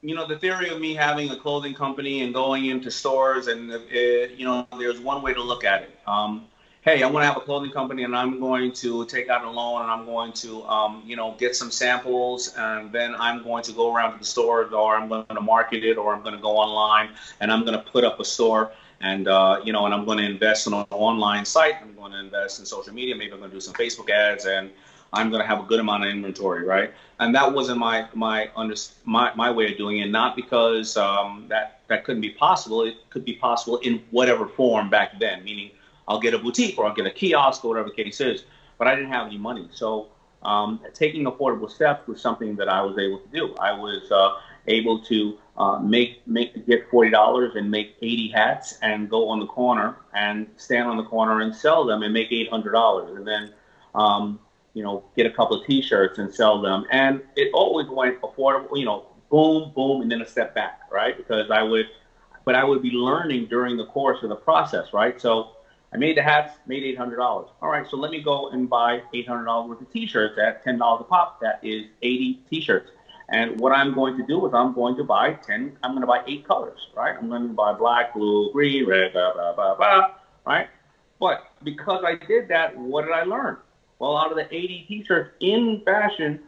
you 0.02 0.16
know 0.16 0.28
the 0.28 0.38
theory 0.38 0.70
of 0.70 0.80
me 0.80 0.94
having 0.94 1.30
a 1.30 1.36
clothing 1.36 1.74
company 1.74 2.22
and 2.22 2.34
going 2.34 2.66
into 2.66 2.90
stores 2.90 3.48
and 3.48 3.72
uh, 3.72 3.78
you 4.36 4.46
know 4.46 4.68
there's 4.80 5.00
one 5.00 5.22
way 5.22 5.34
to 5.34 5.42
look 5.42 5.64
at 5.64 5.84
it 5.84 6.00
um, 6.08 6.48
hey, 6.82 7.04
I 7.04 7.08
want 7.08 7.22
to 7.22 7.28
have 7.28 7.38
a 7.38 7.42
clothing 7.42 7.70
company 7.70 8.04
and 8.04 8.16
I'm 8.16 8.40
going 8.40 8.72
to 8.74 9.06
take 9.06 9.30
out 9.30 9.46
a 9.46 9.50
loan 9.50 9.84
and 9.84 9.92
I'm 9.92 10.04
going 10.06 10.34
to, 10.34 10.64
um, 10.64 11.04
you 11.06 11.16
know, 11.16 11.36
get 11.38 11.56
some 11.56 11.70
samples 11.70 12.56
and 12.58 12.92
then 12.92 13.14
I'm 13.16 13.44
going 13.44 13.64
to 13.66 13.72
go 13.72 13.94
around 13.94 14.14
to 14.14 14.18
the 14.18 14.26
store 14.26 14.64
or 14.74 14.98
I'm 14.98 15.08
going 15.08 15.28
to 15.28 15.42
market 15.42 15.84
it 15.84 16.00
or 16.00 16.16
I'm 16.16 16.24
going 16.24 16.36
to 16.36 16.42
go 16.42 16.58
online 16.58 17.10
and 17.40 17.52
I'm 17.52 17.64
going 17.66 17.78
to 17.78 17.84
put 17.92 18.04
up 18.04 18.20
a 18.20 18.26
store 18.26 18.72
and, 19.00 19.28
uh, 19.28 19.62
you 19.64 19.74
know, 19.74 19.86
and 19.86 19.94
I'm 19.94 20.06
going 20.06 20.18
to 20.18 20.26
invest 20.26 20.66
in 20.66 20.74
an 20.74 20.86
online 20.90 21.46
site. 21.46 21.76
I'm 21.84 21.94
going 21.94 22.14
to 22.14 22.20
invest 22.20 22.60
in 22.60 22.66
social 22.66 22.94
media. 22.94 23.16
Maybe 23.16 23.32
I'm 23.32 23.40
going 23.40 23.52
to 23.52 23.56
do 23.56 23.62
some 23.62 23.76
Facebook 23.76 24.10
ads 24.10 24.46
and 24.46 24.72
I'm 25.14 25.30
going 25.30 25.42
to 25.42 25.48
have 25.48 25.60
a 25.60 25.64
good 25.64 25.80
amount 25.80 26.06
of 26.06 26.10
inventory, 26.10 26.66
right? 26.66 26.94
And 27.20 27.36
that 27.36 27.52
wasn't 27.52 27.80
my 27.80 28.08
my 28.14 28.50
under, 28.56 28.76
my, 29.04 29.34
my 29.36 29.52
way 29.52 29.72
of 29.72 29.78
doing 29.78 30.00
it. 30.00 30.10
Not 30.10 30.36
because 30.36 30.96
um, 30.98 31.46
that 31.50 31.82
that 31.88 32.04
couldn't 32.04 32.22
be 32.22 32.32
possible. 32.32 32.84
It 32.84 32.96
could 33.10 33.26
be 33.26 33.34
possible 33.34 33.78
in 33.80 34.02
whatever 34.12 34.48
form 34.48 34.90
back 34.90 35.20
then, 35.20 35.44
meaning 35.44 35.72
I'll 36.08 36.20
get 36.20 36.34
a 36.34 36.40
boutique 36.40 36.78
or 36.78 36.86
I'll 36.86 36.96
get 36.96 37.06
a 37.06 37.12
kiosk 37.12 37.66
or 37.66 37.70
whatever 37.70 37.90
the 37.90 38.04
case 38.04 38.22
is. 38.22 38.44
But 38.78 38.88
I 38.88 38.96
didn't 38.96 39.12
have 39.12 39.28
any 39.28 39.38
money. 39.38 39.68
So 39.72 40.08
um, 40.44 40.80
taking 40.94 41.26
affordable 41.26 41.70
steps 41.70 42.08
was 42.08 42.22
something 42.22 42.56
that 42.56 42.70
I 42.70 42.82
was 42.82 42.98
able 42.98 43.20
to 43.20 43.28
do. 43.28 43.54
I 43.56 43.74
was 43.74 44.12
uh, 44.12 44.38
able 44.68 45.04
to 45.04 45.38
uh, 45.58 45.80
make 45.80 46.26
make 46.26 46.66
get 46.66 46.90
forty 46.90 47.10
dollars 47.10 47.56
and 47.56 47.70
make 47.70 47.96
eighty 48.02 48.30
hats 48.30 48.80
and 48.82 49.10
go 49.10 49.28
on 49.28 49.40
the 49.40 49.46
corner 49.48 49.98
and 50.14 50.48
stand 50.58 50.88
on 50.88 50.98
the 50.98 51.04
corner 51.04 51.42
and 51.42 51.54
sell 51.54 51.86
them 51.86 52.02
and 52.04 52.14
make 52.14 52.32
eight 52.32 52.50
hundred 52.50 52.72
dollars 52.72 53.16
and 53.18 53.28
then 53.28 53.54
um, 53.94 54.40
you 54.74 54.84
know 54.84 55.04
get 55.16 55.26
a 55.26 55.32
couple 55.32 55.60
of 55.60 55.66
T-shirts 55.66 56.20
and 56.20 56.34
sell 56.34 56.62
them 56.62 56.86
and 56.92 57.22
it 57.36 57.52
always 57.54 57.88
went 57.88 58.20
affordable. 58.22 58.78
You 58.78 58.86
know, 58.86 59.06
boom, 59.30 59.72
boom, 59.76 60.02
and 60.02 60.12
then 60.12 60.22
a 60.22 60.28
step 60.28 60.54
back, 60.54 60.82
right? 60.92 61.18
Because 61.18 61.50
I 61.50 61.64
would, 61.64 61.88
but 62.46 62.56
I 62.56 62.64
would 62.64 62.82
be 62.82 62.92
learning 62.92 63.48
during 63.48 63.78
the 63.78 63.86
course 63.86 64.22
of 64.24 64.30
the 64.30 64.36
process, 64.36 64.94
right? 64.94 65.20
So 65.20 65.52
I 65.94 65.98
made 65.98 66.18
the 66.18 66.22
hats, 66.22 66.54
made 66.68 66.84
eight 66.84 66.98
hundred 66.98 67.18
dollars. 67.18 67.50
All 67.62 67.70
right, 67.70 67.88
so 67.90 67.98
let 67.98 68.12
me 68.12 68.22
go 68.22 68.50
and 68.50 68.70
buy 68.70 69.02
eight 69.14 69.28
hundred 69.28 69.46
dollars 69.46 69.70
worth 69.70 69.82
of 69.82 69.92
T-shirts 69.92 70.38
at 70.38 70.64
ten 70.64 70.78
dollars 70.78 71.02
a 71.02 71.04
pop. 71.06 71.40
That 71.42 71.60
is 71.64 71.86
eighty 72.02 72.40
T-shirts. 72.50 72.92
And 73.30 73.58
what 73.62 73.72
I'm 73.72 73.94
going 73.94 74.18
to 74.18 74.26
do 74.26 74.46
is 74.46 74.54
I'm 74.54 74.74
going 74.74 74.98
to 74.98 75.04
buy 75.06 75.34
ten. 75.34 75.78
I'm 75.84 75.92
going 75.92 76.02
to 76.02 76.08
buy 76.08 76.22
eight 76.28 76.46
colors, 76.46 76.80
right? 76.96 77.16
I'm 77.18 77.30
going 77.30 77.48
to 77.48 77.54
buy 77.54 77.74
black, 77.74 78.14
blue, 78.14 78.52
green, 78.52 78.86
red, 78.86 79.14
blah 79.14 79.34
blah 79.34 79.54
blah 79.54 79.76
blah, 79.76 80.16
right? 80.46 80.68
But 81.20 81.46
because 81.64 82.04
I 82.06 82.16
did 82.26 82.48
that, 82.50 82.76
what 82.78 83.04
did 83.04 83.14
I 83.14 83.24
learn? 83.24 83.58
Well, 84.02 84.18
out 84.18 84.32
of 84.32 84.36
the 84.36 84.52
80 84.52 84.86
T-shirts 84.88 85.30
in 85.42 85.84
fashion, 85.86 86.40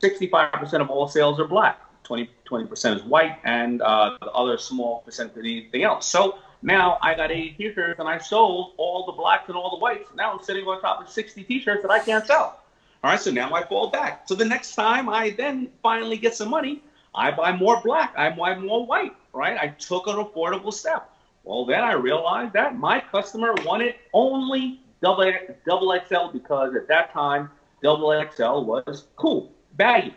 65% 0.00 0.80
of 0.80 0.90
all 0.90 1.08
sales 1.08 1.40
are 1.40 1.44
black. 1.44 1.80
20 2.04 2.28
percent 2.66 3.00
is 3.00 3.04
white, 3.04 3.38
and 3.42 3.82
uh, 3.82 4.16
the 4.20 4.30
other 4.30 4.56
small 4.58 5.00
percent 5.00 5.32
is 5.32 5.38
anything 5.38 5.82
else. 5.82 6.06
So 6.06 6.38
now 6.62 6.98
I 7.02 7.14
got 7.14 7.32
80 7.32 7.54
t-shirts 7.56 7.98
and 8.00 8.08
I 8.08 8.18
sold 8.18 8.74
all 8.76 9.06
the 9.06 9.12
blacks 9.12 9.48
and 9.48 9.56
all 9.56 9.70
the 9.70 9.76
whites. 9.76 10.08
Now 10.14 10.32
I'm 10.32 10.42
sitting 10.42 10.64
on 10.66 10.80
top 10.80 11.02
of 11.02 11.08
60 11.08 11.44
t-shirts 11.44 11.82
that 11.82 11.90
I 11.90 11.98
can't 12.00 12.26
sell. 12.26 12.60
All 13.02 13.10
right, 13.10 13.20
so 13.20 13.30
now 13.30 13.54
I 13.54 13.64
fall 13.64 13.90
back. 13.90 14.28
So 14.28 14.34
the 14.34 14.44
next 14.44 14.74
time 14.74 15.08
I 15.08 15.30
then 15.30 15.68
finally 15.82 16.16
get 16.16 16.34
some 16.34 16.50
money, 16.50 16.82
I 17.14 17.30
buy 17.30 17.52
more 17.52 17.80
black, 17.82 18.12
I 18.16 18.30
buy 18.30 18.56
more 18.56 18.86
white, 18.86 19.14
right? 19.32 19.56
I 19.58 19.68
took 19.68 20.06
an 20.06 20.16
affordable 20.16 20.72
step. 20.72 21.10
Well, 21.44 21.64
then 21.64 21.82
I 21.82 21.92
realized 21.92 22.52
that 22.54 22.76
my 22.76 23.00
customer 23.00 23.54
wanted 23.64 23.94
only 24.12 24.80
double, 25.02 25.98
XL 26.06 26.28
because 26.32 26.74
at 26.74 26.88
that 26.88 27.12
time, 27.12 27.50
double 27.82 28.12
XL 28.32 28.64
was 28.64 29.04
cool, 29.16 29.52
baggy. 29.76 30.14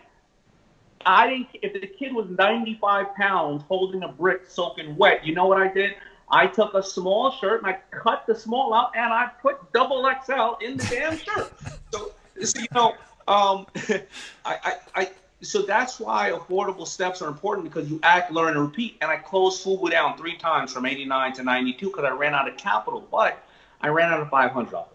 I 1.05 1.29
didn't, 1.29 1.47
if 1.61 1.73
the 1.73 1.87
kid 1.87 2.13
was 2.13 2.27
95 2.29 3.13
pounds 3.15 3.63
holding 3.67 4.03
a 4.03 4.07
brick 4.07 4.43
soaking 4.47 4.95
wet, 4.95 5.25
you 5.25 5.35
know 5.35 5.45
what 5.45 5.61
I 5.61 5.67
did? 5.71 5.95
I 6.29 6.47
took 6.47 6.73
a 6.73 6.81
small 6.81 7.31
shirt 7.31 7.63
and 7.63 7.71
I 7.71 7.79
cut 7.91 8.25
the 8.25 8.35
small 8.35 8.73
out 8.73 8.91
and 8.95 9.13
I 9.13 9.29
put 9.41 9.71
double 9.73 10.09
XL 10.25 10.65
in 10.65 10.77
the 10.77 10.87
damn 10.89 11.17
shirt. 11.17 11.53
So, 11.91 12.11
so 12.41 12.59
you 12.59 12.67
know, 12.73 12.95
um, 13.27 13.67
I, 14.45 14.57
I, 14.63 14.73
I, 14.95 15.09
so 15.41 15.61
that's 15.61 15.99
why 15.99 16.31
affordable 16.31 16.87
steps 16.87 17.21
are 17.21 17.27
important 17.27 17.65
because 17.65 17.89
you 17.89 17.99
act, 18.03 18.31
learn, 18.31 18.55
and 18.55 18.61
repeat. 18.61 18.97
And 19.01 19.11
I 19.11 19.17
closed 19.17 19.63
Fubu 19.63 19.91
down 19.91 20.17
three 20.17 20.37
times 20.37 20.71
from 20.71 20.85
89 20.85 21.33
to 21.33 21.43
92 21.43 21.87
because 21.87 22.05
I 22.05 22.11
ran 22.11 22.33
out 22.33 22.47
of 22.47 22.57
capital, 22.57 23.05
but 23.11 23.43
I 23.83 23.89
ran 23.89 24.11
out 24.11 24.21
of 24.21 24.29
$500. 24.29 24.85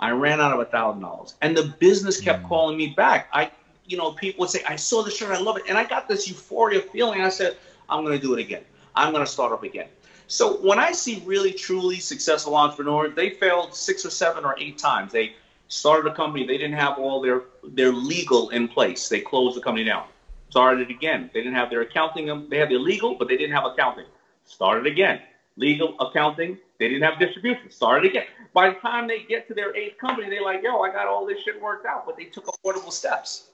I 0.00 0.10
ran 0.12 0.40
out 0.40 0.58
of 0.58 0.70
$1,000. 0.70 1.34
And 1.42 1.56
the 1.56 1.74
business 1.78 2.20
kept 2.20 2.44
mm. 2.44 2.48
calling 2.48 2.76
me 2.76 2.94
back. 2.96 3.28
I, 3.32 3.50
you 3.84 3.96
know, 3.96 4.12
people 4.12 4.42
would 4.42 4.50
say, 4.50 4.62
I 4.66 4.76
saw 4.76 5.02
the 5.02 5.10
shirt, 5.10 5.36
I 5.36 5.40
love 5.40 5.56
it. 5.56 5.64
And 5.68 5.76
I 5.76 5.84
got 5.84 6.08
this 6.08 6.28
euphoria 6.28 6.80
feeling. 6.80 7.20
I 7.20 7.28
said, 7.28 7.56
I'm 7.88 8.04
going 8.04 8.16
to 8.16 8.24
do 8.24 8.34
it 8.34 8.40
again. 8.40 8.64
I'm 8.94 9.12
going 9.12 9.24
to 9.24 9.30
start 9.30 9.52
up 9.52 9.64
again. 9.64 9.88
So 10.28 10.58
when 10.58 10.78
I 10.78 10.92
see 10.92 11.22
really 11.26 11.52
truly 11.52 11.98
successful 11.98 12.54
entrepreneurs, 12.54 13.14
they 13.16 13.30
failed 13.30 13.74
six 13.74 14.04
or 14.04 14.10
seven 14.10 14.44
or 14.44 14.54
eight 14.58 14.78
times. 14.78 15.10
They 15.10 15.34
started 15.68 16.10
a 16.10 16.14
company, 16.14 16.46
they 16.46 16.58
didn't 16.58 16.76
have 16.76 16.98
all 16.98 17.20
their 17.20 17.42
their 17.62 17.92
legal 17.92 18.50
in 18.50 18.68
place. 18.68 19.08
They 19.08 19.20
closed 19.20 19.56
the 19.56 19.60
company 19.60 19.84
down. 19.84 20.06
Started 20.50 20.90
again. 20.90 21.30
They 21.32 21.40
didn't 21.40 21.56
have 21.56 21.70
their 21.70 21.82
accounting. 21.82 22.48
They 22.48 22.58
had 22.58 22.70
their 22.70 22.78
legal, 22.78 23.14
but 23.14 23.28
they 23.28 23.36
didn't 23.36 23.54
have 23.54 23.64
accounting. 23.64 24.06
Started 24.44 24.86
again. 24.86 25.20
Legal, 25.56 25.98
accounting. 26.00 26.58
They 26.78 26.88
didn't 26.88 27.02
have 27.02 27.18
distribution. 27.18 27.70
Started 27.70 28.10
again. 28.10 28.26
By 28.54 28.70
the 28.70 28.76
time 28.76 29.08
they 29.08 29.24
get 29.28 29.48
to 29.48 29.54
their 29.54 29.74
eighth 29.76 29.98
company, 29.98 30.30
they're 30.30 30.42
like, 30.42 30.62
"Yo, 30.62 30.80
I 30.80 30.90
got 30.90 31.06
all 31.06 31.26
this 31.26 31.40
shit 31.42 31.60
worked 31.60 31.86
out," 31.86 32.06
but 32.06 32.16
they 32.16 32.24
took 32.24 32.46
affordable 32.46 32.92
steps. 32.92 33.50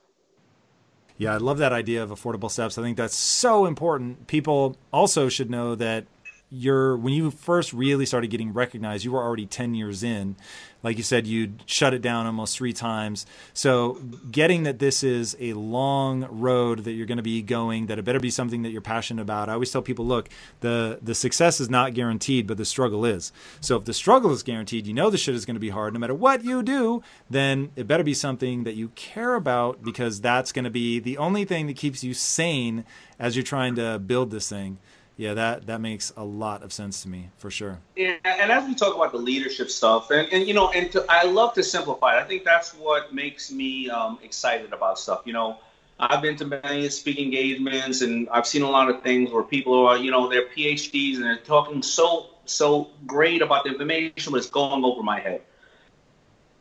Yeah, 1.17 1.35
I 1.35 1.37
love 1.37 1.59
that 1.59 1.73
idea 1.73 2.03
of 2.03 2.11
affordable 2.11 2.51
steps. 2.51 2.77
I 2.77 2.83
think 2.83 2.97
that's 2.97 3.15
so 3.15 3.67
important. 3.67 4.27
People 4.27 4.77
also 4.93 5.29
should 5.29 5.49
know 5.49 5.75
that 5.77 6.07
you're 6.55 6.97
when 6.97 7.13
you 7.13 7.31
first 7.31 7.73
really 7.73 8.07
started 8.07 8.29
getting 8.29 8.53
recognized, 8.53 9.05
you 9.05 9.13
were 9.13 9.23
already 9.23 9.47
10 9.47 9.75
years 9.75 10.03
in. 10.03 10.37
Like 10.83 10.99
you 10.99 11.03
said, 11.03 11.27
you'd 11.27 11.63
shut 11.65 11.95
it 11.95 12.03
down 12.03 12.27
almost 12.27 12.59
three 12.59 12.75
times. 12.75 13.25
So, 13.55 13.95
getting 14.31 14.65
that 14.65 14.79
this 14.79 15.03
is 15.03 15.35
a 15.41 15.55
long 15.55 16.27
road 16.31 16.81
that 16.81 16.93
you're 16.93 17.07
going 17.07 17.17
to 17.17 17.23
be 17.23 17.41
going, 17.41 17.87
that 17.87 17.99
it 17.99 18.05
better 18.05 18.21
be 18.21 18.31
something 18.31 18.63
that 18.63 18.69
you're 18.71 18.83
passionate 18.83 19.23
about. 19.23 19.49
I 19.49 19.55
always 19.55 19.71
tell 19.71 19.81
people, 19.81 20.05
look, 20.05 20.29
the 20.61 20.99
the 21.01 21.15
success 21.15 21.59
is 21.59 21.71
not 21.71 21.95
guaranteed, 21.95 22.47
but 22.47 22.59
the 22.59 22.67
struggle 22.67 23.07
is. 23.07 23.33
So, 23.63 23.77
if 23.77 23.87
the 23.87 23.95
struggle 23.95 24.31
is 24.33 24.43
guaranteed, 24.43 24.87
you 24.87 24.93
know 24.93 25.09
the 25.09 25.17
shit 25.17 25.35
is 25.35 25.47
going 25.47 25.57
to 25.57 25.61
be 25.61 25.71
hard 25.71 25.95
no 25.95 26.01
matter 26.01 26.15
what 26.15 26.45
you 26.45 26.63
do, 26.63 27.03
then 27.31 27.71
it 27.77 27.87
better 27.87 28.05
be 28.05 28.15
something 28.15 28.65
that 28.65 28.75
you 28.75 28.89
care 28.91 29.37
about 29.37 29.83
because 29.83 30.21
that's 30.21 30.53
going 30.53 30.67
to 30.67 30.71
be 30.71 30.99
the 30.99 31.17
only 31.17 31.47
thing 31.47 31.67
that 31.67 31.77
keeps 31.77 32.05
you 32.05 32.13
sane 32.13 32.85
as 33.19 33.37
you're 33.37 33.43
trying 33.43 33.75
to 33.77 33.99
build 33.99 34.31
this 34.31 34.51
thing 34.51 34.79
yeah, 35.17 35.35
that 35.35 35.67
that 35.67 35.81
makes 35.81 36.13
a 36.17 36.25
lot 36.25 36.63
of 36.63 36.73
sense 36.73 37.03
to 37.03 37.09
me 37.09 37.31
for 37.37 37.51
sure. 37.51 37.79
Yeah, 37.95 38.17
and 38.25 38.51
as 38.51 38.67
we 38.67 38.75
talk 38.75 38.97
about 38.97 39.13
the 39.13 39.19
leadership 39.19 39.71
stuff, 39.71 40.11
and, 40.11 40.29
and 40.33 40.47
you 40.47 40.55
know, 40.55 40.71
and 40.71 40.91
to, 40.93 41.05
I 41.09 41.25
love 41.25 41.55
to 41.55 41.63
simplify. 41.63 42.19
I 42.19 42.25
think 42.25 42.45
that's 42.45 42.75
what 42.75 43.15
makes 43.15 43.53
me 43.53 43.89
um, 43.91 44.19
excited 44.23 44.73
about 44.73 44.99
stuff. 44.99 45.23
You 45.25 45.33
know, 45.33 45.59
I've 46.01 46.21
been 46.21 46.37
to 46.37 46.47
many 46.47 46.89
speaking 46.89 47.27
engagements, 47.27 48.01
and 48.01 48.29
I've 48.31 48.47
seen 48.47 48.63
a 48.63 48.71
lot 48.71 48.91
of 48.91 49.03
things 49.03 49.31
where 49.31 49.45
people 49.45 49.87
are, 49.87 49.97
you 49.97 50.11
know, 50.11 50.29
they're 50.29 50.49
PhDs 50.49 51.17
and 51.17 51.25
they're 51.25 51.37
talking 51.37 51.83
so 51.83 52.31
so 52.47 52.91
great 53.07 53.41
about 53.41 53.65
the 53.65 53.71
information, 53.71 54.33
but 54.33 54.39
it's 54.39 54.51
going 54.51 54.85
over 54.85 55.03
my 55.03 55.21
head. 55.21 55.43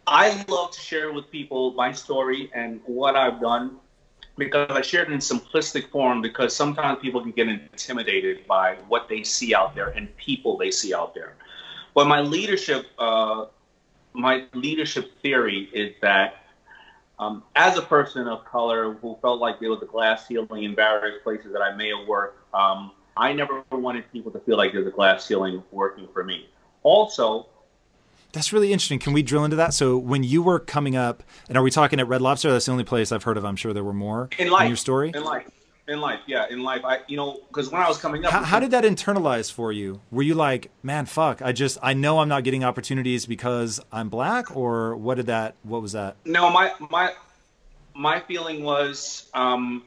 I 0.06 0.44
love 0.48 0.72
to 0.72 0.80
share 0.80 1.12
with 1.12 1.32
people 1.32 1.74
my 1.74 1.92
story 1.92 2.52
and 2.54 2.82
what 2.86 3.16
I've 3.16 3.42
done 3.42 3.80
because 4.38 4.70
I 4.72 4.82
share 4.82 5.04
it 5.04 5.12
in 5.12 5.20
simplistic 5.20 5.90
form 5.90 6.22
because 6.22 6.56
sometimes 6.56 7.00
people 7.00 7.22
can 7.22 7.32
get 7.32 7.48
intimidated 7.48 8.48
by 8.48 8.76
what 8.88 9.08
they 9.08 9.24
see 9.24 9.54
out 9.54 9.76
there 9.76 9.90
and 9.90 10.16
people 10.18 10.58
they 10.58 10.72
see 10.72 10.94
out 10.94 11.14
there. 11.14 11.36
But 11.94 12.08
my 12.08 12.22
leadership, 12.22 12.88
uh, 12.98 13.46
my 14.14 14.46
leadership 14.54 15.12
theory 15.22 15.70
is 15.74 15.94
that 16.02 16.44
um, 17.20 17.44
as 17.56 17.78
a 17.78 17.82
person 17.82 18.28
of 18.28 18.44
color 18.46 18.94
who 18.94 19.18
felt 19.22 19.40
like 19.40 19.60
there 19.60 19.70
was 19.70 19.82
a 19.84 19.86
glass 19.86 20.28
ceiling 20.28 20.64
in 20.64 20.76
various 20.76 21.22
places 21.24 21.54
that 21.54 21.62
I 21.62 21.76
may 21.76 21.90
have 21.96 22.08
worked, 22.08 22.40
um, 22.54 22.92
I 23.16 23.34
never 23.34 23.64
wanted 23.72 24.12
people 24.12 24.32
to 24.32 24.40
feel 24.40 24.58
like 24.58 24.74
there's 24.74 24.88
a 24.88 24.92
glass 24.92 25.26
ceiling 25.26 25.62
working 25.72 26.08
for 26.12 26.24
me. 26.24 26.50
Also, 26.82 27.48
that's 28.34 28.52
really 28.52 28.74
interesting. 28.74 29.00
Can 29.00 29.14
we 29.14 29.22
drill 29.22 29.46
into 29.46 29.56
that? 29.58 29.74
So 29.74 29.98
when 29.98 30.24
you 30.24 30.42
were 30.42 30.60
coming 30.60 30.96
up, 30.96 31.24
and 31.48 31.58
are 31.58 31.64
we 31.64 31.72
talking 31.72 32.00
at 32.00 32.08
Red 32.08 32.22
Lobster? 32.22 32.52
That's 32.52 32.66
the 32.66 32.72
only 32.72 32.84
place 32.84 33.12
I've 33.12 33.24
heard 33.24 33.38
of. 33.38 33.46
I'm 33.46 33.56
sure 33.56 33.74
there 33.74 33.84
were 33.84 33.94
more 33.94 34.30
in 34.38 34.50
life. 34.50 34.64
In 34.64 34.68
your 34.70 34.78
story, 34.78 35.12
in 35.14 35.24
life, 35.24 35.50
in 35.88 36.02
life, 36.02 36.20
yeah, 36.26 36.48
in 36.50 36.64
life. 36.64 36.82
I, 36.84 37.00
you 37.08 37.16
know, 37.16 37.40
because 37.48 37.72
when 37.72 37.82
I 37.82 37.88
was 37.88 38.00
coming 38.00 38.26
up, 38.26 38.32
how, 38.32 38.44
how, 38.44 38.60
did 38.60 38.72
that 38.72 38.84
internalize 38.84 39.52
for 39.52 39.72
you? 39.72 40.02
Were 40.12 40.24
you 40.24 40.34
like, 40.34 40.72
man, 40.82 41.06
fuck, 41.06 41.42
I 41.44 41.52
just, 41.52 41.78
I 41.84 41.94
know 41.94 42.20
I'm 42.20 42.28
not 42.28 42.44
getting 42.44 42.64
opportunities 42.64 43.28
because 43.28 43.80
I'm 43.92 44.10
black, 44.10 44.56
or 44.56 44.96
what 44.96 45.16
did 45.16 45.28
that? 45.28 45.56
What 45.62 45.84
was 45.84 45.92
that? 45.92 46.18
No, 46.26 46.50
my 46.50 46.74
my 46.90 47.14
my 47.96 48.20
feeling 48.20 48.64
was. 48.64 49.30
um 49.34 49.84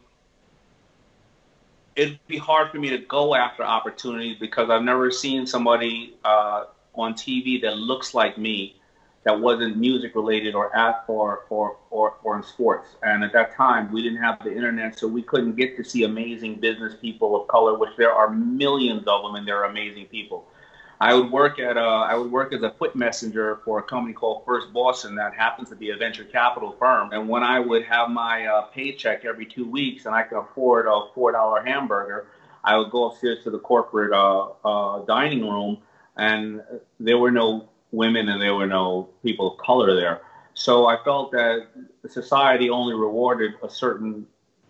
It'd 1.97 2.21
be 2.27 2.37
hard 2.37 2.71
for 2.71 2.77
me 2.77 2.91
to 2.91 2.99
go 2.99 3.35
after 3.35 3.63
opportunities 3.63 4.37
because 4.39 4.69
I've 4.69 4.83
never 4.83 5.11
seen 5.11 5.47
somebody 5.47 6.15
uh, 6.27 6.65
on 6.97 7.15
TV 7.15 7.61
that 7.63 7.77
looks 7.77 8.15
like 8.15 8.39
me 8.39 8.77
that 9.27 9.41
wasn't 9.41 9.77
music 9.77 10.15
related 10.15 10.55
or 10.55 10.75
at 10.77 11.05
or, 11.09 11.47
or 11.51 11.77
or 11.91 12.15
or 12.23 12.37
in 12.37 12.45
sports. 12.45 12.89
And 13.03 13.25
at 13.25 13.33
that 13.33 13.57
time, 13.57 13.91
we 13.93 14.01
didn't 14.01 14.23
have 14.23 14.43
the 14.43 14.55
internet, 14.55 14.97
so 14.97 15.09
we 15.09 15.23
couldn't 15.23 15.57
get 15.57 15.77
to 15.79 15.85
see 15.85 16.05
amazing 16.05 16.61
business 16.61 16.95
people 17.01 17.41
of 17.41 17.49
color, 17.49 17.77
which 17.77 17.91
there 17.99 18.13
are 18.13 18.31
millions 18.31 19.09
of 19.09 19.23
them, 19.23 19.35
and 19.35 19.47
they're 19.47 19.65
amazing 19.65 20.07
people. 20.07 20.47
I 21.01 21.13
would 21.13 21.31
work 21.31 21.59
at 21.59 21.77
a, 21.77 21.81
I 21.81 22.15
would 22.15 22.31
work 22.31 22.55
as 22.55 22.63
a 22.63 22.71
foot 22.71 22.95
messenger 22.95 23.61
for 23.65 23.81
a 23.81 23.83
company 23.83 24.15
called 24.15 24.45
First 24.47 24.73
Boston 24.73 25.17
that 25.17 25.35
happens 25.35 25.69
to 25.71 25.77
be 25.77 25.91
a 25.91 25.97
venture 25.97 26.25
capital 26.25 26.77
firm. 26.79 27.13
And 27.13 27.29
when 27.29 27.43
I 27.43 27.59
would 27.59 27.85
have 27.85 28.09
my 28.09 28.47
uh, 28.47 28.63
paycheck 28.67 29.25
every 29.25 29.45
two 29.45 29.69
weeks 29.69 30.07
and 30.07 30.15
I 30.15 30.23
could 30.23 30.39
afford 30.39 30.87
a 30.87 31.09
four 31.15 31.33
dollar 31.33 31.65
hamburger, 31.65 32.29
I 32.63 32.77
would 32.79 32.91
go 32.93 33.11
upstairs 33.11 33.43
to 33.43 33.51
the 33.51 33.59
corporate 33.59 34.13
uh, 34.13 34.51
uh, 34.65 35.05
dining 35.05 35.43
room 35.43 35.79
and 36.17 36.63
there 37.01 37.19
were 37.19 37.31
no 37.31 37.69
women 37.93 38.29
and 38.29 38.41
there 38.41 38.55
were 38.55 38.67
no 38.67 39.09
people 39.23 39.53
of 39.53 39.59
color 39.59 39.95
there. 39.95 40.21
So 40.55 40.87
I 40.87 40.97
felt 41.05 41.33
that 41.33 41.67
society 42.09 42.71
only 42.71 42.95
rewarded 42.95 43.53
a 43.63 43.69
certain 43.69 44.27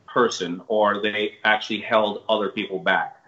person, 0.06 0.62
or 0.68 1.00
they 1.00 1.34
actually 1.44 1.80
held 1.80 2.24
other 2.28 2.48
people 2.48 2.78
back. 2.78 3.22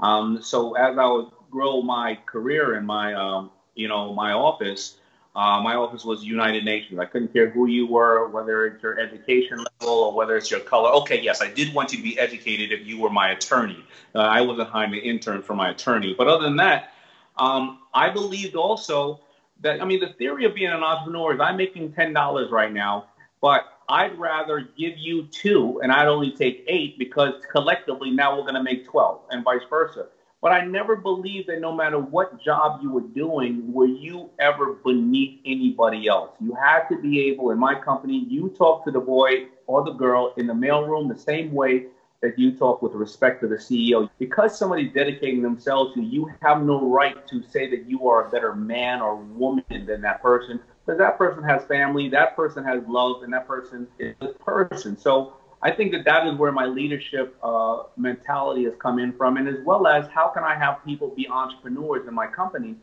Um, 0.00 0.42
so 0.42 0.74
as 0.74 0.96
I 0.98 1.06
would 1.06 1.30
grow 1.50 1.82
my 1.82 2.18
career 2.26 2.76
in 2.76 2.84
my, 2.84 3.14
um, 3.14 3.50
you 3.74 3.88
know, 3.88 4.12
my 4.12 4.32
office, 4.32 4.96
uh, 5.34 5.60
my 5.60 5.74
office 5.74 6.04
was 6.04 6.22
United 6.22 6.64
Nations. 6.64 7.00
I 7.00 7.06
couldn't 7.06 7.32
care 7.32 7.50
who 7.50 7.66
you 7.66 7.86
were, 7.86 8.28
whether 8.28 8.66
it's 8.66 8.82
your 8.82 9.00
education 9.00 9.58
level 9.58 9.94
or 9.94 10.12
whether 10.12 10.36
it's 10.36 10.50
your 10.50 10.60
color. 10.60 10.90
Okay, 10.90 11.20
yes, 11.20 11.42
I 11.42 11.50
did 11.50 11.74
want 11.74 11.90
you 11.92 11.98
to 11.98 12.04
be 12.04 12.16
educated 12.18 12.70
if 12.70 12.86
you 12.86 13.00
were 13.00 13.10
my 13.10 13.30
attorney. 13.30 13.84
Uh, 14.14 14.18
I 14.18 14.40
wasn't 14.42 14.68
hiring 14.68 14.94
an 14.94 15.00
intern 15.00 15.42
for 15.42 15.54
my 15.56 15.70
attorney. 15.70 16.14
But 16.16 16.28
other 16.28 16.44
than 16.44 16.56
that, 16.56 16.93
um, 17.36 17.80
I 17.92 18.10
believed 18.10 18.54
also 18.56 19.20
that, 19.60 19.80
I 19.80 19.84
mean, 19.84 20.00
the 20.00 20.12
theory 20.14 20.44
of 20.44 20.54
being 20.54 20.70
an 20.70 20.82
entrepreneur 20.82 21.34
is 21.34 21.40
I'm 21.40 21.56
making 21.56 21.92
$10 21.92 22.50
right 22.50 22.72
now, 22.72 23.06
but 23.40 23.66
I'd 23.88 24.18
rather 24.18 24.68
give 24.78 24.96
you 24.96 25.26
two 25.26 25.80
and 25.82 25.92
I'd 25.92 26.08
only 26.08 26.30
take 26.30 26.64
eight 26.66 26.98
because 26.98 27.34
collectively 27.50 28.10
now 28.10 28.36
we're 28.36 28.42
going 28.42 28.54
to 28.54 28.62
make 28.62 28.86
12 28.86 29.20
and 29.30 29.44
vice 29.44 29.60
versa. 29.68 30.06
But 30.40 30.52
I 30.52 30.66
never 30.66 30.94
believed 30.96 31.48
that 31.48 31.60
no 31.60 31.72
matter 31.72 31.98
what 31.98 32.38
job 32.42 32.80
you 32.82 32.90
were 32.90 33.00
doing, 33.00 33.72
were 33.72 33.86
you 33.86 34.28
ever 34.38 34.74
beneath 34.84 35.40
anybody 35.46 36.06
else. 36.06 36.32
You 36.38 36.54
had 36.54 36.86
to 36.88 37.00
be 37.00 37.28
able, 37.28 37.50
in 37.50 37.58
my 37.58 37.74
company, 37.74 38.26
you 38.28 38.50
talk 38.50 38.84
to 38.84 38.90
the 38.90 39.00
boy 39.00 39.46
or 39.66 39.84
the 39.84 39.92
girl 39.92 40.34
in 40.36 40.46
the 40.46 40.52
mailroom 40.52 41.08
the 41.08 41.18
same 41.18 41.52
way 41.52 41.86
that 42.24 42.38
you 42.38 42.52
talk 42.52 42.80
with 42.80 42.94
respect 42.94 43.42
to 43.42 43.46
the 43.46 43.56
CEO. 43.56 44.08
Because 44.18 44.58
somebody's 44.58 44.92
dedicating 44.94 45.42
themselves 45.42 45.94
to 45.94 46.00
you, 46.00 46.10
you 46.10 46.34
have 46.40 46.62
no 46.62 46.88
right 46.88 47.26
to 47.28 47.42
say 47.42 47.68
that 47.68 47.86
you 47.86 48.08
are 48.08 48.26
a 48.26 48.30
better 48.30 48.54
man 48.54 49.02
or 49.02 49.16
woman 49.16 49.64
than 49.68 50.00
that 50.00 50.22
person. 50.22 50.58
Because 50.84 50.98
that 50.98 51.18
person 51.18 51.42
has 51.42 51.64
family, 51.64 52.08
that 52.08 52.34
person 52.34 52.64
has 52.64 52.82
love, 52.88 53.22
and 53.24 53.32
that 53.34 53.46
person 53.46 53.86
is 53.98 54.14
a 54.22 54.28
person. 54.28 54.96
So 54.96 55.34
I 55.62 55.70
think 55.70 55.92
that 55.92 56.06
that 56.06 56.26
is 56.26 56.38
where 56.38 56.50
my 56.50 56.64
leadership 56.64 57.36
uh, 57.42 57.82
mentality 57.98 58.64
has 58.64 58.74
come 58.78 58.98
in 58.98 59.12
from, 59.12 59.36
and 59.36 59.46
as 59.46 59.62
well 59.62 59.86
as 59.86 60.06
how 60.08 60.28
can 60.28 60.44
I 60.44 60.54
have 60.54 60.82
people 60.82 61.08
be 61.08 61.28
entrepreneurs 61.28 62.08
in 62.08 62.14
my 62.14 62.26
company 62.26 62.76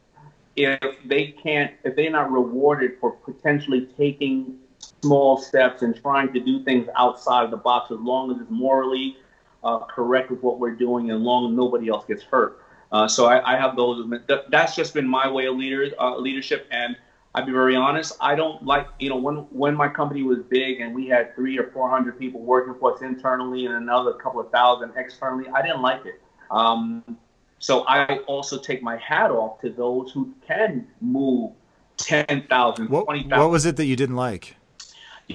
if 0.55 0.79
they 1.05 1.27
can't, 1.27 1.71
if 1.83 1.95
they're 1.95 2.11
not 2.11 2.31
rewarded 2.31 2.91
for 2.99 3.11
potentially 3.11 3.87
taking 3.97 4.57
small 5.01 5.37
steps 5.37 5.81
and 5.81 5.95
trying 5.95 6.33
to 6.33 6.39
do 6.39 6.63
things 6.63 6.87
outside 6.97 7.43
of 7.43 7.51
the 7.51 7.57
box 7.57 7.91
as 7.91 7.99
long 7.99 8.31
as 8.31 8.41
it's 8.41 8.51
morally 8.51 9.15
uh, 9.63 9.79
correct 9.85 10.31
with 10.31 10.41
what 10.41 10.59
we're 10.59 10.75
doing 10.75 11.11
and 11.11 11.23
long 11.23 11.55
nobody 11.55 11.89
else 11.89 12.05
gets 12.05 12.23
hurt. 12.23 12.61
Uh, 12.91 13.07
so 13.07 13.25
I, 13.25 13.53
I, 13.53 13.57
have 13.57 13.77
those. 13.77 14.05
That's 14.49 14.75
just 14.75 14.93
been 14.93 15.07
my 15.07 15.29
way 15.29 15.45
of 15.45 15.55
leader, 15.55 15.89
uh, 15.97 16.17
leadership. 16.17 16.67
And 16.71 16.97
I'll 17.33 17.45
be 17.45 17.53
very 17.53 17.75
honest. 17.75 18.17
I 18.19 18.35
don't 18.35 18.63
like, 18.65 18.87
you 18.99 19.09
know, 19.09 19.15
when 19.15 19.35
when 19.51 19.75
my 19.75 19.87
company 19.87 20.23
was 20.23 20.39
big 20.49 20.81
and 20.81 20.93
we 20.93 21.07
had 21.07 21.33
three 21.35 21.57
or 21.57 21.71
four 21.71 21.89
hundred 21.89 22.19
people 22.19 22.41
working 22.41 22.75
for 22.79 22.93
us 22.93 23.01
internally 23.01 23.65
and 23.65 23.75
another 23.75 24.13
couple 24.13 24.41
of 24.41 24.51
thousand 24.51 24.91
externally, 24.97 25.49
I 25.53 25.61
didn't 25.61 25.81
like 25.81 26.05
it. 26.05 26.21
Um, 26.49 27.17
so 27.59 27.85
I 27.87 28.17
also 28.27 28.59
take 28.59 28.83
my 28.83 28.97
hat 28.97 29.31
off 29.31 29.61
to 29.61 29.69
those 29.69 30.11
who 30.11 30.33
can 30.45 30.87
move 30.99 31.51
10,000, 31.97 32.87
20,000. 32.87 33.29
What 33.29 33.51
was 33.51 33.65
it 33.65 33.75
that 33.77 33.85
you 33.85 33.95
didn't 33.95 34.15
like? 34.15 34.55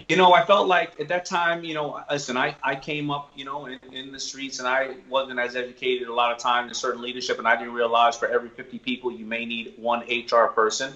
You 0.08 0.16
know, 0.16 0.32
I 0.32 0.44
felt 0.44 0.68
like 0.68 0.98
at 1.00 1.08
that 1.08 1.24
time, 1.24 1.64
you 1.64 1.74
know, 1.74 2.00
listen, 2.10 2.36
I, 2.36 2.56
I 2.62 2.76
came 2.76 3.10
up, 3.10 3.30
you 3.34 3.44
know, 3.44 3.66
in, 3.66 3.78
in, 3.92 4.12
the 4.12 4.20
streets 4.20 4.58
and 4.58 4.68
I 4.68 4.96
wasn't 5.08 5.38
as 5.38 5.56
educated 5.56 6.08
a 6.08 6.14
lot 6.14 6.32
of 6.32 6.38
times 6.38 6.68
in 6.68 6.74
certain 6.74 7.02
leadership. 7.02 7.38
And 7.38 7.46
I 7.46 7.56
didn't 7.56 7.74
realize 7.74 8.16
for 8.16 8.28
every 8.28 8.48
50 8.48 8.78
people, 8.78 9.12
you 9.12 9.24
may 9.24 9.44
need 9.44 9.74
one 9.76 10.00
HR 10.00 10.46
person. 10.46 10.92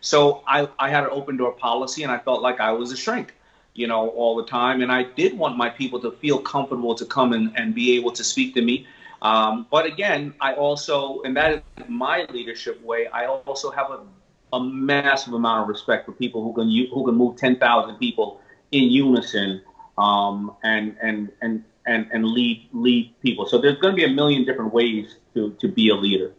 So 0.00 0.42
I, 0.46 0.68
I 0.78 0.90
had 0.90 1.04
an 1.04 1.10
open 1.12 1.36
door 1.36 1.52
policy 1.52 2.02
and 2.02 2.12
I 2.12 2.18
felt 2.18 2.42
like 2.42 2.60
I 2.60 2.72
was 2.72 2.92
a 2.92 2.96
shrink, 2.96 3.34
you 3.74 3.86
know, 3.86 4.08
all 4.08 4.36
the 4.36 4.46
time. 4.46 4.82
And 4.82 4.90
I 4.90 5.02
did 5.02 5.36
want 5.36 5.56
my 5.56 5.70
people 5.70 6.00
to 6.00 6.10
feel 6.10 6.38
comfortable 6.38 6.94
to 6.94 7.04
come 7.04 7.32
and, 7.32 7.52
and 7.56 7.74
be 7.74 7.96
able 7.96 8.12
to 8.12 8.24
speak 8.24 8.54
to 8.54 8.62
me. 8.62 8.86
Um, 9.22 9.66
but 9.70 9.84
again, 9.84 10.34
I 10.40 10.54
also, 10.54 11.20
and 11.22 11.36
that 11.36 11.52
is 11.52 11.62
my 11.88 12.26
leadership 12.30 12.82
way, 12.82 13.06
I 13.08 13.26
also 13.26 13.70
have 13.70 13.90
a 13.90 14.00
a 14.52 14.60
massive 14.60 15.32
amount 15.32 15.62
of 15.62 15.68
respect 15.68 16.06
for 16.06 16.12
people 16.12 16.42
who 16.42 16.52
can 16.52 16.68
who 16.92 17.04
can 17.04 17.14
move 17.14 17.36
10,000 17.36 17.96
people 17.96 18.39
in 18.72 18.84
unison 18.84 19.62
um, 19.98 20.54
and 20.62 20.96
and 21.02 21.30
and 21.42 21.64
and 21.86 22.08
and 22.12 22.24
lead 22.26 22.68
lead 22.72 23.14
people. 23.20 23.46
So 23.46 23.58
there's 23.58 23.78
going 23.78 23.92
to 23.92 23.96
be 23.96 24.04
a 24.04 24.14
million 24.14 24.44
different 24.44 24.72
ways 24.72 25.16
to 25.34 25.56
to 25.60 25.68
be 25.68 25.88
a 25.90 25.94
leader. 25.94 26.32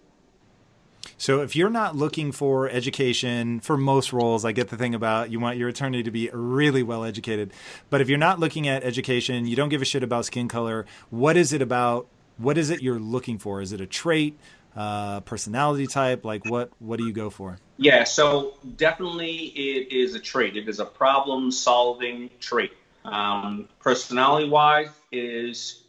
So 1.17 1.41
if 1.41 1.55
you're 1.55 1.69
not 1.69 1.95
looking 1.95 2.31
for 2.31 2.67
education 2.67 3.59
for 3.59 3.77
most 3.77 4.11
roles, 4.11 4.43
I 4.43 4.53
get 4.53 4.69
the 4.69 4.77
thing 4.77 4.95
about 4.95 5.31
you 5.31 5.39
want 5.39 5.57
your 5.57 5.69
attorney 5.69 6.01
to 6.01 6.09
be 6.09 6.31
really 6.33 6.81
well 6.81 7.03
educated. 7.03 7.53
But 7.91 8.01
if 8.01 8.09
you're 8.09 8.17
not 8.17 8.39
looking 8.39 8.67
at 8.67 8.83
education, 8.83 9.45
you 9.45 9.55
don't 9.55 9.69
give 9.69 9.83
a 9.83 9.85
shit 9.85 10.01
about 10.01 10.25
skin 10.25 10.47
color. 10.47 10.85
What 11.11 11.37
is 11.37 11.53
it 11.53 11.61
about? 11.61 12.07
What 12.37 12.57
is 12.57 12.71
it 12.71 12.81
you're 12.81 12.99
looking 12.99 13.37
for? 13.37 13.61
Is 13.61 13.71
it 13.71 13.79
a 13.79 13.85
trait? 13.85 14.35
Uh, 14.75 15.21
personality 15.21 15.87
type? 15.87 16.25
Like 16.25 16.45
what 16.45 16.71
what 16.79 16.97
do 16.97 17.05
you 17.05 17.13
go 17.13 17.29
for? 17.29 17.57
Yeah, 17.77 18.03
so 18.03 18.57
definitely 18.77 19.47
it 19.47 19.91
is 19.91 20.15
a 20.15 20.19
trait. 20.19 20.55
It 20.55 20.67
is 20.67 20.79
a 20.79 20.85
problem 20.85 21.51
solving 21.51 22.29
trait. 22.39 22.71
Um, 23.03 23.67
personality 23.79 24.49
wise 24.49 24.89
is 25.11 25.83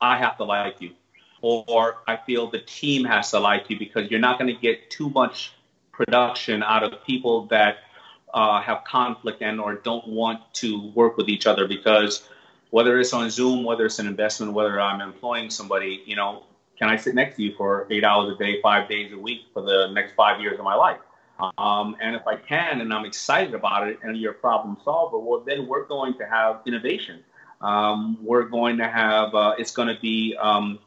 I 0.00 0.16
have 0.16 0.36
to 0.38 0.44
like 0.44 0.80
you, 0.80 0.92
or 1.42 1.98
I 2.06 2.16
feel 2.16 2.50
the 2.50 2.60
team 2.60 3.04
has 3.04 3.30
to 3.32 3.40
like 3.40 3.68
you 3.68 3.78
because 3.78 4.10
you're 4.10 4.20
not 4.20 4.38
going 4.38 4.54
to 4.54 4.60
get 4.60 4.90
too 4.90 5.10
much 5.10 5.52
production 5.92 6.62
out 6.62 6.82
of 6.82 7.04
people 7.04 7.46
that 7.46 7.78
uh, 8.32 8.62
have 8.62 8.84
conflict 8.84 9.42
and 9.42 9.60
or 9.60 9.74
don't 9.74 10.06
want 10.08 10.40
to 10.54 10.90
work 10.92 11.16
with 11.16 11.28
each 11.28 11.46
other 11.46 11.68
because 11.68 12.26
whether 12.70 12.98
it's 12.98 13.12
on 13.12 13.28
Zoom, 13.30 13.64
whether 13.64 13.84
it's 13.84 13.98
an 13.98 14.06
investment, 14.06 14.52
whether 14.52 14.80
I'm 14.80 15.00
employing 15.00 15.50
somebody, 15.50 16.02
you 16.06 16.16
know, 16.16 16.44
can 16.80 16.88
I 16.88 16.96
sit 16.96 17.14
next 17.14 17.36
to 17.36 17.42
you 17.42 17.54
for 17.56 17.86
eight 17.90 18.04
hours 18.04 18.34
a 18.34 18.38
day, 18.38 18.60
five 18.62 18.88
days 18.88 19.12
a 19.12 19.18
week 19.18 19.42
for 19.52 19.62
the 19.62 19.88
next 19.92 20.14
five 20.14 20.40
years 20.40 20.58
of 20.58 20.64
my 20.64 20.74
life? 20.74 20.98
Um, 21.58 21.94
and 22.00 22.16
if 22.16 22.26
I 22.26 22.36
can, 22.36 22.80
and 22.80 22.92
I'm 22.92 23.04
excited 23.04 23.54
about 23.54 23.86
it, 23.86 23.98
and 24.02 24.16
you're 24.16 24.32
a 24.32 24.34
problem 24.34 24.78
solver, 24.82 25.18
well, 25.18 25.40
then 25.40 25.66
we're 25.66 25.84
going 25.84 26.14
to 26.14 26.26
have 26.26 26.60
innovation. 26.66 27.22
Um, 27.60 28.16
we're 28.22 28.44
going 28.44 28.78
to 28.78 28.88
have 28.88 29.34
uh, 29.34 29.54
it's 29.58 29.72
going 29.72 29.94
to 29.94 30.00
be 30.00 30.34
um, 30.40 30.78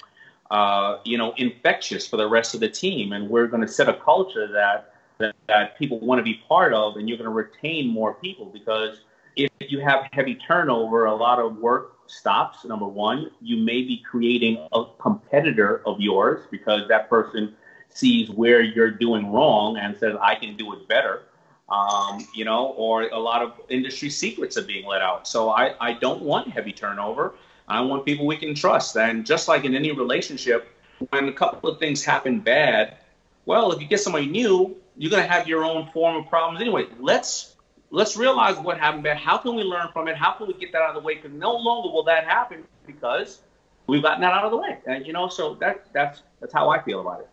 uh, 0.50 0.98
you 1.06 1.18
know 1.18 1.34
infectious 1.38 2.08
for 2.08 2.18
the 2.18 2.28
rest 2.28 2.56
of 2.56 2.60
the 2.60 2.70
team, 2.70 3.14
and 3.14 3.30
we're 3.30 3.48
going 3.48 3.62
to 3.62 3.68
set 3.68 3.88
a 3.88 3.94
culture 3.94 4.52
that, 4.52 4.96
that 5.20 5.36
that 5.48 5.78
people 5.78 6.00
want 6.00 6.18
to 6.18 6.24
be 6.24 6.42
part 6.48 6.74
of, 6.74 6.98
and 6.98 7.08
you're 7.08 7.20
going 7.20 7.30
to 7.30 7.36
retain 7.36 7.88
more 7.88 8.16
people 8.16 8.48
because 8.48 9.02
if 9.36 9.50
you 9.60 9.80
have 9.80 10.08
heavy 10.12 10.36
turnover, 10.36 11.06
a 11.06 11.16
lot 11.16 11.38
of 11.38 11.58
work 11.58 12.03
stops. 12.14 12.64
Number 12.66 12.86
one, 12.86 13.32
you 13.42 13.58
may 13.58 13.82
be 13.82 13.98
creating 13.98 14.66
a 14.72 14.86
competitor 15.00 15.82
of 15.86 16.00
yours 16.00 16.46
because 16.52 16.88
that 16.88 17.10
person 17.10 17.56
sees 17.90 18.30
where 18.30 18.62
you're 18.62 18.92
doing 18.92 19.32
wrong 19.32 19.78
and 19.78 19.98
says, 19.98 20.16
I 20.22 20.36
can 20.36 20.56
do 20.56 20.74
it 20.74 20.88
better. 20.88 21.24
Um, 21.70 22.28
you 22.36 22.46
know, 22.46 22.68
or 22.78 23.04
a 23.04 23.18
lot 23.18 23.42
of 23.42 23.54
industry 23.70 24.10
secrets 24.10 24.58
are 24.58 24.64
being 24.64 24.86
let 24.86 25.02
out. 25.02 25.28
So 25.28 25.50
I, 25.50 25.76
I 25.80 25.94
don't 25.94 26.22
want 26.22 26.50
heavy 26.50 26.74
turnover. 26.74 27.36
I 27.68 27.82
want 27.82 28.06
people 28.06 28.28
we 28.28 28.38
can 28.38 28.54
trust. 28.54 28.98
And 28.98 29.26
just 29.26 29.48
like 29.48 29.64
in 29.64 29.74
any 29.74 29.92
relationship, 29.92 30.70
when 31.10 31.30
a 31.30 31.34
couple 31.34 31.70
of 31.70 31.80
things 31.80 32.04
happen 32.04 32.40
bad, 32.40 32.98
well, 33.46 33.72
if 33.72 33.82
you 33.82 33.88
get 33.88 34.00
somebody 34.00 34.28
new, 34.28 34.76
you're 34.98 35.12
going 35.12 35.24
to 35.24 35.32
have 35.32 35.48
your 35.48 35.64
own 35.64 35.90
form 35.92 36.18
of 36.18 36.30
problems 36.30 36.62
anyway. 36.62 36.86
Let's 37.00 37.53
let's 37.94 38.18
realize 38.18 38.58
what 38.58 38.80
happened 38.80 39.04
bad. 39.04 39.18
How 39.18 39.38
can 39.38 39.56
we 39.56 39.62
learn 39.64 39.88
from 39.94 40.08
it? 40.08 40.18
How 40.18 40.34
can 40.34 40.48
we 40.48 40.54
get 40.56 40.72
that 40.74 40.82
out 40.82 40.90
of 40.90 40.96
the 40.96 41.06
way? 41.06 41.16
Because 41.16 41.32
no 41.32 41.56
longer 41.56 41.90
will 41.90 42.04
that 42.04 42.26
happen 42.26 42.64
because 42.88 43.42
we've 43.88 44.02
gotten 44.02 44.22
that 44.22 44.34
out 44.34 44.44
of 44.44 44.52
the 44.52 44.58
way. 44.58 44.80
And 44.88 45.06
you 45.06 45.14
know, 45.14 45.30
so 45.30 45.54
that 45.56 45.86
that's 45.94 46.24
that's 46.42 46.52
how 46.52 46.70
I 46.70 46.82
feel 46.82 47.00
about 47.00 47.22
it. 47.22 47.30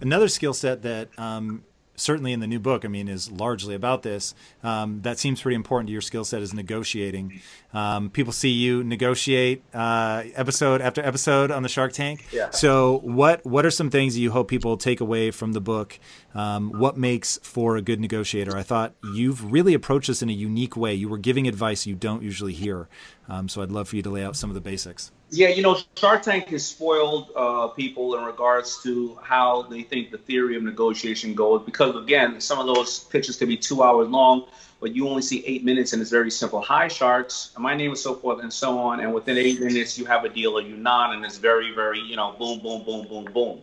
Another 0.00 0.28
skill 0.28 0.52
set 0.52 0.82
that 0.82 1.08
um, 1.16 1.64
certainly 1.96 2.32
in 2.32 2.40
the 2.40 2.46
new 2.46 2.58
book, 2.58 2.84
I 2.84 2.88
mean, 2.88 3.08
is 3.08 3.30
largely 3.30 3.74
about 3.74 4.02
this. 4.02 4.34
Um, 4.62 5.02
that 5.02 5.18
seems 5.18 5.40
pretty 5.40 5.56
important 5.56 5.88
to 5.88 5.92
your 5.92 6.00
skill 6.00 6.24
set 6.24 6.42
is 6.42 6.54
negotiating. 6.54 7.40
Um, 7.72 8.10
people 8.10 8.32
see 8.32 8.50
you 8.50 8.84
negotiate 8.84 9.62
uh, 9.72 10.24
episode 10.34 10.80
after 10.80 11.04
episode 11.04 11.50
on 11.50 11.62
the 11.62 11.68
Shark 11.68 11.92
Tank. 11.92 12.26
Yeah. 12.32 12.50
So, 12.50 13.00
what 13.02 13.44
what 13.44 13.66
are 13.66 13.70
some 13.70 13.90
things 13.90 14.14
that 14.14 14.20
you 14.20 14.30
hope 14.30 14.48
people 14.48 14.76
take 14.76 15.00
away 15.00 15.30
from 15.30 15.52
the 15.52 15.60
book? 15.60 15.98
Um, 16.34 16.70
what 16.72 16.96
makes 16.96 17.38
for 17.42 17.76
a 17.76 17.82
good 17.82 18.00
negotiator? 18.00 18.56
I 18.56 18.62
thought 18.62 18.94
you've 19.14 19.52
really 19.52 19.74
approached 19.74 20.08
this 20.08 20.22
in 20.22 20.28
a 20.28 20.32
unique 20.32 20.76
way. 20.76 20.94
You 20.94 21.08
were 21.08 21.18
giving 21.18 21.46
advice 21.46 21.86
you 21.86 21.94
don't 21.94 22.22
usually 22.22 22.52
hear. 22.52 22.88
Um, 23.28 23.48
so, 23.48 23.62
I'd 23.62 23.72
love 23.72 23.88
for 23.88 23.96
you 23.96 24.02
to 24.02 24.10
lay 24.10 24.24
out 24.24 24.36
some 24.36 24.50
of 24.50 24.54
the 24.54 24.60
basics. 24.60 25.10
Yeah, 25.30 25.48
you 25.48 25.62
know, 25.62 25.76
Shark 25.96 26.22
Tank 26.22 26.48
has 26.48 26.64
spoiled 26.64 27.30
uh, 27.34 27.68
people 27.68 28.16
in 28.16 28.24
regards 28.24 28.80
to 28.84 29.18
how 29.22 29.62
they 29.62 29.82
think 29.82 30.10
the 30.10 30.18
theory 30.18 30.56
of 30.56 30.62
negotiation 30.62 31.34
goes. 31.34 31.62
Because 31.64 31.96
again, 31.96 32.40
some 32.40 32.58
of 32.60 32.66
those 32.72 33.00
pitches 33.00 33.36
can 33.36 33.48
be 33.48 33.56
two 33.56 33.82
hours 33.82 34.08
long, 34.08 34.46
but 34.80 34.94
you 34.94 35.08
only 35.08 35.22
see 35.22 35.44
eight 35.44 35.64
minutes, 35.64 35.92
and 35.92 36.00
it's 36.00 36.10
very 36.10 36.30
simple. 36.30 36.60
Hi, 36.60 36.88
sharks. 36.88 37.52
My 37.58 37.74
name 37.74 37.92
is 37.92 38.02
so 38.02 38.14
forth 38.14 38.42
and 38.42 38.52
so 38.52 38.78
on. 38.78 39.00
And 39.00 39.12
within 39.12 39.36
eight 39.36 39.60
minutes, 39.60 39.98
you 39.98 40.04
have 40.04 40.24
a 40.24 40.28
deal 40.28 40.56
or 40.56 40.62
you 40.62 40.76
not, 40.76 41.14
and 41.14 41.24
it's 41.24 41.38
very, 41.38 41.74
very, 41.74 42.00
you 42.00 42.16
know, 42.16 42.36
boom, 42.38 42.60
boom, 42.60 42.84
boom, 42.84 43.08
boom, 43.08 43.24
boom. 43.32 43.62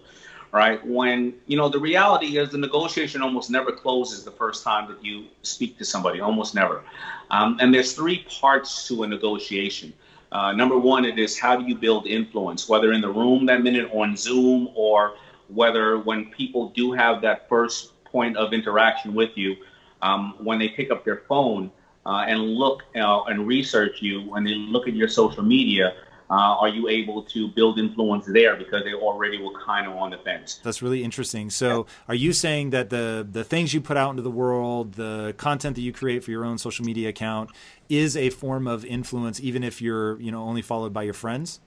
Right? 0.51 0.85
When 0.85 1.33
you 1.47 1.55
know 1.55 1.69
the 1.69 1.79
reality 1.79 2.37
is 2.37 2.49
the 2.49 2.57
negotiation 2.57 3.21
almost 3.21 3.49
never 3.49 3.71
closes 3.71 4.25
the 4.25 4.31
first 4.31 4.65
time 4.65 4.89
that 4.89 5.01
you 5.05 5.27
speak 5.43 5.77
to 5.77 5.85
somebody, 5.85 6.19
almost 6.19 6.53
never. 6.53 6.83
Um, 7.29 7.57
and 7.61 7.73
there's 7.73 7.93
three 7.93 8.25
parts 8.27 8.85
to 8.89 9.03
a 9.03 9.07
negotiation. 9.07 9.93
Uh, 10.31 10.53
number 10.53 10.77
one, 10.77 11.03
it 11.03 11.19
is 11.19 11.37
how 11.37 11.55
do 11.57 11.65
you 11.65 11.75
build 11.75 12.07
influence, 12.07 12.69
whether 12.69 12.93
in 12.93 13.01
the 13.01 13.09
room 13.09 13.45
that 13.45 13.61
minute 13.61 13.89
on 13.93 14.15
Zoom 14.15 14.69
or 14.75 15.15
whether 15.49 15.99
when 15.99 16.25
people 16.31 16.69
do 16.69 16.93
have 16.93 17.21
that 17.21 17.49
first 17.49 17.91
point 18.05 18.37
of 18.37 18.53
interaction 18.53 19.13
with 19.13 19.31
you, 19.35 19.55
um, 20.01 20.35
when 20.39 20.57
they 20.57 20.69
pick 20.69 20.89
up 20.89 21.03
their 21.03 21.23
phone 21.27 21.69
uh, 22.05 22.23
and 22.27 22.41
look 22.41 22.83
uh, 22.95 23.23
and 23.23 23.45
research 23.45 24.01
you, 24.01 24.21
when 24.21 24.43
they 24.43 24.55
look 24.55 24.87
at 24.87 24.95
your 24.95 25.09
social 25.09 25.43
media, 25.43 25.95
uh, 26.31 26.55
are 26.61 26.69
you 26.69 26.87
able 26.87 27.23
to 27.23 27.49
build 27.49 27.77
influence 27.77 28.25
there 28.25 28.55
because 28.55 28.85
they 28.85 28.93
already 28.93 29.37
were 29.37 29.51
kind 29.65 29.85
of 29.85 29.97
on 29.97 30.11
the 30.11 30.17
fence? 30.17 30.61
That's 30.63 30.81
really 30.81 31.03
interesting. 31.03 31.49
So, 31.49 31.87
are 32.07 32.15
you 32.15 32.31
saying 32.31 32.69
that 32.69 32.89
the 32.89 33.27
the 33.29 33.43
things 33.43 33.73
you 33.73 33.81
put 33.81 33.97
out 33.97 34.11
into 34.11 34.21
the 34.21 34.31
world, 34.31 34.93
the 34.93 35.35
content 35.35 35.75
that 35.75 35.81
you 35.81 35.91
create 35.91 36.23
for 36.23 36.31
your 36.31 36.45
own 36.45 36.57
social 36.57 36.85
media 36.85 37.09
account, 37.09 37.49
is 37.89 38.15
a 38.15 38.29
form 38.29 38.65
of 38.65 38.85
influence, 38.85 39.41
even 39.41 39.61
if 39.61 39.81
you're 39.81 40.19
you 40.21 40.31
know 40.31 40.43
only 40.43 40.61
followed 40.61 40.93
by 40.93 41.03
your 41.03 41.13
friends? 41.13 41.59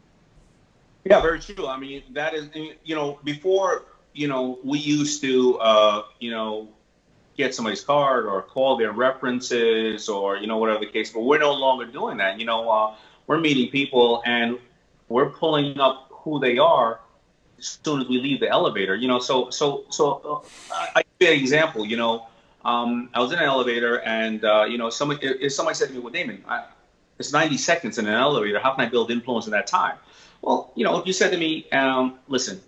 Yeah, 1.04 1.20
very 1.20 1.40
true. 1.40 1.66
I 1.66 1.76
mean, 1.76 2.02
that 2.12 2.32
is 2.32 2.48
you 2.54 2.94
know 2.94 3.18
before 3.22 3.84
you 4.14 4.28
know 4.28 4.58
we 4.64 4.78
used 4.78 5.20
to 5.20 5.58
uh, 5.58 6.02
you 6.20 6.30
know 6.30 6.68
get 7.36 7.54
somebody's 7.54 7.84
card 7.84 8.24
or 8.24 8.40
call 8.40 8.78
their 8.78 8.92
references 8.92 10.08
or 10.08 10.38
you 10.38 10.46
know 10.46 10.56
whatever 10.56 10.80
the 10.80 10.90
case, 10.90 11.12
but 11.12 11.20
we're 11.20 11.38
no 11.38 11.52
longer 11.52 11.84
doing 11.84 12.16
that. 12.16 12.40
You 12.40 12.46
know. 12.46 12.70
Uh, 12.70 12.94
we're 13.26 13.40
meeting 13.40 13.70
people 13.70 14.22
and 14.24 14.58
we're 15.08 15.30
pulling 15.30 15.78
up 15.80 16.08
who 16.10 16.38
they 16.40 16.58
are 16.58 17.00
as 17.58 17.78
soon 17.84 18.00
as 18.00 18.08
we 18.08 18.20
leave 18.20 18.40
the 18.40 18.48
elevator. 18.48 18.94
You 18.94 19.08
know, 19.08 19.18
so 19.18 19.50
so 19.50 19.84
so 19.90 20.44
uh, 20.70 20.86
I 20.96 21.02
give 21.18 21.32
an 21.32 21.38
example. 21.38 21.84
You 21.84 21.96
know, 21.96 22.26
um, 22.64 23.10
I 23.14 23.20
was 23.20 23.32
in 23.32 23.38
an 23.38 23.44
elevator 23.44 24.00
and 24.00 24.44
uh, 24.44 24.64
you 24.64 24.78
know 24.78 24.90
somebody 24.90 25.26
if 25.26 25.52
somebody 25.52 25.74
said 25.74 25.88
to 25.88 25.94
me, 25.94 26.00
"Well, 26.00 26.12
Daymond, 26.12 26.42
I, 26.46 26.64
it's 27.18 27.32
90 27.32 27.56
seconds 27.58 27.98
in 27.98 28.06
an 28.06 28.14
elevator. 28.14 28.58
How 28.58 28.74
can 28.74 28.84
I 28.84 28.88
build 28.88 29.10
influence 29.10 29.46
in 29.46 29.52
that 29.52 29.66
time?" 29.66 29.96
Well, 30.42 30.72
you 30.74 30.84
know, 30.84 30.98
if 30.98 31.06
you 31.06 31.12
said 31.12 31.30
to 31.30 31.38
me, 31.38 31.68
um, 31.70 32.18
"Listen." 32.28 32.60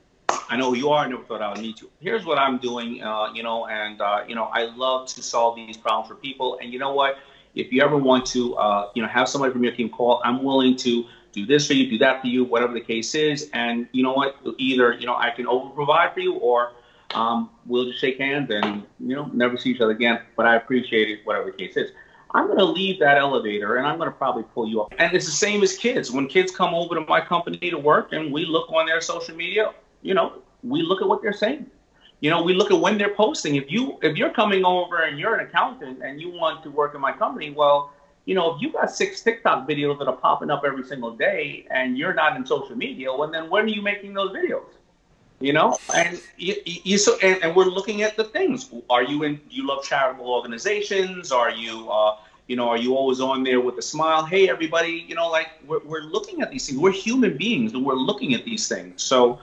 I 0.49 0.57
know 0.57 0.71
who 0.71 0.77
you 0.77 0.91
are. 0.91 1.05
I 1.05 1.09
never 1.09 1.25
thought 1.25 1.43
I 1.43 1.51
would 1.51 1.61
meet 1.61 1.81
you. 1.81 1.91
Here's 2.01 2.25
what 2.25 2.39
I'm 2.39 2.59
doing, 2.59 3.03
uh, 3.03 3.33
you 3.33 3.43
know, 3.43 3.67
and 3.67 4.01
uh, 4.01 4.25
you 4.29 4.35
know, 4.35 4.45
I 4.45 4.65
love 4.65 5.09
to 5.09 5.23
solve 5.23 5.57
these 5.57 5.77
problems 5.77 6.09
for 6.09 6.15
people. 6.15 6.59
And 6.61 6.73
you 6.73 6.79
know 6.79 6.93
what? 6.93 7.19
If 7.57 7.73
you 7.73 7.83
ever 7.83 7.97
want 7.97 8.27
to, 8.27 8.55
uh, 8.57 8.91
you 8.95 9.03
know, 9.03 9.09
have 9.09 9.29
somebody 9.29 9.53
from 9.53 9.65
your 9.65 9.75
team 9.75 9.89
call, 9.89 10.21
I'm 10.25 10.45
willing 10.45 10.77
to 10.77 11.05
do 11.33 11.47
this 11.47 11.67
for 11.67 11.73
you, 11.73 11.91
do 11.91 11.99
that 11.99 12.21
for 12.21 12.29
you, 12.29 12.45
whatever 12.45 12.73
the 12.73 12.81
case 12.81 13.15
is. 13.15 13.51
And 13.53 13.89
you 13.93 14.03
know 14.03 14.13
what? 14.13 14.37
Either 14.59 14.93
you 14.93 15.07
know 15.07 15.17
I 15.17 15.31
can 15.31 15.47
over 15.47 15.71
provide 15.71 16.15
for 16.15 16.21
you, 16.21 16.35
or 16.35 16.73
um, 17.15 17.51
we'll 17.67 17.87
just 17.87 17.99
shake 17.99 18.19
hands 18.19 18.51
and 18.51 18.85
you 19.01 19.17
know 19.17 19.27
never 19.33 19.57
see 19.57 19.71
each 19.71 19.81
other 19.81 19.93
again. 19.93 20.21
But 20.37 20.47
I 20.47 20.57
appreciate 20.57 21.09
it, 21.09 21.21
whatever 21.25 21.51
the 21.51 21.57
case 21.57 21.77
is. 21.77 21.91
I'm 22.33 22.47
going 22.47 22.59
to 22.59 22.65
leave 22.65 22.99
that 23.01 23.17
elevator 23.17 23.77
and 23.77 23.87
I'm 23.87 23.97
going 23.99 24.11
to 24.11 24.17
probably 24.17 24.43
pull 24.43 24.69
you 24.69 24.83
up. 24.83 24.93
And 24.99 25.15
it's 25.15 25.25
the 25.25 25.33
same 25.33 25.63
as 25.63 25.77
kids. 25.77 26.11
When 26.11 26.27
kids 26.27 26.51
come 26.51 26.75
over 26.75 26.95
to 26.97 27.01
my 27.03 27.21
company 27.21 27.57
to 27.71 27.79
work 27.79 28.13
and 28.13 28.33
we 28.33 28.45
look 28.45 28.71
on 28.71 28.85
their 28.85 29.01
social 29.01 29.35
media, 29.35 29.73
you 30.03 30.13
know, 30.13 30.43
we 30.63 30.83
look 30.83 31.01
at 31.01 31.09
what 31.09 31.23
they're 31.23 31.33
saying. 31.33 31.71
You 32.21 32.31
know, 32.31 32.43
we 32.43 32.55
look 32.55 32.71
at 32.71 32.81
when 32.81 32.97
they're 32.97 33.15
posting. 33.15 33.57
If 33.57 33.71
you 33.71 33.99
if 34.03 34.17
you're 34.17 34.33
coming 34.33 34.65
over 34.65 35.03
and 35.03 35.19
you're 35.19 35.35
an 35.35 35.47
accountant 35.47 36.03
and 36.03 36.21
you 36.21 36.31
want 36.31 36.63
to 36.63 36.71
work 36.71 36.95
in 36.95 37.01
my 37.01 37.13
company, 37.13 37.51
well, 37.51 37.93
you 38.25 38.35
know, 38.35 38.55
if 38.55 38.63
you 38.63 38.73
got 38.73 38.91
six 38.91 39.23
TikTok 39.23 39.69
videos 39.69 39.99
that 39.99 40.09
are 40.09 40.17
popping 40.17 40.51
up 40.51 40.63
every 40.67 40.85
single 40.85 41.15
day 41.15 41.67
and 41.71 41.97
you're 41.99 42.15
not 42.15 42.37
in 42.37 42.47
social 42.47 42.77
media, 42.77 43.13
well, 43.13 43.31
then 43.31 43.51
when 43.51 43.65
are 43.65 43.69
you 43.69 43.83
making 43.83 44.15
those 44.15 44.31
videos? 44.31 44.67
You 45.39 45.53
know, 45.53 45.77
and 45.95 46.19
you, 46.39 46.55
you 46.65 46.97
so 46.97 47.19
and, 47.23 47.43
and, 47.45 47.55
we're 47.55 47.67
looking 47.67 48.01
at 48.01 48.17
the 48.17 48.25
things. 48.25 48.71
Are 48.89 49.03
you 49.03 49.23
in? 49.25 49.39
You 49.51 49.67
love 49.67 49.85
charitable 49.85 50.27
organizations? 50.31 51.31
Are 51.31 51.51
you, 51.51 51.91
uh, 51.91 52.17
you 52.47 52.57
know, 52.57 52.71
are 52.71 52.79
you 52.79 52.97
always 52.97 53.21
on 53.21 53.45
there 53.45 53.61
with 53.61 53.77
a 53.77 53.83
smile? 53.83 54.25
Hey, 54.25 54.49
everybody, 54.49 55.05
you 55.07 55.15
know, 55.15 55.29
like 55.29 55.49
we're, 55.67 55.85
we're 55.85 56.05
looking 56.05 56.41
at 56.41 56.51
these 56.51 56.67
things. 56.67 56.79
We're 56.79 56.91
human 56.91 57.37
beings 57.37 57.75
and 57.75 57.85
we're 57.85 57.97
looking 57.97 58.33
at 58.33 58.47
these 58.47 58.67
things. 58.67 59.03
So 59.03 59.39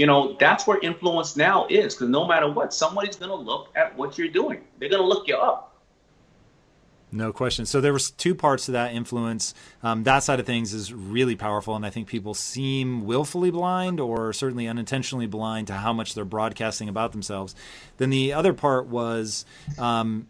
you 0.00 0.06
know, 0.06 0.34
that's 0.40 0.66
where 0.66 0.78
influence 0.80 1.36
now 1.36 1.66
is 1.68 1.94
because 1.94 2.08
no 2.08 2.26
matter 2.26 2.50
what, 2.50 2.72
somebody's 2.72 3.16
going 3.16 3.28
to 3.28 3.36
look 3.36 3.68
at 3.76 3.94
what 3.98 4.16
you're 4.16 4.28
doing. 4.28 4.62
They're 4.78 4.88
going 4.88 5.02
to 5.02 5.06
look 5.06 5.28
you 5.28 5.36
up. 5.36 5.78
No 7.12 7.34
question. 7.34 7.66
So 7.66 7.82
there 7.82 7.92
was 7.92 8.10
two 8.10 8.34
parts 8.34 8.64
to 8.64 8.72
that 8.72 8.94
influence. 8.94 9.52
Um, 9.82 10.04
that 10.04 10.20
side 10.20 10.40
of 10.40 10.46
things 10.46 10.72
is 10.72 10.90
really 10.90 11.36
powerful, 11.36 11.76
and 11.76 11.84
I 11.84 11.90
think 11.90 12.06
people 12.06 12.32
seem 12.32 13.04
willfully 13.04 13.50
blind 13.50 14.00
or 14.00 14.32
certainly 14.32 14.66
unintentionally 14.66 15.26
blind 15.26 15.66
to 15.66 15.74
how 15.74 15.92
much 15.92 16.14
they're 16.14 16.24
broadcasting 16.24 16.88
about 16.88 17.12
themselves. 17.12 17.54
Then 17.98 18.08
the 18.08 18.32
other 18.32 18.54
part 18.54 18.86
was 18.86 19.44
um, 19.76 20.28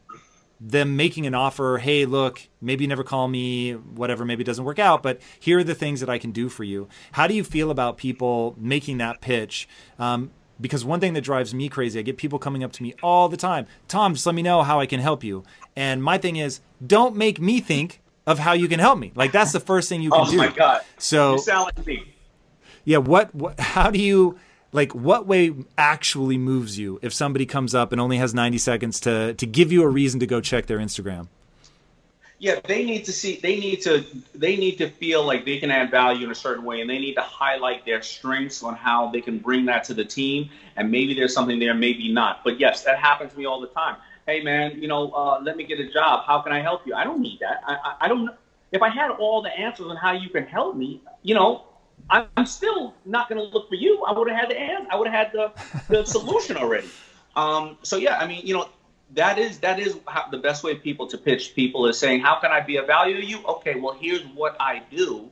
them 0.61 0.95
making 0.95 1.27
an 1.27 1.35
offer 1.35 1.79
hey 1.79 2.05
look 2.05 2.49
maybe 2.61 2.85
you 2.85 2.89
never 2.89 3.03
call 3.03 3.29
me 3.29 3.73
whatever 3.73 4.27
maybe 4.27 4.43
it 4.43 4.47
doesn't 4.47 4.65
work 4.67 4.79
out 4.79 5.03
but 5.03 5.19
here 5.39 5.59
are 5.59 5.65
the 5.65 5.75
things 5.75 6.01
that 6.01 6.11
i 6.11 6.19
can 6.19 6.33
do 6.33 6.49
for 6.51 6.65
you. 6.65 6.87
How 7.13 7.27
do 7.27 7.35
you 7.35 7.43
feel 7.43 7.71
about 7.71 7.97
people 7.97 8.55
making 8.59 8.99
that 8.99 9.21
pitch? 9.23 9.67
Um, 9.99 10.31
because 10.61 10.85
one 10.85 11.01
thing 11.01 11.15
that 11.15 11.23
drives 11.23 11.55
me 11.55 11.71
crazy 11.71 11.99
i 11.99 12.03
get 12.03 12.19
people 12.19 12.39
coming 12.39 12.63
up 12.63 12.73
to 12.73 12.83
me 12.83 12.95
all 13.03 13.29
the 13.31 13.37
time 13.39 13.67
tom 13.89 14.13
just 14.13 14.27
let 14.27 14.35
me 14.35 14.43
know 14.43 14.63
how 14.63 14.79
i 14.81 14.87
can 14.87 15.01
help 15.01 15.25
you. 15.25 15.45
And 15.77 16.03
my 16.03 16.19
thing 16.19 16.37
is 16.37 16.61
don't 16.87 17.17
make 17.17 17.41
me 17.41 17.61
think 17.61 18.03
of 18.27 18.39
how 18.39 18.53
you 18.53 18.69
can 18.69 18.79
help 18.79 18.99
me. 18.99 19.13
Like 19.15 19.33
that's 19.33 19.53
the 19.53 19.61
first 19.61 19.89
thing 19.89 20.03
you 20.03 20.11
can 20.11 20.21
oh 20.27 20.31
do. 20.31 20.37
oh 20.37 20.47
my 20.47 20.49
god. 20.51 20.83
So 20.99 21.33
you 21.33 21.39
sound 21.39 21.73
like 21.77 21.87
me. 21.87 22.15
Yeah 22.85 22.99
what, 22.99 23.35
what 23.35 23.59
how 23.75 23.91
do 23.91 23.99
you 23.99 24.39
like 24.73 24.95
what 24.95 25.27
way 25.27 25.55
actually 25.77 26.39
moves 26.39 26.79
you 26.79 26.99
if 27.03 27.13
somebody 27.13 27.47
comes 27.47 27.75
up 27.75 27.93
and 27.93 28.01
only 28.01 28.19
has 28.19 28.35
90 28.35 28.59
seconds 28.59 29.01
to 29.01 29.35
to 29.35 29.47
give 29.47 29.73
you 29.73 29.83
a 29.83 29.89
reason 29.89 30.21
to 30.21 30.27
go 30.27 30.41
check 30.41 30.67
their 30.67 30.79
Instagram? 30.79 31.29
Yeah, 32.39 32.59
they 32.65 32.85
need 32.85 33.05
to 33.05 33.13
see 33.13 33.39
they 33.43 33.59
need 33.59 33.83
to 33.83 34.05
they 34.35 34.57
need 34.57 34.79
to 34.79 34.89
feel 34.89 35.25
like 35.25 35.45
they 35.45 35.59
can 35.59 35.71
add 35.71 35.91
value 35.91 36.25
in 36.25 36.31
a 36.31 36.35
certain 36.35 36.65
way 36.65 36.81
and 36.81 36.89
they 36.89 36.99
need 36.99 37.15
to 37.15 37.21
highlight 37.21 37.85
their 37.85 38.01
strengths 38.01 38.63
on 38.63 38.75
how 38.75 39.11
they 39.11 39.21
can 39.21 39.39
bring 39.39 39.67
that 39.67 39.85
to 39.85 39.95
the 39.95 40.05
team 40.05 40.49
and 40.77 40.91
maybe 40.91 41.15
there's 41.15 41.35
something 41.35 41.59
there 41.59 41.75
maybe 41.75 42.11
not. 42.13 42.43
But 42.43 42.59
yes, 42.59 42.85
that 42.85 42.99
happens 42.99 43.33
to 43.33 43.39
me 43.39 43.45
all 43.45 43.61
the 43.61 43.69
time. 43.69 43.97
Hey 44.27 44.43
man, 44.43 44.81
you 44.81 44.89
know, 44.89 45.11
uh, 45.11 45.41
let 45.43 45.57
me 45.57 45.65
get 45.65 45.81
a 45.81 45.91
job. 45.91 46.25
How 46.27 46.41
can 46.41 46.53
I 46.53 46.61
help 46.61 46.87
you? 46.87 46.95
I 46.95 47.05
don't 47.05 47.21
need 47.21 47.41
that. 47.41 47.61
I, 47.67 47.75
I, 47.75 47.97
I 48.03 48.09
don't 48.09 48.31
if 48.73 48.83
I 48.83 48.89
had 48.89 49.11
all 49.11 49.43
the 49.43 49.51
answers 49.51 49.87
on 49.87 49.97
how 49.97 50.13
you 50.13 50.31
can 50.31 50.45
help 50.45 50.77
me, 50.77 51.03
you 51.23 51.35
know, 51.35 51.65
I'm 52.11 52.47
still 52.47 52.95
not 53.05 53.29
going 53.29 53.41
to 53.41 53.47
look 53.47 53.69
for 53.69 53.77
you. 53.77 54.03
I 54.05 54.17
would 54.17 54.29
have 54.29 54.39
had 54.39 54.51
the 54.51 54.59
answer. 54.59 54.89
I 54.91 54.97
would 54.97 55.09
have 55.09 55.27
had 55.27 55.33
the, 55.33 55.53
the 55.89 56.05
solution 56.17 56.57
already. 56.57 56.89
Um, 57.37 57.79
so 57.83 57.97
yeah, 57.97 58.19
I 58.19 58.27
mean, 58.27 58.45
you 58.45 58.55
know, 58.55 58.69
that 59.15 59.39
is 59.39 59.59
that 59.59 59.79
is 59.81 59.97
how, 60.07 60.29
the 60.31 60.39
best 60.39 60.63
way 60.63 60.75
people 60.75 61.07
to 61.09 61.19
pitch 61.19 61.55
people 61.55 61.87
is 61.87 61.99
saying, 61.99 62.21
how 62.21 62.39
can 62.41 62.51
I 62.51 62.61
be 62.61 62.77
of 62.77 62.87
value 62.87 63.17
to 63.17 63.25
you? 63.25 63.45
Okay, 63.45 63.75
well, 63.77 63.97
here's 63.99 64.23
what 64.35 64.57
I 64.61 64.83
do, 64.91 65.29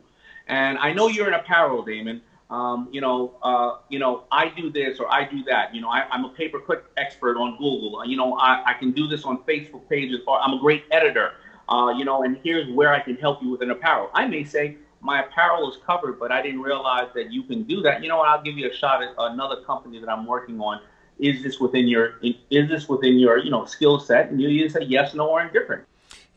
and 0.46 0.78
I 0.78 0.92
know 0.92 1.08
you're 1.08 1.28
in 1.28 1.34
apparel, 1.34 1.84
Daymond. 1.84 2.20
Um, 2.50 2.88
you 2.90 3.02
know, 3.02 3.34
uh, 3.42 3.76
you 3.90 3.98
know, 3.98 4.24
I 4.32 4.48
do 4.48 4.70
this 4.70 5.00
or 5.00 5.12
I 5.12 5.28
do 5.28 5.44
that. 5.44 5.74
You 5.74 5.82
know, 5.82 5.90
I, 5.90 6.06
am 6.14 6.24
a 6.24 6.30
pay-per-click 6.30 6.82
expert 6.96 7.36
on 7.36 7.58
Google. 7.58 8.02
You 8.06 8.16
know, 8.16 8.38
I, 8.38 8.70
I 8.70 8.72
can 8.72 8.92
do 8.92 9.06
this 9.06 9.24
on 9.24 9.42
Facebook 9.42 9.86
pages. 9.86 10.20
Or 10.26 10.40
I'm 10.40 10.54
a 10.54 10.58
great 10.58 10.84
editor. 10.90 11.32
Uh, 11.68 11.92
you 11.94 12.06
know, 12.06 12.22
and 12.22 12.38
here's 12.42 12.66
where 12.70 12.94
I 12.94 13.00
can 13.00 13.16
help 13.16 13.42
you 13.42 13.50
with 13.50 13.60
an 13.60 13.70
apparel. 13.70 14.08
I 14.14 14.26
may 14.26 14.44
say 14.44 14.78
my 15.00 15.22
apparel 15.22 15.70
is 15.70 15.78
covered, 15.86 16.18
but 16.18 16.32
I 16.32 16.42
didn't 16.42 16.60
realize 16.60 17.08
that 17.14 17.32
you 17.32 17.42
can 17.42 17.62
do 17.64 17.80
that. 17.82 18.02
You 18.02 18.08
know 18.08 18.18
what? 18.18 18.28
I'll 18.28 18.42
give 18.42 18.58
you 18.58 18.68
a 18.68 18.74
shot 18.74 19.02
at 19.02 19.10
another 19.18 19.62
company 19.62 19.98
that 20.00 20.08
I'm 20.08 20.26
working 20.26 20.60
on 20.60 20.80
is 21.18 21.42
this 21.42 21.58
within 21.58 21.88
your 21.88 22.14
is 22.22 22.68
this 22.68 22.88
within 22.88 23.18
your 23.18 23.38
you 23.38 23.50
know 23.50 23.64
skill 23.64 23.98
set 23.98 24.30
and 24.30 24.40
you 24.40 24.48
either 24.48 24.80
say 24.80 24.86
yes 24.86 25.14
no 25.14 25.28
or 25.28 25.42
indifferent 25.42 25.84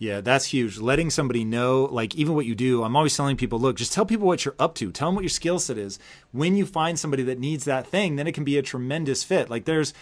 yeah, 0.01 0.19
that's 0.19 0.45
huge. 0.45 0.79
Letting 0.79 1.11
somebody 1.11 1.45
know, 1.45 1.83
like 1.83 2.15
even 2.15 2.33
what 2.33 2.47
you 2.47 2.55
do. 2.55 2.81
I'm 2.81 2.95
always 2.95 3.15
telling 3.15 3.37
people, 3.37 3.59
look, 3.59 3.75
just 3.75 3.93
tell 3.93 4.03
people 4.03 4.25
what 4.25 4.43
you're 4.43 4.55
up 4.57 4.73
to. 4.77 4.91
Tell 4.91 5.09
them 5.09 5.13
what 5.13 5.21
your 5.21 5.29
skill 5.29 5.59
set 5.59 5.77
is. 5.77 5.99
When 6.31 6.55
you 6.55 6.65
find 6.65 6.97
somebody 6.97 7.21
that 7.21 7.37
needs 7.37 7.65
that 7.65 7.85
thing, 7.85 8.15
then 8.15 8.25
it 8.25 8.31
can 8.31 8.43
be 8.43 8.57
a 8.57 8.63
tremendous 8.63 9.23
fit. 9.23 9.51
Like 9.51 9.65
there's 9.65 9.93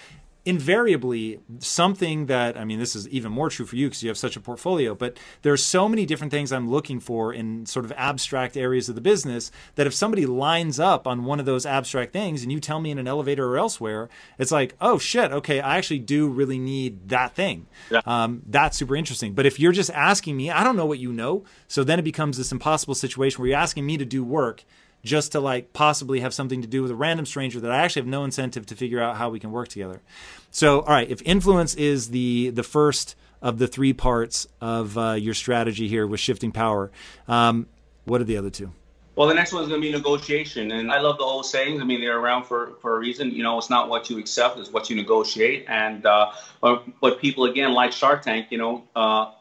invariably 0.45 1.39
something 1.59 2.27
that 2.27 2.57
I 2.57 2.63
mean, 2.63 2.79
this 2.79 2.95
is 2.95 3.07
even 3.09 3.31
more 3.31 3.49
true 3.49 3.65
for 3.65 3.75
you 3.75 3.87
because 3.87 4.01
you 4.01 4.09
have 4.09 4.17
such 4.17 4.35
a 4.35 4.39
portfolio, 4.39 4.95
but 4.95 5.17
there 5.41 5.51
are 5.51 5.57
so 5.57 5.89
many 5.89 6.05
different 6.05 6.31
things 6.31 6.51
I'm 6.51 6.69
looking 6.69 6.99
for 6.99 7.33
in 7.33 7.65
sort 7.65 7.85
of 7.85 7.91
abstract 7.97 8.55
areas 8.55 8.87
of 8.89 8.95
the 8.95 9.01
business 9.01 9.51
that 9.75 9.85
if 9.85 9.93
somebody 9.93 10.25
lines 10.25 10.79
up 10.79 11.05
on 11.05 11.25
one 11.25 11.39
of 11.39 11.45
those 11.45 11.65
abstract 11.65 12.13
things 12.13 12.41
and 12.41 12.51
you 12.51 12.59
tell 12.59 12.79
me 12.79 12.89
in 12.89 12.97
an 12.97 13.07
elevator 13.07 13.47
or 13.47 13.57
elsewhere, 13.57 14.09
it's 14.37 14.51
like, 14.51 14.75
oh 14.79 14.97
shit, 14.97 15.31
okay, 15.31 15.59
I 15.59 15.77
actually 15.77 15.99
do 15.99 16.29
really 16.29 16.57
need 16.57 17.09
that 17.09 17.35
thing. 17.35 17.67
Yeah. 17.91 18.01
Um, 18.05 18.41
that's 18.47 18.77
super 18.77 18.95
interesting. 18.95 19.33
But 19.33 19.45
if 19.45 19.59
you're 19.59 19.73
just 19.73 19.91
asking 19.91 20.37
me, 20.37 20.49
I 20.49 20.63
don't 20.63 20.77
know 20.77 20.85
what 20.85 20.99
you 20.99 21.11
know. 21.11 21.43
So 21.67 21.83
then 21.83 21.99
it 21.99 22.03
becomes 22.03 22.37
this 22.37 22.51
impossible 22.51 22.95
situation 22.95 23.41
where 23.41 23.49
you're 23.49 23.59
asking 23.59 23.85
me 23.85 23.97
to 23.97 24.05
do 24.05 24.23
work 24.23 24.63
just 25.03 25.31
to 25.33 25.39
like 25.39 25.73
possibly 25.73 26.19
have 26.19 26.33
something 26.33 26.61
to 26.61 26.67
do 26.67 26.81
with 26.81 26.91
a 26.91 26.95
random 26.95 27.25
stranger 27.25 27.59
that 27.59 27.71
I 27.71 27.77
actually 27.77 28.01
have 28.01 28.07
no 28.07 28.23
incentive 28.23 28.65
to 28.67 28.75
figure 28.75 29.01
out 29.01 29.17
how 29.17 29.29
we 29.29 29.39
can 29.39 29.51
work 29.51 29.69
together. 29.69 30.01
So, 30.51 30.81
all 30.81 30.93
right, 30.93 31.09
if 31.09 31.21
influence 31.23 31.75
is 31.75 32.09
the 32.09 32.49
the 32.49 32.63
first 32.63 33.15
of 33.41 33.57
the 33.57 33.67
three 33.67 33.93
parts 33.93 34.47
of 34.59 34.97
uh, 34.97 35.11
your 35.13 35.33
strategy 35.33 35.87
here 35.87 36.05
with 36.05 36.19
shifting 36.19 36.51
power, 36.51 36.91
um, 37.27 37.67
what 38.05 38.19
are 38.19 38.25
the 38.25 38.37
other 38.37 38.49
two? 38.49 38.71
Well, 39.15 39.27
the 39.27 39.33
next 39.33 39.51
one 39.51 39.63
is 39.63 39.67
going 39.67 39.81
to 39.81 39.85
be 39.85 39.91
negotiation, 39.91 40.71
and 40.71 40.89
I 40.89 41.01
love 41.01 41.17
the 41.17 41.25
old 41.25 41.45
sayings. 41.45 41.81
I 41.81 41.83
mean, 41.83 41.99
they're 41.99 42.17
around 42.17 42.45
for, 42.45 42.75
for 42.81 42.95
a 42.95 42.99
reason. 42.99 43.31
You 43.31 43.43
know, 43.43 43.57
it's 43.57 43.69
not 43.69 43.89
what 43.89 44.09
you 44.09 44.17
accept; 44.17 44.57
it's 44.57 44.71
what 44.71 44.89
you 44.89 44.95
negotiate. 44.95 45.65
And 45.67 46.05
uh, 46.05 46.31
but 46.61 47.19
people 47.19 47.43
again, 47.43 47.73
like 47.73 47.91
Shark 47.91 48.21
Tank, 48.21 48.47
you 48.49 48.57
know, 48.57 48.85
uh, 48.95 49.31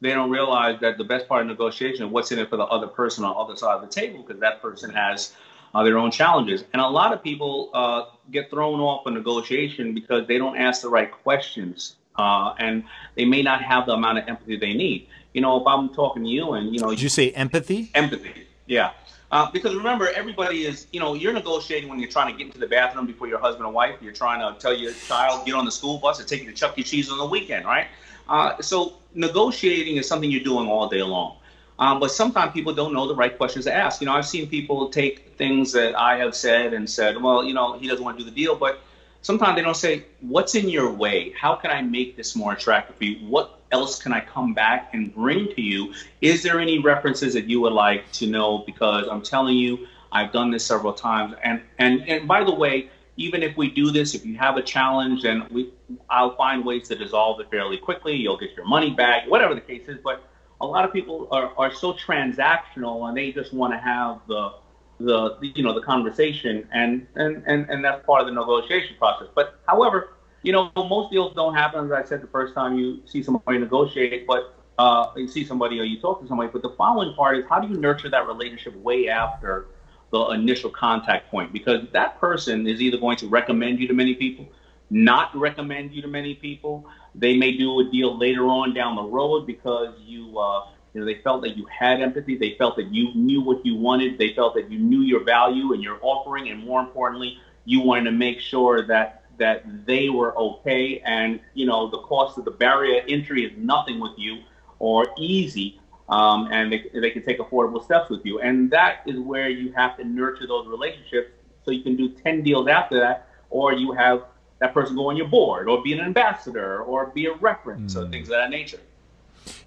they 0.00 0.10
don't 0.10 0.30
realize 0.30 0.80
that 0.80 0.98
the 0.98 1.04
best 1.04 1.28
part 1.28 1.42
of 1.42 1.48
negotiation 1.48 2.06
is 2.06 2.12
what's 2.12 2.30
in 2.30 2.38
it 2.38 2.48
for 2.48 2.56
the 2.56 2.64
other 2.64 2.86
person 2.86 3.24
on 3.24 3.30
the 3.30 3.36
other 3.36 3.56
side 3.56 3.74
of 3.74 3.80
the 3.80 3.88
table 3.88 4.22
because 4.22 4.40
that 4.40 4.62
person 4.62 4.90
has 4.90 5.34
uh, 5.74 5.82
their 5.82 5.98
own 5.98 6.10
challenges. 6.10 6.64
And 6.72 6.80
a 6.80 6.86
lot 6.86 7.12
of 7.12 7.22
people 7.22 7.70
uh, 7.74 8.04
get 8.30 8.50
thrown 8.50 8.80
off 8.80 9.06
a 9.06 9.10
negotiation 9.10 9.94
because 9.94 10.26
they 10.26 10.38
don't 10.38 10.56
ask 10.56 10.82
the 10.82 10.88
right 10.88 11.10
questions 11.10 11.96
uh, 12.16 12.54
and 12.58 12.84
they 13.14 13.24
may 13.24 13.42
not 13.42 13.62
have 13.62 13.86
the 13.86 13.92
amount 13.92 14.18
of 14.18 14.28
empathy 14.28 14.56
they 14.56 14.74
need. 14.74 15.08
You 15.32 15.40
know, 15.40 15.60
if 15.60 15.66
I'm 15.66 15.92
talking 15.94 16.24
to 16.24 16.28
you 16.28 16.52
and, 16.52 16.72
you 16.72 16.80
know. 16.80 16.90
Did 16.90 17.02
you 17.02 17.08
say 17.08 17.30
empathy? 17.32 17.90
Empathy, 17.94 18.46
yeah. 18.66 18.92
Uh, 19.30 19.50
because 19.50 19.74
remember, 19.74 20.08
everybody 20.14 20.64
is, 20.64 20.86
you 20.90 21.00
know, 21.00 21.12
you're 21.12 21.34
negotiating 21.34 21.90
when 21.90 21.98
you're 21.98 22.10
trying 22.10 22.32
to 22.32 22.38
get 22.38 22.46
into 22.46 22.58
the 22.58 22.66
bathroom 22.66 23.06
before 23.06 23.28
your 23.28 23.38
husband 23.38 23.66
and 23.66 23.74
wife. 23.74 23.96
You're 24.00 24.14
trying 24.14 24.40
to 24.40 24.58
tell 24.58 24.74
your 24.74 24.92
child, 24.92 25.44
get 25.44 25.54
on 25.54 25.66
the 25.66 25.70
school 25.70 25.98
bus 25.98 26.18
and 26.18 26.26
take 26.26 26.42
you 26.42 26.50
to 26.50 26.56
Chuck 26.56 26.78
E. 26.78 26.82
Cheese 26.82 27.10
on 27.10 27.18
the 27.18 27.26
weekend, 27.26 27.66
right? 27.66 27.88
Uh, 28.28 28.60
so 28.60 28.94
negotiating 29.14 29.96
is 29.96 30.06
something 30.06 30.30
you're 30.30 30.44
doing 30.44 30.68
all 30.68 30.88
day 30.88 31.02
long. 31.02 31.36
Um, 31.78 32.00
but 32.00 32.10
sometimes 32.10 32.52
people 32.52 32.74
don't 32.74 32.92
know 32.92 33.06
the 33.06 33.14
right 33.14 33.36
questions 33.36 33.64
to 33.66 33.74
ask. 33.74 34.00
You 34.00 34.06
know, 34.06 34.14
I've 34.14 34.26
seen 34.26 34.48
people 34.48 34.88
take 34.90 35.36
things 35.36 35.72
that 35.72 35.96
I 35.98 36.16
have 36.16 36.34
said 36.34 36.74
and 36.74 36.88
said, 36.90 37.22
well, 37.22 37.44
you 37.44 37.54
know, 37.54 37.78
he 37.78 37.86
doesn't 37.86 38.04
want 38.04 38.18
to 38.18 38.24
do 38.24 38.28
the 38.28 38.34
deal. 38.34 38.56
But 38.56 38.80
sometimes 39.22 39.56
they 39.56 39.62
don't 39.62 39.76
say, 39.76 40.04
what's 40.20 40.56
in 40.56 40.68
your 40.68 40.92
way? 40.92 41.32
How 41.40 41.54
can 41.54 41.70
I 41.70 41.82
make 41.82 42.16
this 42.16 42.34
more 42.34 42.52
attractive 42.52 42.96
for 42.96 43.04
you? 43.04 43.24
What 43.28 43.60
else 43.70 44.02
can 44.02 44.12
I 44.12 44.20
come 44.20 44.54
back 44.54 44.90
and 44.92 45.14
bring 45.14 45.54
to 45.54 45.62
you? 45.62 45.94
Is 46.20 46.42
there 46.42 46.58
any 46.58 46.80
references 46.80 47.34
that 47.34 47.44
you 47.44 47.60
would 47.60 47.72
like 47.72 48.10
to 48.12 48.26
know? 48.26 48.58
Because 48.66 49.06
I'm 49.08 49.22
telling 49.22 49.56
you, 49.56 49.86
I've 50.10 50.32
done 50.32 50.50
this 50.50 50.64
several 50.66 50.92
times. 50.92 51.34
And, 51.44 51.62
and, 51.78 52.08
and 52.08 52.26
by 52.26 52.42
the 52.42 52.54
way, 52.54 52.90
even 53.18 53.42
if 53.42 53.56
we 53.56 53.68
do 53.68 53.90
this, 53.90 54.14
if 54.14 54.24
you 54.24 54.38
have 54.38 54.56
a 54.56 54.62
challenge, 54.62 55.22
then 55.22 55.46
we, 55.50 55.72
I'll 56.08 56.36
find 56.36 56.64
ways 56.64 56.86
to 56.88 56.94
dissolve 56.94 57.40
it 57.40 57.50
fairly 57.50 57.76
quickly. 57.76 58.14
You'll 58.14 58.38
get 58.38 58.52
your 58.56 58.64
money 58.64 58.92
back, 58.92 59.28
whatever 59.28 59.54
the 59.54 59.60
case 59.60 59.88
is. 59.88 59.98
But 60.02 60.22
a 60.60 60.66
lot 60.66 60.84
of 60.84 60.92
people 60.92 61.26
are, 61.32 61.52
are 61.58 61.74
so 61.74 61.94
transactional 61.94 63.08
and 63.08 63.16
they 63.16 63.32
just 63.32 63.52
want 63.52 63.74
to 63.74 63.78
have 63.78 64.20
the, 64.28 64.54
the, 65.00 65.36
you 65.54 65.64
know, 65.64 65.74
the 65.74 65.82
conversation 65.82 66.68
and, 66.72 67.08
and, 67.16 67.42
and, 67.46 67.68
and 67.68 67.84
that's 67.84 68.06
part 68.06 68.20
of 68.20 68.28
the 68.28 68.32
negotiation 68.32 68.96
process. 68.98 69.26
But 69.34 69.58
however, 69.66 70.14
you 70.44 70.52
know, 70.52 70.70
most 70.76 71.10
deals 71.10 71.34
don't 71.34 71.54
happen, 71.54 71.86
as 71.86 71.92
I 71.92 72.04
said, 72.04 72.22
the 72.22 72.28
first 72.28 72.54
time 72.54 72.78
you 72.78 73.02
see 73.04 73.24
somebody 73.24 73.58
negotiate, 73.58 74.28
but 74.28 74.54
uh, 74.78 75.10
you 75.16 75.26
see 75.26 75.44
somebody 75.44 75.80
or 75.80 75.82
you 75.82 76.00
talk 76.00 76.20
to 76.22 76.28
somebody. 76.28 76.50
But 76.52 76.62
the 76.62 76.74
following 76.78 77.14
part 77.16 77.36
is 77.38 77.44
how 77.48 77.58
do 77.58 77.66
you 77.66 77.80
nurture 77.80 78.08
that 78.10 78.28
relationship 78.28 78.76
way 78.76 79.08
after 79.08 79.66
the 80.10 80.28
initial 80.30 80.70
contact 80.70 81.30
point 81.30 81.52
because 81.52 81.86
that 81.92 82.18
person 82.18 82.66
is 82.66 82.80
either 82.80 82.98
going 82.98 83.16
to 83.18 83.28
recommend 83.28 83.78
you 83.78 83.86
to 83.88 83.94
many 83.94 84.14
people, 84.14 84.46
not 84.90 85.34
recommend 85.36 85.92
you 85.92 86.00
to 86.02 86.08
many 86.08 86.34
people. 86.34 86.86
They 87.14 87.36
may 87.36 87.56
do 87.56 87.80
a 87.80 87.84
deal 87.90 88.16
later 88.16 88.46
on 88.46 88.74
down 88.74 88.96
the 88.96 89.02
road 89.02 89.46
because 89.46 89.94
you, 90.00 90.38
uh, 90.38 90.68
you 90.94 91.00
know, 91.00 91.06
they 91.06 91.20
felt 91.22 91.42
that 91.42 91.56
you 91.56 91.66
had 91.66 92.00
empathy. 92.00 92.36
They 92.36 92.54
felt 92.56 92.76
that 92.76 92.92
you 92.92 93.14
knew 93.14 93.42
what 93.42 93.64
you 93.66 93.76
wanted. 93.76 94.18
They 94.18 94.32
felt 94.32 94.54
that 94.54 94.70
you 94.70 94.78
knew 94.78 95.00
your 95.00 95.24
value 95.24 95.74
and 95.74 95.82
your 95.82 95.98
offering, 96.00 96.48
and 96.48 96.64
more 96.64 96.80
importantly, 96.80 97.38
you 97.66 97.82
wanted 97.82 98.04
to 98.04 98.12
make 98.12 98.40
sure 98.40 98.86
that 98.86 99.24
that 99.38 99.86
they 99.86 100.08
were 100.08 100.36
okay. 100.36 101.00
And 101.04 101.40
you 101.54 101.66
know, 101.66 101.90
the 101.90 101.98
cost 101.98 102.38
of 102.38 102.44
the 102.44 102.50
barrier 102.50 103.02
entry 103.08 103.44
is 103.44 103.52
nothing 103.58 104.00
with 104.00 104.12
you 104.16 104.42
or 104.78 105.08
easy 105.18 105.80
um, 106.08 106.48
and 106.50 106.72
they, 106.72 106.84
they 106.94 107.10
can 107.10 107.22
take 107.22 107.38
affordable 107.38 107.82
steps 107.84 108.10
with 108.10 108.24
you. 108.24 108.40
And 108.40 108.70
that 108.70 109.02
is 109.06 109.18
where 109.18 109.48
you 109.48 109.72
have 109.72 109.96
to 109.98 110.04
nurture 110.04 110.46
those 110.46 110.66
relationships 110.66 111.30
so 111.64 111.70
you 111.70 111.82
can 111.82 111.96
do 111.96 112.08
10 112.08 112.42
deals 112.42 112.68
after 112.68 112.98
that, 113.00 113.28
or 113.50 113.72
you 113.72 113.92
have 113.92 114.24
that 114.60 114.74
person 114.74 114.96
go 114.96 115.10
on 115.10 115.16
your 115.16 115.28
board, 115.28 115.68
or 115.68 115.82
be 115.82 115.92
an 115.92 116.00
ambassador, 116.00 116.82
or 116.82 117.06
be 117.06 117.26
a 117.26 117.34
reference, 117.34 117.94
mm. 117.94 118.02
or 118.02 118.10
things 118.10 118.28
of 118.28 118.32
that 118.32 118.50
nature. 118.50 118.80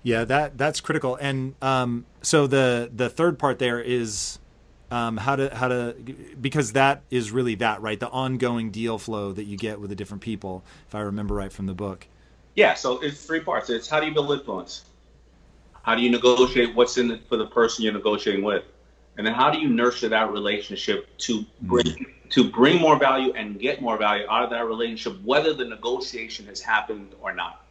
Yeah, 0.03 0.25
that 0.25 0.57
that's 0.57 0.81
critical. 0.81 1.15
And 1.15 1.55
um, 1.61 2.05
so 2.21 2.47
the 2.47 2.89
the 2.93 3.09
third 3.09 3.39
part 3.39 3.59
there 3.59 3.79
is 3.79 4.39
um, 4.91 5.17
how 5.17 5.37
to 5.37 5.55
how 5.55 5.69
to 5.69 5.95
because 6.39 6.73
that 6.73 7.01
is 7.09 7.31
really 7.31 7.55
that 7.55 7.81
right 7.81 7.99
the 7.99 8.09
ongoing 8.09 8.69
deal 8.71 8.97
flow 8.97 9.31
that 9.31 9.45
you 9.45 9.57
get 9.57 9.79
with 9.79 9.89
the 9.89 9.95
different 9.95 10.21
people 10.21 10.63
if 10.87 10.93
i 10.93 10.99
remember 10.99 11.33
right 11.33 11.53
from 11.53 11.65
the 11.65 11.73
book 11.73 12.07
yeah 12.55 12.73
so 12.73 12.99
it's 12.99 13.25
three 13.25 13.39
parts 13.39 13.69
it's 13.69 13.89
how 13.89 14.01
do 14.01 14.05
you 14.05 14.13
build 14.13 14.29
influence 14.31 14.83
how 15.83 15.95
do 15.95 16.01
you 16.01 16.11
negotiate 16.11 16.75
what's 16.75 16.97
in 16.97 17.11
it 17.11 17.27
for 17.27 17.37
the 17.37 17.47
person 17.47 17.83
you're 17.83 17.93
negotiating 17.93 18.43
with? 18.43 18.63
And 19.17 19.27
then 19.27 19.33
how 19.33 19.49
do 19.49 19.59
you 19.59 19.67
nurture 19.67 20.09
that 20.09 20.31
relationship 20.31 21.17
to 21.19 21.45
bring 21.61 21.85
mm-hmm. 21.85 22.29
to 22.29 22.49
bring 22.49 22.79
more 22.79 22.97
value 22.97 23.33
and 23.33 23.59
get 23.59 23.81
more 23.81 23.97
value 23.97 24.25
out 24.29 24.43
of 24.43 24.49
that 24.51 24.65
relationship, 24.65 25.21
whether 25.23 25.53
the 25.53 25.65
negotiation 25.65 26.45
has 26.47 26.61
happened 26.61 27.13
or 27.21 27.33
not? 27.33 27.65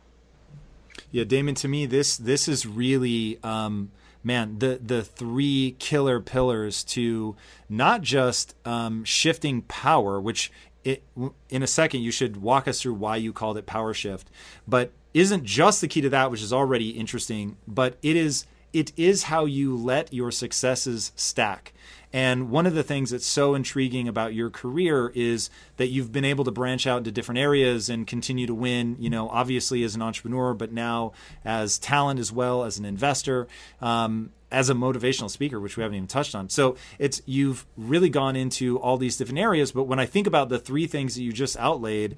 Yeah, 1.11 1.25
Daymond, 1.25 1.57
to 1.57 1.69
me, 1.69 1.87
this 1.87 2.17
this 2.17 2.47
is 2.47 2.67
really 2.67 3.39
um, 3.43 3.91
man 4.23 4.59
the 4.59 4.79
the 4.85 5.03
three 5.03 5.77
killer 5.79 6.21
pillars 6.21 6.85
to 6.85 7.37
not 7.69 8.03
just 8.03 8.55
um, 8.65 9.05
shifting 9.05 9.63
power, 9.63 10.21
which 10.21 10.53
it, 10.85 11.03
in 11.49 11.63
a 11.63 11.67
second 11.67 12.03
you 12.03 12.11
should 12.11 12.37
walk 12.39 12.69
us 12.69 12.81
through 12.81 12.95
why 12.95 13.17
you 13.17 13.33
called 13.33 13.59
it 13.59 13.67
power 13.67 13.95
shift, 13.95 14.31
but 14.69 14.93
isn't 15.15 15.45
just 15.45 15.81
the 15.81 15.89
key 15.89 16.01
to 16.03 16.11
that, 16.11 16.31
which 16.31 16.43
is 16.43 16.53
already 16.53 16.91
interesting, 16.91 17.57
but 17.67 17.97
it 18.03 18.17
is 18.17 18.47
it 18.73 18.93
is 18.97 19.25
how 19.25 19.47
you 19.47 19.77
let 19.77 20.13
your 20.13 20.31
successes 20.31 21.13
stack. 21.17 21.73
And 22.13 22.51
one 22.51 22.67
of 22.67 22.75
the 22.75 22.83
things 22.83 23.11
that's 23.11 23.27
so 23.27 23.55
intriguing 23.55 24.09
about 24.09 24.35
your 24.35 24.51
career 24.51 25.13
is 25.15 25.49
that 25.77 25.89
you've 25.89 26.11
been 26.11 26.25
able 26.25 26.45
to 26.45 26.51
branch 26.51 26.87
out 26.87 26.99
into 26.99 27.13
different 27.13 27.39
areas 27.39 27.89
and 27.89 28.07
continue 28.07 28.47
to 28.49 28.55
win, 28.55 28.97
you 28.99 29.09
know, 29.09 29.29
obviously 29.29 29.85
as 29.85 29.95
an 29.95 30.03
entrepreneur, 30.03 30.53
but 30.53 30.73
now 30.73 31.13
as 31.45 31.79
talent 31.79 32.19
as 32.19 32.33
well, 32.33 32.65
as 32.65 32.79
an 32.79 32.85
investor, 32.85 33.47
um, 33.81 34.31
as 34.51 34.69
a 34.69 34.75
motivational 34.75 35.31
speaker, 35.31 35.61
which 35.61 35.77
we 35.77 35.85
haven't 35.85 35.97
even 35.97 36.09
touched 36.09 36.35
on. 36.35 36.49
So 36.49 36.77
it's 36.99 37.23
you've 37.27 37.65
really 37.77 38.09
gone 38.09 38.35
into 38.35 38.79
all 38.81 38.97
these 38.97 39.17
different 39.17 39.39
areas. 39.39 39.71
But 39.71 39.85
when 39.85 40.01
I 40.01 40.07
think 40.07 40.27
about 40.27 40.49
the 40.49 40.59
three 40.59 40.89
things 40.89 41.15
that 41.15 41.23
you 41.23 41.33
just 41.33 41.57
outlaid, 41.59 42.17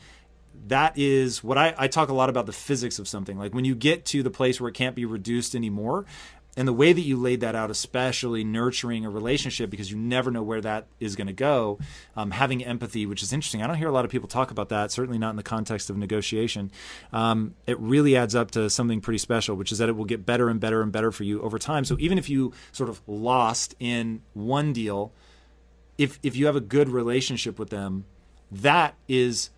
that 0.68 0.94
is 0.96 1.42
what 1.42 1.58
I, 1.58 1.74
I 1.76 1.88
talk 1.88 2.08
a 2.08 2.14
lot 2.14 2.28
about 2.28 2.46
the 2.46 2.52
physics 2.52 2.98
of 2.98 3.08
something. 3.08 3.38
Like 3.38 3.54
when 3.54 3.64
you 3.64 3.74
get 3.74 4.04
to 4.06 4.22
the 4.22 4.30
place 4.30 4.60
where 4.60 4.68
it 4.68 4.74
can't 4.74 4.94
be 4.94 5.04
reduced 5.04 5.54
anymore, 5.54 6.06
and 6.56 6.68
the 6.68 6.72
way 6.72 6.92
that 6.92 7.00
you 7.00 7.16
laid 7.16 7.40
that 7.40 7.54
out, 7.54 7.70
especially 7.70 8.44
nurturing 8.44 9.06
a 9.06 9.10
relationship 9.10 9.70
because 9.70 9.90
you 9.90 9.96
never 9.96 10.30
know 10.30 10.42
where 10.42 10.60
that 10.60 10.86
is 11.00 11.16
going 11.16 11.28
to 11.28 11.32
go, 11.32 11.78
um, 12.14 12.30
having 12.30 12.62
empathy, 12.62 13.06
which 13.06 13.22
is 13.22 13.32
interesting. 13.32 13.62
I 13.62 13.66
don't 13.66 13.76
hear 13.76 13.88
a 13.88 13.92
lot 13.92 14.04
of 14.04 14.10
people 14.10 14.28
talk 14.28 14.50
about 14.50 14.68
that, 14.68 14.92
certainly 14.92 15.18
not 15.18 15.30
in 15.30 15.36
the 15.36 15.42
context 15.42 15.88
of 15.88 15.96
negotiation. 15.96 16.70
Um, 17.10 17.54
it 17.66 17.78
really 17.80 18.16
adds 18.16 18.34
up 18.34 18.50
to 18.50 18.68
something 18.68 19.00
pretty 19.00 19.18
special, 19.18 19.56
which 19.56 19.72
is 19.72 19.78
that 19.78 19.88
it 19.88 19.96
will 19.96 20.04
get 20.04 20.26
better 20.26 20.50
and 20.50 20.60
better 20.60 20.82
and 20.82 20.92
better 20.92 21.10
for 21.10 21.24
you 21.24 21.40
over 21.40 21.58
time. 21.58 21.86
So 21.86 21.96
even 21.98 22.18
if 22.18 22.28
you 22.28 22.52
sort 22.70 22.90
of 22.90 23.00
lost 23.06 23.74
in 23.80 24.20
one 24.34 24.74
deal, 24.74 25.12
if 25.96 26.18
if 26.22 26.36
you 26.36 26.46
have 26.46 26.56
a 26.56 26.60
good 26.60 26.90
relationship 26.90 27.58
with 27.58 27.70
them, 27.70 28.04
that 28.50 28.94
is 29.08 29.50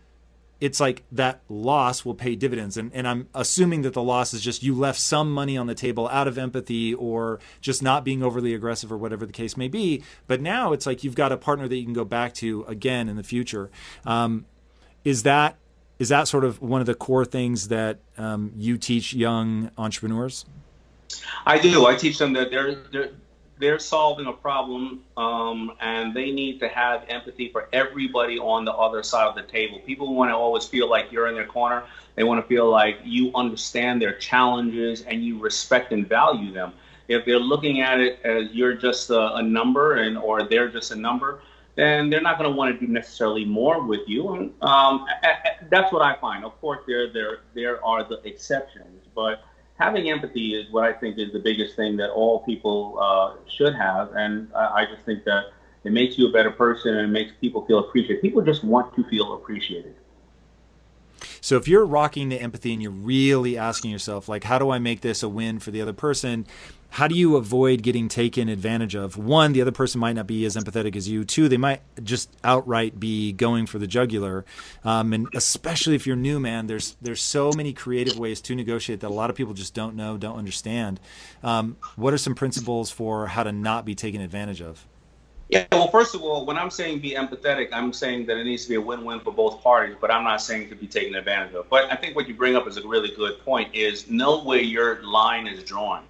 it's 0.64 0.80
like 0.80 1.02
that 1.12 1.42
loss 1.50 2.06
will 2.06 2.14
pay 2.14 2.34
dividends. 2.34 2.78
And, 2.78 2.90
and 2.94 3.06
I'm 3.06 3.28
assuming 3.34 3.82
that 3.82 3.92
the 3.92 4.02
loss 4.02 4.32
is 4.32 4.40
just 4.40 4.62
you 4.62 4.74
left 4.74 4.98
some 4.98 5.30
money 5.30 5.58
on 5.58 5.66
the 5.66 5.74
table 5.74 6.08
out 6.08 6.26
of 6.26 6.38
empathy 6.38 6.94
or 6.94 7.38
just 7.60 7.82
not 7.82 8.02
being 8.02 8.22
overly 8.22 8.54
aggressive 8.54 8.90
or 8.90 8.96
whatever 8.96 9.26
the 9.26 9.32
case 9.32 9.58
may 9.58 9.68
be. 9.68 10.02
But 10.26 10.40
now 10.40 10.72
it's 10.72 10.86
like 10.86 11.04
you've 11.04 11.16
got 11.16 11.32
a 11.32 11.36
partner 11.36 11.68
that 11.68 11.76
you 11.76 11.84
can 11.84 11.92
go 11.92 12.06
back 12.06 12.32
to 12.36 12.64
again 12.64 13.10
in 13.10 13.16
the 13.16 13.22
future. 13.22 13.70
Um, 14.06 14.46
is 15.04 15.24
that 15.24 15.58
is 15.98 16.08
that 16.08 16.28
sort 16.28 16.44
of 16.44 16.62
one 16.62 16.80
of 16.80 16.86
the 16.86 16.94
core 16.94 17.26
things 17.26 17.68
that 17.68 17.98
um, 18.16 18.50
you 18.56 18.78
teach 18.78 19.12
young 19.12 19.70
entrepreneurs? 19.76 20.46
I 21.44 21.58
do. 21.58 21.84
I 21.84 21.94
teach 21.94 22.16
them 22.16 22.32
that 22.32 22.50
they're, 22.50 22.74
they're 22.90 23.10
they're 23.58 23.78
solving 23.78 24.26
a 24.26 24.32
problem 24.32 25.02
um, 25.16 25.72
and 25.80 26.12
they 26.14 26.30
need 26.30 26.58
to 26.60 26.68
have 26.68 27.04
empathy 27.08 27.48
for 27.50 27.68
everybody 27.72 28.38
on 28.38 28.64
the 28.64 28.72
other 28.72 29.02
side 29.02 29.26
of 29.26 29.34
the 29.34 29.42
table. 29.42 29.78
People 29.80 30.14
want 30.14 30.30
to 30.30 30.34
always 30.34 30.66
feel 30.66 30.90
like 30.90 31.12
you're 31.12 31.28
in 31.28 31.34
their 31.34 31.46
corner. 31.46 31.84
They 32.16 32.24
want 32.24 32.42
to 32.42 32.48
feel 32.48 32.68
like 32.68 32.98
you 33.04 33.30
understand 33.34 34.02
their 34.02 34.14
challenges 34.14 35.02
and 35.02 35.24
you 35.24 35.38
respect 35.38 35.92
and 35.92 36.08
value 36.08 36.52
them. 36.52 36.72
If 37.06 37.24
they're 37.24 37.38
looking 37.38 37.80
at 37.80 38.00
it 38.00 38.18
as 38.24 38.50
you're 38.52 38.74
just 38.74 39.10
a, 39.10 39.34
a 39.34 39.42
number 39.42 39.96
and 39.96 40.18
or 40.18 40.42
they're 40.42 40.68
just 40.68 40.90
a 40.90 40.96
number, 40.96 41.40
then 41.76 42.08
they're 42.08 42.22
not 42.22 42.38
going 42.38 42.50
to 42.50 42.56
want 42.56 42.78
to 42.78 42.86
do 42.86 42.90
necessarily 42.90 43.44
more 43.44 43.84
with 43.84 44.08
you. 44.08 44.34
And 44.34 44.52
um, 44.62 45.06
that's 45.70 45.92
what 45.92 46.02
I 46.02 46.16
find. 46.16 46.44
Of 46.44 46.58
course, 46.60 46.80
there 46.86 47.12
there 47.12 47.38
there 47.54 47.84
are 47.84 48.04
the 48.04 48.20
exceptions, 48.26 49.02
but 49.14 49.42
having 49.78 50.10
empathy 50.10 50.54
is 50.54 50.70
what 50.72 50.84
I 50.84 50.92
think 50.92 51.18
is 51.18 51.32
the 51.32 51.38
biggest 51.38 51.76
thing 51.76 51.96
that 51.96 52.10
all 52.10 52.40
people 52.40 52.98
uh, 53.00 53.34
should 53.48 53.74
have, 53.74 54.12
and 54.14 54.48
I, 54.54 54.82
I, 54.82 54.86
just 54.86 55.02
think 55.04 55.24
that 55.24 55.46
it 55.84 55.92
makes 55.92 56.16
you 56.16 56.28
a 56.28 56.32
better 56.32 56.50
person 56.50 56.96
and 56.96 57.08
it 57.08 57.12
makes 57.12 57.32
people 57.40 57.66
feel 57.66 57.80
appreciated. 57.80 58.22
People 58.22 58.42
just 58.42 58.64
want 58.64 58.94
to 58.96 59.04
feel 59.04 59.34
appreciated. 59.34 59.94
So 61.40 61.56
if 61.56 61.68
you're 61.68 61.84
rocking 61.84 62.30
the 62.30 62.40
empathy 62.40 62.72
and 62.72 62.82
you're 62.82 62.90
really 62.90 63.58
asking 63.58 63.90
yourself, 63.90 64.28
like, 64.28 64.44
how 64.44 64.58
do 64.58 64.70
I 64.70 64.78
make 64.78 65.02
this 65.02 65.22
a 65.22 65.28
win 65.28 65.58
for 65.58 65.70
the 65.70 65.82
other 65.82 65.92
person? 65.92 66.46
How 66.94 67.08
do 67.08 67.16
you 67.16 67.34
avoid 67.34 67.82
getting 67.82 68.06
taken 68.06 68.48
advantage 68.48 68.94
of? 68.94 69.16
One, 69.16 69.52
the 69.52 69.60
other 69.60 69.72
person 69.72 70.00
might 70.00 70.12
not 70.12 70.28
be 70.28 70.44
as 70.44 70.54
empathetic 70.54 70.94
as 70.94 71.08
you. 71.08 71.24
Two, 71.24 71.48
they 71.48 71.56
might 71.56 71.80
just 72.04 72.30
outright 72.44 73.00
be 73.00 73.32
going 73.32 73.66
for 73.66 73.80
the 73.80 73.88
jugular. 73.88 74.44
Um, 74.84 75.12
and 75.12 75.26
especially 75.34 75.96
if 75.96 76.06
you're 76.06 76.14
new, 76.14 76.38
man, 76.38 76.68
there's 76.68 76.96
there's 77.02 77.20
so 77.20 77.50
many 77.56 77.72
creative 77.72 78.16
ways 78.16 78.40
to 78.42 78.54
negotiate 78.54 79.00
that 79.00 79.08
a 79.08 79.12
lot 79.12 79.28
of 79.28 79.34
people 79.34 79.54
just 79.54 79.74
don't 79.74 79.96
know, 79.96 80.16
don't 80.16 80.38
understand. 80.38 81.00
Um, 81.42 81.78
what 81.96 82.14
are 82.14 82.18
some 82.18 82.36
principles 82.36 82.92
for 82.92 83.26
how 83.26 83.42
to 83.42 83.50
not 83.50 83.84
be 83.84 83.96
taken 83.96 84.20
advantage 84.20 84.62
of? 84.62 84.86
Yeah, 85.48 85.66
well, 85.72 85.90
first 85.90 86.14
of 86.14 86.22
all, 86.22 86.46
when 86.46 86.56
I'm 86.56 86.70
saying 86.70 87.00
be 87.00 87.10
empathetic, 87.10 87.70
I'm 87.72 87.92
saying 87.92 88.26
that 88.26 88.36
it 88.36 88.44
needs 88.44 88.62
to 88.62 88.68
be 88.68 88.74
a 88.76 88.80
win-win 88.80 89.18
for 89.18 89.32
both 89.32 89.60
parties, 89.64 89.96
but 90.00 90.12
I'm 90.12 90.22
not 90.22 90.40
saying 90.40 90.68
to 90.68 90.76
be 90.76 90.86
taken 90.86 91.16
advantage 91.16 91.54
of. 91.54 91.68
But 91.68 91.92
I 91.92 91.96
think 91.96 92.14
what 92.14 92.28
you 92.28 92.34
bring 92.34 92.54
up 92.54 92.68
is 92.68 92.76
a 92.76 92.86
really 92.86 93.10
good 93.16 93.40
point: 93.40 93.74
is 93.74 94.08
know 94.08 94.44
where 94.44 94.60
your 94.60 95.02
line 95.02 95.48
is 95.48 95.64
drawn 95.64 96.04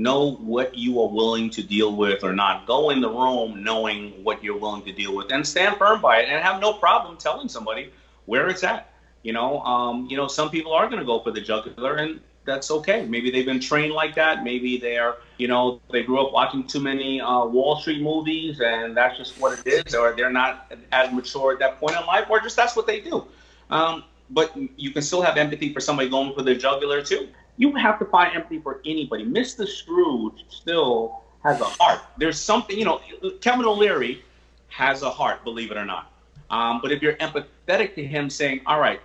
know 0.00 0.32
what 0.36 0.76
you 0.76 1.00
are 1.00 1.08
willing 1.08 1.50
to 1.50 1.62
deal 1.62 1.94
with 1.94 2.24
or 2.24 2.32
not. 2.32 2.66
Go 2.66 2.90
in 2.90 3.00
the 3.00 3.10
room 3.10 3.62
knowing 3.62 4.24
what 4.24 4.42
you're 4.42 4.58
willing 4.58 4.84
to 4.84 4.92
deal 4.92 5.14
with 5.14 5.30
and 5.32 5.46
stand 5.46 5.76
firm 5.76 6.00
by 6.00 6.20
it 6.20 6.28
and 6.28 6.42
have 6.42 6.60
no 6.60 6.72
problem 6.72 7.16
telling 7.16 7.48
somebody 7.48 7.92
where 8.26 8.48
it's 8.48 8.64
at. 8.64 8.92
You 9.22 9.34
know, 9.34 9.60
um, 9.60 10.06
you 10.10 10.16
know, 10.16 10.26
some 10.26 10.50
people 10.50 10.72
are 10.72 10.86
going 10.86 11.00
to 11.00 11.04
go 11.04 11.20
for 11.20 11.30
the 11.30 11.40
jugular 11.40 11.96
and 11.96 12.20
that's 12.46 12.70
okay. 12.70 13.04
Maybe 13.04 13.30
they've 13.30 13.44
been 13.44 13.60
trained 13.60 13.92
like 13.92 14.14
that. 14.14 14.42
Maybe 14.42 14.78
they're, 14.78 15.16
you 15.36 15.46
know, 15.46 15.80
they 15.90 16.02
grew 16.02 16.26
up 16.26 16.32
watching 16.32 16.66
too 16.66 16.80
many 16.80 17.20
uh, 17.20 17.44
Wall 17.44 17.76
Street 17.76 18.00
movies 18.00 18.60
and 18.60 18.96
that's 18.96 19.18
just 19.18 19.38
what 19.38 19.58
it 19.58 19.86
is, 19.86 19.94
or 19.94 20.14
they're 20.16 20.32
not 20.32 20.72
as 20.90 21.12
mature 21.12 21.52
at 21.52 21.58
that 21.58 21.78
point 21.78 21.96
in 21.96 22.06
life, 22.06 22.26
or 22.30 22.40
just 22.40 22.56
that's 22.56 22.74
what 22.74 22.86
they 22.86 23.00
do. 23.00 23.26
Um, 23.68 24.04
but 24.30 24.56
you 24.76 24.90
can 24.92 25.02
still 25.02 25.20
have 25.20 25.36
empathy 25.36 25.72
for 25.74 25.80
somebody 25.80 26.08
going 26.08 26.32
for 26.34 26.42
the 26.42 26.54
jugular 26.54 27.02
too 27.02 27.28
you 27.60 27.74
have 27.74 27.98
to 27.98 28.06
find 28.06 28.34
empathy 28.34 28.58
for 28.58 28.80
anybody. 28.86 29.22
Mr. 29.22 29.68
Scrooge 29.68 30.46
still 30.48 31.20
has 31.44 31.60
a 31.60 31.64
heart. 31.64 32.00
There's 32.16 32.40
something, 32.40 32.76
you 32.76 32.86
know, 32.86 33.02
Kevin 33.42 33.66
O'Leary 33.66 34.24
has 34.68 35.02
a 35.02 35.10
heart, 35.10 35.44
believe 35.44 35.70
it 35.70 35.76
or 35.76 35.84
not. 35.84 36.10
Um, 36.48 36.80
but 36.82 36.90
if 36.90 37.02
you're 37.02 37.16
empathetic 37.16 37.94
to 37.96 38.04
him, 38.04 38.30
saying, 38.30 38.62
all 38.64 38.80
right, 38.80 38.98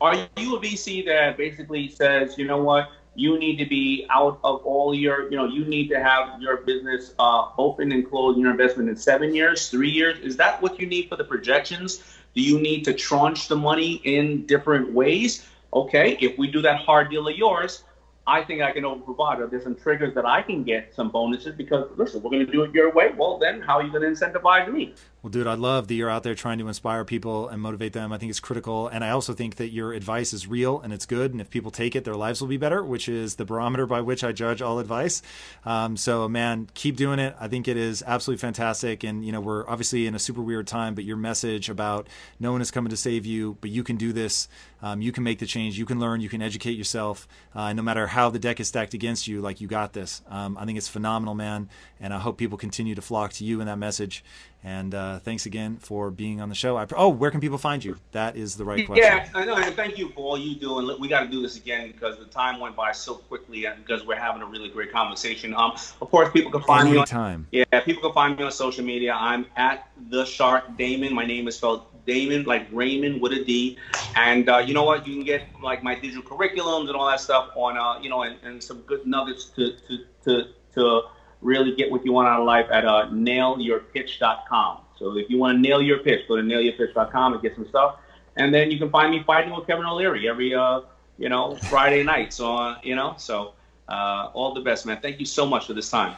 are 0.00 0.16
you 0.36 0.56
a 0.56 0.60
VC 0.60 1.06
that 1.06 1.36
basically 1.36 1.88
says, 1.88 2.36
you 2.36 2.44
know 2.44 2.60
what, 2.60 2.90
you 3.14 3.38
need 3.38 3.56
to 3.58 3.66
be 3.66 4.04
out 4.10 4.40
of 4.42 4.64
all 4.64 4.92
your, 4.92 5.30
you 5.30 5.36
know, 5.36 5.46
you 5.46 5.64
need 5.64 5.88
to 5.90 6.02
have 6.02 6.42
your 6.42 6.56
business 6.56 7.14
uh, 7.20 7.50
open 7.56 7.92
and 7.92 8.10
close 8.10 8.36
your 8.36 8.50
investment 8.50 8.88
in 8.88 8.96
seven 8.96 9.32
years, 9.32 9.70
three 9.70 9.90
years? 9.90 10.18
Is 10.18 10.36
that 10.38 10.60
what 10.60 10.80
you 10.80 10.88
need 10.88 11.08
for 11.08 11.14
the 11.14 11.24
projections? 11.24 12.02
Do 12.34 12.42
you 12.42 12.58
need 12.58 12.84
to 12.86 12.92
tranche 12.92 13.46
the 13.46 13.56
money 13.56 14.00
in 14.02 14.44
different 14.44 14.92
ways? 14.92 15.46
Okay, 15.76 16.16
if 16.20 16.38
we 16.38 16.50
do 16.50 16.62
that 16.62 16.80
hard 16.80 17.10
deal 17.10 17.28
of 17.28 17.36
yours, 17.36 17.84
I 18.26 18.42
think 18.42 18.60
I 18.60 18.72
can 18.72 18.84
over 18.84 19.00
provide. 19.00 19.38
There's 19.50 19.62
some 19.62 19.76
triggers 19.76 20.14
that 20.14 20.26
I 20.26 20.42
can 20.42 20.64
get 20.64 20.92
some 20.94 21.10
bonuses 21.10 21.54
because 21.54 21.88
listen, 21.96 22.22
we're 22.22 22.30
going 22.30 22.44
to 22.44 22.50
do 22.50 22.62
it 22.64 22.74
your 22.74 22.92
way. 22.92 23.12
Well, 23.16 23.38
then 23.38 23.60
how 23.60 23.78
are 23.78 23.82
you 23.84 23.92
going 23.92 24.02
to 24.02 24.08
incentivize 24.08 24.72
me? 24.72 24.94
Well, 25.26 25.32
dude, 25.32 25.48
I 25.48 25.54
love 25.54 25.88
that 25.88 25.94
you're 25.94 26.08
out 26.08 26.22
there 26.22 26.36
trying 26.36 26.58
to 26.58 26.68
inspire 26.68 27.04
people 27.04 27.48
and 27.48 27.60
motivate 27.60 27.92
them. 27.92 28.12
I 28.12 28.16
think 28.16 28.30
it's 28.30 28.38
critical. 28.38 28.86
And 28.86 29.02
I 29.02 29.10
also 29.10 29.32
think 29.32 29.56
that 29.56 29.70
your 29.70 29.92
advice 29.92 30.32
is 30.32 30.46
real 30.46 30.78
and 30.80 30.92
it's 30.92 31.04
good. 31.04 31.32
And 31.32 31.40
if 31.40 31.50
people 31.50 31.72
take 31.72 31.96
it, 31.96 32.04
their 32.04 32.14
lives 32.14 32.40
will 32.40 32.46
be 32.46 32.58
better, 32.58 32.80
which 32.84 33.08
is 33.08 33.34
the 33.34 33.44
barometer 33.44 33.86
by 33.86 34.02
which 34.02 34.22
I 34.22 34.30
judge 34.30 34.62
all 34.62 34.78
advice. 34.78 35.22
Um, 35.64 35.96
so, 35.96 36.28
man, 36.28 36.68
keep 36.74 36.96
doing 36.96 37.18
it. 37.18 37.34
I 37.40 37.48
think 37.48 37.66
it 37.66 37.76
is 37.76 38.04
absolutely 38.06 38.40
fantastic. 38.40 39.02
And, 39.02 39.26
you 39.26 39.32
know, 39.32 39.40
we're 39.40 39.68
obviously 39.68 40.06
in 40.06 40.14
a 40.14 40.20
super 40.20 40.42
weird 40.42 40.68
time, 40.68 40.94
but 40.94 41.02
your 41.02 41.16
message 41.16 41.68
about 41.68 42.06
no 42.38 42.52
one 42.52 42.60
is 42.60 42.70
coming 42.70 42.90
to 42.90 42.96
save 42.96 43.26
you, 43.26 43.58
but 43.60 43.70
you 43.70 43.82
can 43.82 43.96
do 43.96 44.12
this. 44.12 44.46
Um, 44.80 45.00
you 45.02 45.10
can 45.10 45.24
make 45.24 45.40
the 45.40 45.46
change. 45.46 45.76
You 45.76 45.86
can 45.86 45.98
learn. 45.98 46.20
You 46.20 46.28
can 46.28 46.40
educate 46.40 46.78
yourself. 46.78 47.26
Uh, 47.52 47.72
no 47.72 47.82
matter 47.82 48.06
how 48.06 48.30
the 48.30 48.38
deck 48.38 48.60
is 48.60 48.68
stacked 48.68 48.94
against 48.94 49.26
you, 49.26 49.40
like 49.40 49.60
you 49.60 49.66
got 49.66 49.92
this. 49.92 50.22
Um, 50.28 50.56
I 50.56 50.64
think 50.66 50.78
it's 50.78 50.86
phenomenal, 50.86 51.34
man. 51.34 51.68
And 51.98 52.14
I 52.14 52.20
hope 52.20 52.38
people 52.38 52.58
continue 52.58 52.94
to 52.94 53.02
flock 53.02 53.32
to 53.32 53.44
you 53.44 53.58
and 53.60 53.68
that 53.68 53.78
message. 53.78 54.22
And 54.66 54.96
uh, 54.96 55.20
thanks 55.20 55.46
again 55.46 55.76
for 55.76 56.10
being 56.10 56.40
on 56.40 56.48
the 56.48 56.56
show. 56.56 56.76
I, 56.76 56.88
oh, 56.96 57.08
where 57.08 57.30
can 57.30 57.40
people 57.40 57.56
find 57.56 57.84
you? 57.84 57.98
That 58.10 58.34
is 58.34 58.56
the 58.56 58.64
right 58.64 58.84
question. 58.84 59.04
Yeah, 59.06 59.28
I 59.32 59.44
know. 59.44 59.54
And 59.54 59.72
thank 59.76 59.96
you 59.96 60.08
for 60.08 60.22
all 60.22 60.36
you 60.36 60.56
do. 60.56 60.80
And 60.80 61.00
we 61.00 61.06
got 61.06 61.20
to 61.20 61.28
do 61.28 61.40
this 61.40 61.56
again 61.56 61.92
because 61.92 62.18
the 62.18 62.24
time 62.24 62.58
went 62.58 62.74
by 62.74 62.90
so 62.90 63.14
quickly 63.14 63.66
and 63.66 63.78
because 63.86 64.04
we're 64.04 64.18
having 64.18 64.42
a 64.42 64.46
really 64.46 64.68
great 64.68 64.90
conversation. 64.90 65.54
Um, 65.54 65.76
of 66.02 66.10
course, 66.10 66.32
people 66.32 66.50
can 66.50 66.62
find 66.62 66.88
Any 66.88 66.98
me 66.98 67.04
time. 67.04 67.46
Yeah, 67.52 67.62
people 67.84 68.02
can 68.02 68.12
find 68.12 68.36
me 68.36 68.42
on 68.42 68.50
social 68.50 68.84
media. 68.84 69.14
I'm 69.14 69.46
at 69.54 69.88
the 70.10 70.24
Shark 70.24 70.76
Daymond. 70.76 71.12
My 71.12 71.24
name 71.24 71.46
is 71.46 71.54
spelled 71.54 71.84
Daymond, 72.04 72.46
like 72.46 72.66
Raymond 72.72 73.20
with 73.20 73.34
a 73.34 73.44
D. 73.44 73.78
And 74.16 74.48
uh, 74.48 74.58
you 74.58 74.74
know 74.74 74.82
what? 74.82 75.06
You 75.06 75.14
can 75.14 75.22
get 75.24 75.44
like 75.62 75.84
my 75.84 75.94
digital 75.94 76.24
curriculums 76.24 76.88
and 76.88 76.96
all 76.96 77.06
that 77.06 77.20
stuff 77.20 77.50
on, 77.54 77.78
uh, 77.78 78.02
you 78.02 78.10
know, 78.10 78.22
and, 78.22 78.36
and 78.42 78.60
some 78.60 78.80
good 78.80 79.06
nuggets 79.06 79.44
to 79.50 79.76
to 79.86 79.98
to 80.24 80.48
to 80.74 81.02
really 81.46 81.74
get 81.74 81.90
what 81.90 82.04
you 82.04 82.12
want 82.12 82.28
out 82.28 82.40
of 82.40 82.46
life 82.46 82.66
at 82.70 82.84
uh, 82.84 83.06
nailyourpitch.com. 83.10 84.78
So 84.98 85.16
if 85.16 85.30
you 85.30 85.38
want 85.38 85.56
to 85.56 85.60
nail 85.60 85.80
your 85.80 85.98
pitch, 85.98 86.26
go 86.26 86.36
to 86.36 86.42
nailyourpitch.com 86.42 87.32
and 87.34 87.42
get 87.42 87.54
some 87.54 87.68
stuff. 87.68 87.96
And 88.36 88.52
then 88.52 88.70
you 88.70 88.78
can 88.78 88.90
find 88.90 89.10
me 89.10 89.22
fighting 89.26 89.54
with 89.54 89.66
Kevin 89.66 89.86
O'Leary 89.86 90.28
every, 90.28 90.54
uh, 90.54 90.82
you 91.18 91.28
know, 91.28 91.54
Friday 91.70 92.02
night. 92.02 92.32
So, 92.32 92.56
uh, 92.56 92.78
you 92.82 92.94
know, 92.94 93.14
so 93.16 93.54
uh, 93.88 94.30
all 94.34 94.52
the 94.52 94.60
best, 94.60 94.84
man. 94.84 95.00
Thank 95.00 95.20
you 95.20 95.26
so 95.26 95.46
much 95.46 95.66
for 95.66 95.74
this 95.74 95.90
time. 95.90 96.16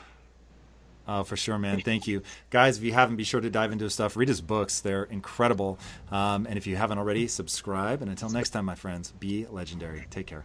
Oh, 1.06 1.24
for 1.24 1.36
sure, 1.36 1.58
man. 1.58 1.80
Thank 1.80 2.06
you. 2.06 2.22
Guys, 2.50 2.76
if 2.76 2.84
you 2.84 2.92
haven't, 2.92 3.16
be 3.16 3.24
sure 3.24 3.40
to 3.40 3.48
dive 3.48 3.72
into 3.72 3.84
his 3.84 3.94
stuff. 3.94 4.14
Read 4.16 4.28
his 4.28 4.42
books, 4.42 4.80
they're 4.80 5.04
incredible. 5.04 5.78
Um, 6.10 6.46
and 6.46 6.58
if 6.58 6.66
you 6.66 6.76
haven't 6.76 6.98
already, 6.98 7.28
subscribe. 7.28 8.02
And 8.02 8.10
until 8.10 8.28
next 8.28 8.50
time, 8.50 8.66
my 8.66 8.74
friends, 8.74 9.12
be 9.12 9.46
legendary. 9.46 10.04
Take 10.10 10.26
care. 10.26 10.44